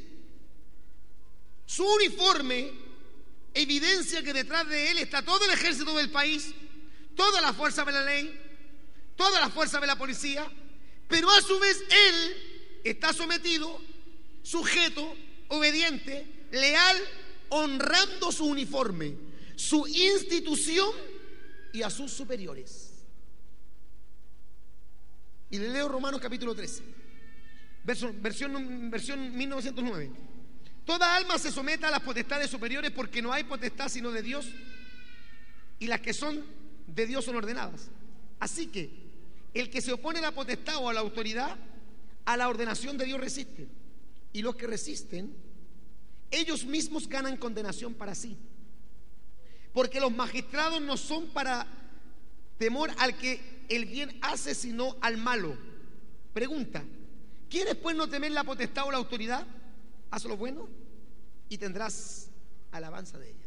su 1.66 1.86
uniforme 1.86 2.72
evidencia 3.54 4.24
que 4.24 4.32
detrás 4.32 4.66
de 4.70 4.92
él 4.92 5.00
está 5.00 5.26
todo 5.26 5.44
el 5.44 5.52
ejército 5.52 5.94
del 5.98 6.10
país, 6.10 6.56
toda 7.18 7.42
la 7.42 7.52
fuerza 7.52 7.84
de 7.84 7.92
la 7.92 8.06
ley, 8.06 8.53
toda 9.16 9.40
la 9.40 9.50
fuerza 9.50 9.80
de 9.80 9.88
la 9.88 9.98
policía, 9.98 10.50
pero 11.08 11.30
a 11.30 11.42
su 11.42 11.60
vez 11.60 11.84
él 11.90 12.82
está 12.84 13.14
sometido, 13.14 13.80
sujeto, 14.42 15.16
obediente, 15.50 16.48
leal 16.52 16.98
honrando 17.50 18.32
su 18.32 18.46
uniforme, 18.46 19.16
su 19.56 19.86
institución 19.88 20.90
y 21.72 21.82
a 21.84 21.90
sus 21.90 22.12
superiores. 22.12 22.92
Y 25.52 25.60
le 25.60 25.70
leo 25.70 25.88
Romanos 25.88 26.20
capítulo 26.20 26.56
13, 26.56 26.84
versión, 27.84 28.90
versión 28.90 29.36
1909. 29.36 30.12
Toda 30.86 31.16
alma 31.16 31.38
se 31.38 31.52
someta 31.52 31.88
a 31.88 31.92
las 31.92 32.02
potestades 32.02 32.50
superiores 32.50 32.92
porque 32.92 33.22
no 33.22 33.32
hay 33.32 33.44
potestad 33.44 33.88
sino 33.88 34.12
de 34.12 34.22
Dios 34.22 34.48
y 35.80 35.88
las 35.88 36.02
que 36.02 36.14
son 36.14 36.44
de 36.88 37.06
Dios 37.06 37.24
son 37.24 37.36
ordenadas. 37.36 37.90
Así 38.40 38.68
que 38.68 39.03
el 39.54 39.70
que 39.70 39.82
se 39.82 39.94
opone 39.94 40.20
a 40.20 40.24
la 40.24 40.32
potestad 40.32 40.78
o 40.78 40.90
a 40.90 40.94
la 40.94 41.00
autoridad, 41.02 41.58
a 42.26 42.38
la 42.38 42.50
ordenación 42.50 42.98
de 42.98 43.06
Dios 43.06 43.20
resiste. 43.20 43.68
Y 44.32 44.42
los 44.42 44.56
que 44.56 44.68
resisten 44.68 45.36
ellos 46.34 46.66
mismos 46.66 47.08
ganan 47.08 47.38
condenación 47.38 47.94
para 47.94 48.16
sí. 48.16 48.36
Porque 49.72 50.00
los 50.00 50.12
magistrados 50.12 50.82
no 50.82 50.98
son 50.98 51.28
para 51.28 51.68
temor 52.58 52.92
al 52.98 53.16
que 53.18 53.66
el 53.70 53.86
bien 53.86 54.18
hace, 54.22 54.56
sino 54.56 54.98
al 55.02 55.18
malo. 55.18 55.56
Pregunta, 56.34 56.84
¿quieres 57.50 57.76
pues 57.76 57.96
no 57.96 58.10
temer 58.10 58.32
la 58.32 58.44
potestad 58.44 58.86
o 58.86 58.92
la 58.92 58.98
autoridad? 58.98 59.46
Haz 60.10 60.26
lo 60.26 60.36
bueno 60.36 60.68
y 61.50 61.58
tendrás 61.60 62.30
alabanza 62.72 63.20
de 63.20 63.30
ella. 63.30 63.46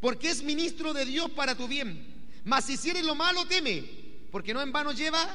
Porque 0.00 0.30
es 0.30 0.42
ministro 0.42 0.92
de 0.92 1.04
Dios 1.04 1.30
para 1.30 1.54
tu 1.54 1.68
bien. 1.68 2.28
Mas 2.44 2.64
si 2.64 2.74
hicieres 2.74 3.04
lo 3.04 3.14
malo, 3.14 3.46
teme, 3.46 3.84
porque 4.30 4.54
no 4.54 4.62
en 4.62 4.72
vano 4.72 4.92
lleva 4.92 5.28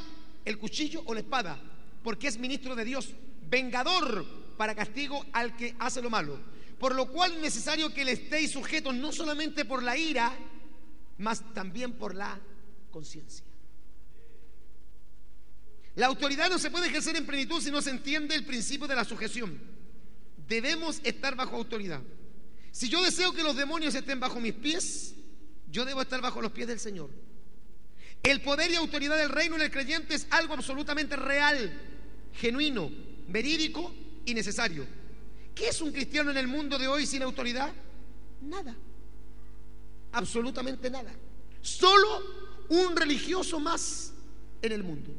el 0.45 0.57
cuchillo 0.57 1.03
o 1.05 1.13
la 1.13 1.21
espada, 1.21 1.59
porque 2.03 2.27
es 2.27 2.37
ministro 2.37 2.75
de 2.75 2.85
Dios, 2.85 3.13
vengador 3.49 4.25
para 4.57 4.75
castigo 4.75 5.25
al 5.33 5.55
que 5.55 5.75
hace 5.79 6.01
lo 6.01 6.09
malo. 6.09 6.39
Por 6.79 6.95
lo 6.95 7.07
cual 7.07 7.33
es 7.33 7.39
necesario 7.39 7.93
que 7.93 8.03
le 8.03 8.11
estéis 8.13 8.51
sujetos 8.51 8.93
no 8.93 9.11
solamente 9.11 9.65
por 9.65 9.81
la 9.81 9.97
ira, 9.97 10.33
mas 11.17 11.53
también 11.53 11.93
por 11.93 12.13
la 12.13 12.39
conciencia. 12.91 13.45
La 15.95 16.07
autoridad 16.07 16.49
no 16.49 16.57
se 16.57 16.71
puede 16.71 16.87
ejercer 16.87 17.15
en 17.15 17.25
plenitud 17.25 17.61
si 17.61 17.71
no 17.71 17.81
se 17.81 17.91
entiende 17.91 18.35
el 18.35 18.45
principio 18.45 18.87
de 18.87 18.95
la 18.95 19.05
sujeción. 19.05 19.59
Debemos 20.47 20.99
estar 21.03 21.35
bajo 21.35 21.55
autoridad. 21.55 22.01
Si 22.71 22.89
yo 22.89 23.03
deseo 23.03 23.31
que 23.33 23.43
los 23.43 23.55
demonios 23.55 23.93
estén 23.93 24.19
bajo 24.19 24.39
mis 24.39 24.53
pies, 24.53 25.13
yo 25.69 25.85
debo 25.85 26.01
estar 26.01 26.19
bajo 26.21 26.41
los 26.41 26.51
pies 26.51 26.67
del 26.67 26.79
Señor. 26.79 27.11
El 28.23 28.41
poder 28.41 28.71
y 28.71 28.75
autoridad 28.75 29.17
del 29.17 29.29
reino 29.29 29.55
en 29.55 29.63
el 29.63 29.71
creyente 29.71 30.15
es 30.15 30.27
algo 30.29 30.53
absolutamente 30.53 31.17
real, 31.17 31.71
genuino, 32.33 32.89
verídico 33.27 33.93
y 34.25 34.33
necesario. 34.33 34.87
¿Qué 35.53 35.67
es 35.67 35.81
un 35.81 35.91
cristiano 35.91 36.31
en 36.31 36.37
el 36.37 36.47
mundo 36.47 36.79
de 36.79 36.87
hoy 36.87 37.05
sin 37.05 37.21
autoridad? 37.21 37.71
Nada. 38.41 38.75
Absolutamente 40.13 40.89
nada. 40.89 41.11
Solo 41.61 42.23
un 42.69 42.95
religioso 42.95 43.59
más 43.59 44.13
en 44.61 44.71
el 44.71 44.83
mundo. 44.83 45.11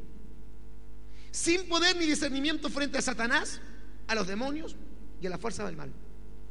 Sin 1.29 1.67
poder 1.67 1.95
ni 1.97 2.07
discernimiento 2.07 2.69
frente 2.69 2.97
a 2.97 3.01
Satanás, 3.03 3.61
a 4.07 4.15
los 4.15 4.25
demonios 4.25 4.75
y 5.21 5.27
a 5.27 5.29
la 5.29 5.37
fuerza 5.37 5.63
del 5.63 5.75
mal. 5.75 5.91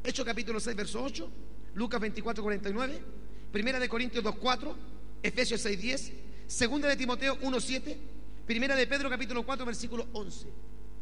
Hechos 0.05 0.24
capítulo 0.24 0.61
6, 0.61 0.76
verso 0.76 1.02
8, 1.02 1.30
Lucas 1.74 2.00
24, 2.00 2.42
49, 2.42 3.02
Primera 3.50 3.80
de 3.80 3.88
Corintios 3.88 4.22
2, 4.22 4.36
4, 4.36 4.76
Efesios 5.22 5.61
6, 5.62 5.80
10, 5.80 6.12
Segunda 6.47 6.88
de 6.88 6.97
Timoteo 6.97 7.38
1, 7.40 7.61
7, 7.61 7.99
Primera 8.47 8.76
de 8.76 8.86
Pedro 8.86 9.09
capítulo 9.09 9.45
4, 9.45 9.64
versículo 9.64 10.07
11. 10.12 10.49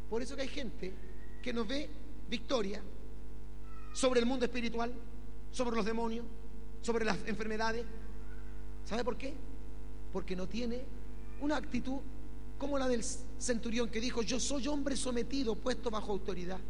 Por 0.09 0.23
eso 0.23 0.37
que 0.37 0.43
hay 0.43 0.49
gente 0.49 0.93
que 1.43 1.53
nos 1.53 1.67
ve 1.67 1.91
victoria 2.29 2.81
sobre 3.93 4.21
el 4.21 4.27
mundo 4.27 4.45
espiritual, 4.45 4.93
sobre 5.51 5.77
los 5.77 5.85
demonios, 5.85 6.25
sobre 6.81 7.05
las 7.05 7.19
enfermedades. 7.27 7.85
¿Sabe 8.85 9.03
por 9.05 9.17
qué? 9.17 9.35
Porque 10.13 10.37
no 10.37 10.49
tiene 10.49 10.85
una 11.41 11.57
actitud 11.57 11.99
como 12.57 12.79
la 12.79 12.87
del 12.87 13.03
centurión 13.03 13.89
que 13.89 14.01
dijo, 14.01 14.23
yo 14.23 14.39
soy 14.39 14.69
hombre 14.69 14.97
sometido, 14.97 15.57
puesto 15.57 15.91
bajo 15.91 16.13
autoridad, 16.13 16.61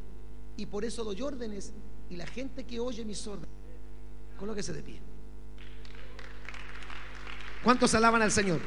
y 0.57 0.65
por 0.65 0.87
eso 0.87 1.05
doy 1.05 1.21
órdenes, 1.21 1.75
y 2.09 2.17
la 2.17 2.27
gente 2.27 2.65
que 2.65 2.81
oye 2.81 3.05
mis 3.05 3.27
órdenes, 3.27 3.51
colóquese 4.39 4.73
de 4.73 4.83
pie. 4.83 5.12
¿Cuántos 7.63 7.95
alaban 7.95 8.23
al 8.23 8.33
Señor? 8.33 8.61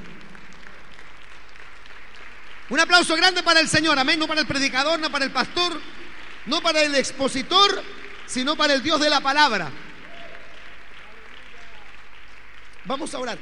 Un 2.69 2.79
aplauso 2.79 3.15
grande 3.15 3.43
para 3.43 3.59
el 3.59 3.67
Señor, 3.67 3.99
amén, 3.99 4.17
no 4.17 4.27
para 4.27 4.41
el 4.41 4.47
predicador, 4.47 4.99
no 4.99 5.11
para 5.11 5.25
el 5.25 5.31
pastor, 5.31 5.79
no 6.47 6.61
para 6.61 6.81
el 6.81 6.95
expositor, 6.95 7.83
sino 8.25 8.55
para 8.55 8.73
el 8.73 8.81
Dios 8.81 8.99
de 8.99 9.09
la 9.09 9.21
palabra. 9.21 9.71
Vamos 12.85 13.13
a 13.13 13.19
orar. 13.19 13.37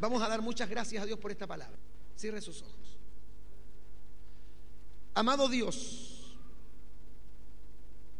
Vamos 0.00 0.22
a 0.22 0.28
dar 0.28 0.42
muchas 0.42 0.68
gracias 0.68 1.02
a 1.02 1.06
Dios 1.06 1.18
por 1.18 1.30
esta 1.30 1.46
palabra. 1.46 1.78
Cierre 2.16 2.40
sus 2.40 2.60
ojos. 2.62 2.98
Amado 5.14 5.48
Dios, 5.48 6.34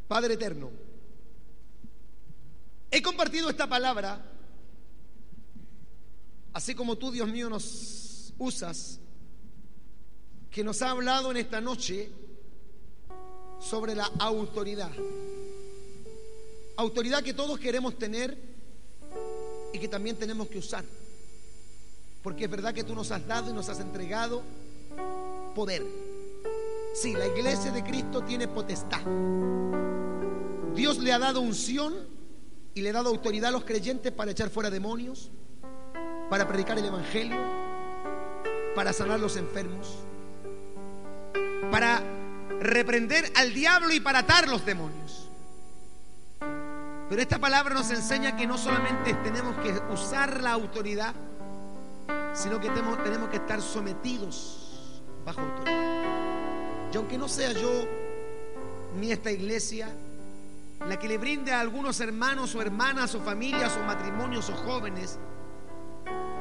Padre 0.08 0.34
eterno, 0.34 0.70
he 2.90 3.00
compartido 3.00 3.48
esta 3.48 3.66
palabra, 3.66 4.20
así 6.52 6.74
como 6.74 6.96
tú, 6.96 7.10
Dios 7.10 7.28
mío, 7.28 7.48
nos 7.48 8.32
usas, 8.38 8.98
que 10.50 10.62
nos 10.62 10.82
ha 10.82 10.90
hablado 10.90 11.30
en 11.30 11.38
esta 11.38 11.60
noche 11.60 12.10
sobre 13.58 13.94
la 13.94 14.10
autoridad. 14.18 14.90
Autoridad 16.76 17.22
que 17.22 17.32
todos 17.32 17.58
queremos 17.58 17.98
tener 17.98 18.36
y 19.72 19.78
que 19.78 19.88
también 19.88 20.16
tenemos 20.16 20.48
que 20.48 20.58
usar. 20.58 20.84
Porque 22.22 22.44
es 22.44 22.50
verdad 22.50 22.74
que 22.74 22.84
tú 22.84 22.94
nos 22.94 23.10
has 23.10 23.26
dado 23.26 23.50
y 23.50 23.54
nos 23.54 23.68
has 23.68 23.80
entregado 23.80 24.42
poder. 25.54 25.84
Sí, 26.94 27.14
la 27.14 27.26
iglesia 27.26 27.72
de 27.72 27.82
Cristo 27.82 28.22
tiene 28.22 28.48
potestad. 28.48 29.00
Dios 30.74 30.98
le 30.98 31.12
ha 31.12 31.18
dado 31.18 31.40
unción 31.40 31.94
y 32.74 32.82
le 32.82 32.90
ha 32.90 32.94
dado 32.94 33.10
autoridad 33.10 33.48
a 33.48 33.52
los 33.52 33.64
creyentes 33.64 34.12
para 34.12 34.30
echar 34.30 34.50
fuera 34.50 34.70
demonios, 34.70 35.30
para 36.32 36.48
predicar 36.48 36.78
el 36.78 36.86
Evangelio, 36.86 37.36
para 38.74 38.94
sanar 38.94 39.20
los 39.20 39.36
enfermos, 39.36 39.98
para 41.70 42.02
reprender 42.58 43.30
al 43.36 43.52
diablo 43.52 43.92
y 43.92 44.00
para 44.00 44.20
atar 44.20 44.48
los 44.48 44.64
demonios. 44.64 45.28
Pero 47.10 47.20
esta 47.20 47.38
palabra 47.38 47.74
nos 47.74 47.90
enseña 47.90 48.34
que 48.34 48.46
no 48.46 48.56
solamente 48.56 49.12
tenemos 49.22 49.56
que 49.56 49.78
usar 49.92 50.40
la 50.40 50.52
autoridad, 50.52 51.14
sino 52.32 52.58
que 52.58 52.70
tenemos, 52.70 53.04
tenemos 53.04 53.28
que 53.28 53.36
estar 53.36 53.60
sometidos 53.60 55.02
bajo 55.26 55.42
autoridad. 55.42 56.88
Y 56.94 56.96
aunque 56.96 57.18
no 57.18 57.28
sea 57.28 57.52
yo 57.52 57.86
ni 58.98 59.12
esta 59.12 59.30
iglesia 59.30 59.90
la 60.88 60.98
que 60.98 61.08
le 61.08 61.18
brinde 61.18 61.52
a 61.52 61.60
algunos 61.60 62.00
hermanos 62.00 62.54
o 62.54 62.62
hermanas 62.62 63.14
o 63.14 63.20
familias 63.20 63.76
o 63.76 63.84
matrimonios 63.84 64.48
o 64.48 64.54
jóvenes 64.54 65.18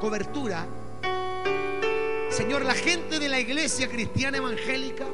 cobertura, 0.01 0.65
Señor, 2.31 2.65
la 2.65 2.73
gente 2.73 3.19
de 3.19 3.29
la 3.29 3.39
iglesia 3.39 3.87
cristiana 3.87 4.37
evangélica 4.37 5.05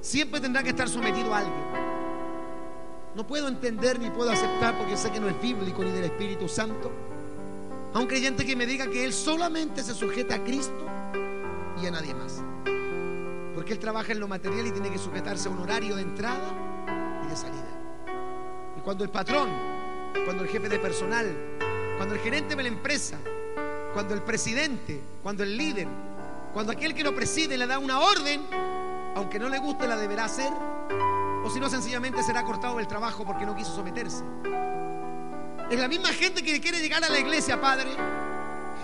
siempre 0.00 0.40
tendrá 0.40 0.64
que 0.64 0.70
estar 0.70 0.88
sometido 0.88 1.32
a 1.32 1.38
alguien. 1.38 1.64
No 3.14 3.24
puedo 3.24 3.46
entender 3.46 4.00
ni 4.00 4.10
puedo 4.10 4.32
aceptar 4.32 4.76
porque 4.76 4.96
sé 4.96 5.12
que 5.12 5.20
no 5.20 5.28
es 5.28 5.40
bíblico 5.40 5.84
ni 5.84 5.92
del 5.92 6.04
Espíritu 6.04 6.48
Santo. 6.48 6.90
A 7.94 8.00
un 8.00 8.06
creyente 8.08 8.44
que 8.44 8.56
me 8.56 8.66
diga 8.66 8.88
que 8.88 9.04
él 9.04 9.12
solamente 9.12 9.84
se 9.84 9.94
sujeta 9.94 10.34
a 10.34 10.44
Cristo 10.44 10.84
y 11.80 11.86
a 11.86 11.92
nadie 11.92 12.12
más. 12.14 12.42
Porque 13.54 13.74
él 13.74 13.78
trabaja 13.78 14.10
en 14.10 14.18
lo 14.18 14.26
material 14.26 14.66
y 14.66 14.72
tiene 14.72 14.90
que 14.90 14.98
sujetarse 14.98 15.48
a 15.48 15.52
un 15.52 15.60
horario 15.60 15.94
de 15.94 16.02
entrada 16.02 17.20
y 17.24 17.28
de 17.28 17.36
salida. 17.36 17.68
Y 18.76 18.80
cuando 18.80 19.04
el 19.04 19.10
patrón, 19.10 19.48
cuando 20.24 20.42
el 20.42 20.48
jefe 20.48 20.68
de 20.68 20.80
personal, 20.80 21.26
cuando 21.98 22.16
el 22.16 22.20
gerente 22.20 22.56
de 22.56 22.62
la 22.62 22.68
empresa, 22.68 23.16
cuando 23.92 24.14
el 24.14 24.22
presidente, 24.22 25.00
cuando 25.22 25.42
el 25.42 25.56
líder, 25.56 25.86
cuando 26.52 26.72
aquel 26.72 26.94
que 26.94 27.02
lo 27.02 27.14
preside 27.14 27.56
le 27.56 27.66
da 27.66 27.78
una 27.78 28.00
orden, 28.00 28.42
aunque 29.14 29.38
no 29.38 29.48
le 29.48 29.58
guste, 29.58 29.86
la 29.86 29.96
deberá 29.96 30.24
hacer. 30.24 30.52
O 31.44 31.50
si 31.50 31.60
no, 31.60 31.68
sencillamente 31.68 32.22
será 32.22 32.44
cortado 32.44 32.76
del 32.76 32.86
trabajo 32.86 33.24
porque 33.26 33.44
no 33.44 33.56
quiso 33.56 33.74
someterse. 33.74 34.22
Es 35.70 35.78
la 35.78 35.88
misma 35.88 36.08
gente 36.08 36.42
que 36.42 36.60
quiere 36.60 36.80
llegar 36.80 37.02
a 37.04 37.08
la 37.08 37.18
iglesia, 37.18 37.60
Padre, 37.60 37.90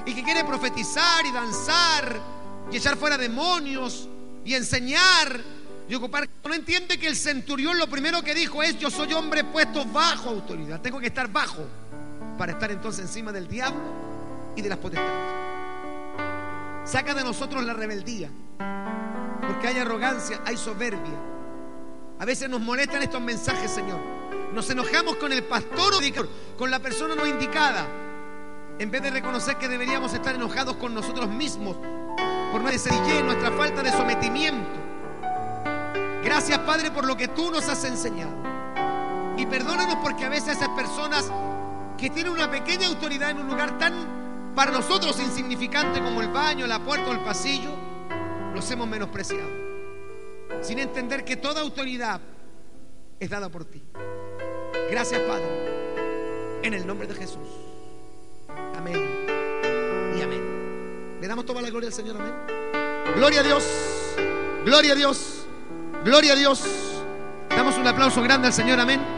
y 0.06 0.14
que 0.14 0.22
quiere 0.22 0.44
profetizar 0.44 1.24
y 1.24 1.32
danzar 1.32 2.20
y 2.70 2.76
echar 2.76 2.96
fuera 2.96 3.16
demonios 3.16 4.08
y 4.44 4.54
enseñar 4.54 5.40
y 5.88 5.94
ocupar. 5.94 6.28
No 6.44 6.54
entiende 6.54 6.98
que 6.98 7.06
el 7.06 7.16
centurión 7.16 7.78
lo 7.78 7.88
primero 7.88 8.22
que 8.22 8.34
dijo 8.34 8.62
es: 8.62 8.78
Yo 8.78 8.90
soy 8.90 9.12
hombre 9.12 9.44
puesto 9.44 9.84
bajo 9.84 10.30
autoridad. 10.30 10.80
Tengo 10.80 10.98
que 10.98 11.08
estar 11.08 11.28
bajo 11.28 11.66
para 12.36 12.52
estar 12.52 12.70
entonces 12.70 13.04
encima 13.04 13.32
del 13.32 13.48
diablo 13.48 14.07
y 14.58 14.62
de 14.62 14.68
las 14.68 14.78
potestades. 14.78 15.12
Saca 16.84 17.14
de 17.14 17.22
nosotros 17.22 17.64
la 17.64 17.74
rebeldía, 17.74 18.28
porque 19.46 19.68
hay 19.68 19.78
arrogancia, 19.78 20.40
hay 20.44 20.56
soberbia. 20.56 21.14
A 22.18 22.24
veces 22.24 22.50
nos 22.50 22.60
molestan 22.60 23.02
estos 23.02 23.20
mensajes, 23.20 23.70
Señor. 23.70 24.00
Nos 24.52 24.68
enojamos 24.70 25.16
con 25.16 25.32
el 25.32 25.44
pastor 25.44 25.94
o 25.94 26.00
con 26.56 26.70
la 26.70 26.80
persona 26.80 27.14
no 27.14 27.24
indicada, 27.24 27.86
en 28.78 28.90
vez 28.90 29.00
de 29.02 29.10
reconocer 29.10 29.56
que 29.56 29.68
deberíamos 29.68 30.12
estar 30.12 30.34
enojados 30.34 30.76
con 30.76 30.92
nosotros 30.92 31.28
mismos 31.28 31.76
por 32.50 32.62
ser 32.78 33.24
nuestra 33.24 33.52
falta 33.52 33.82
de 33.82 33.92
sometimiento. 33.92 34.80
Gracias, 36.24 36.58
Padre, 36.60 36.90
por 36.90 37.06
lo 37.06 37.16
que 37.16 37.28
tú 37.28 37.50
nos 37.52 37.68
has 37.68 37.84
enseñado. 37.84 38.32
Y 39.36 39.46
perdónanos 39.46 39.96
porque 40.02 40.24
a 40.24 40.28
veces 40.28 40.56
esas 40.56 40.70
personas 40.70 41.30
que 41.96 42.10
tienen 42.10 42.32
una 42.32 42.50
pequeña 42.50 42.88
autoridad 42.88 43.30
en 43.30 43.38
un 43.38 43.48
lugar 43.48 43.78
tan 43.78 44.27
para 44.58 44.72
nosotros 44.72 45.20
insignificante 45.20 46.02
como 46.02 46.20
el 46.20 46.26
baño, 46.32 46.66
la 46.66 46.80
puerta 46.80 47.10
o 47.10 47.12
el 47.12 47.20
pasillo, 47.20 47.70
los 48.52 48.68
hemos 48.72 48.88
menospreciado. 48.88 49.48
Sin 50.62 50.80
entender 50.80 51.24
que 51.24 51.36
toda 51.36 51.60
autoridad 51.60 52.20
es 53.20 53.30
dada 53.30 53.48
por 53.50 53.64
ti. 53.66 53.80
Gracias, 54.90 55.20
Padre. 55.20 55.46
En 56.64 56.74
el 56.74 56.84
nombre 56.84 57.06
de 57.06 57.14
Jesús. 57.14 57.48
Amén. 58.76 58.96
Y 60.18 60.22
amén. 60.22 61.18
Le 61.20 61.28
damos 61.28 61.46
toda 61.46 61.62
la 61.62 61.70
gloria 61.70 61.90
al 61.90 61.94
Señor. 61.94 62.16
Amén. 62.16 63.14
Gloria 63.14 63.38
a 63.38 63.42
Dios. 63.44 63.64
Gloria 64.64 64.92
a 64.94 64.96
Dios. 64.96 65.46
Gloria 66.04 66.32
a 66.32 66.36
Dios. 66.36 66.64
Damos 67.48 67.78
un 67.78 67.86
aplauso 67.86 68.20
grande 68.22 68.48
al 68.48 68.52
Señor. 68.52 68.80
Amén. 68.80 69.17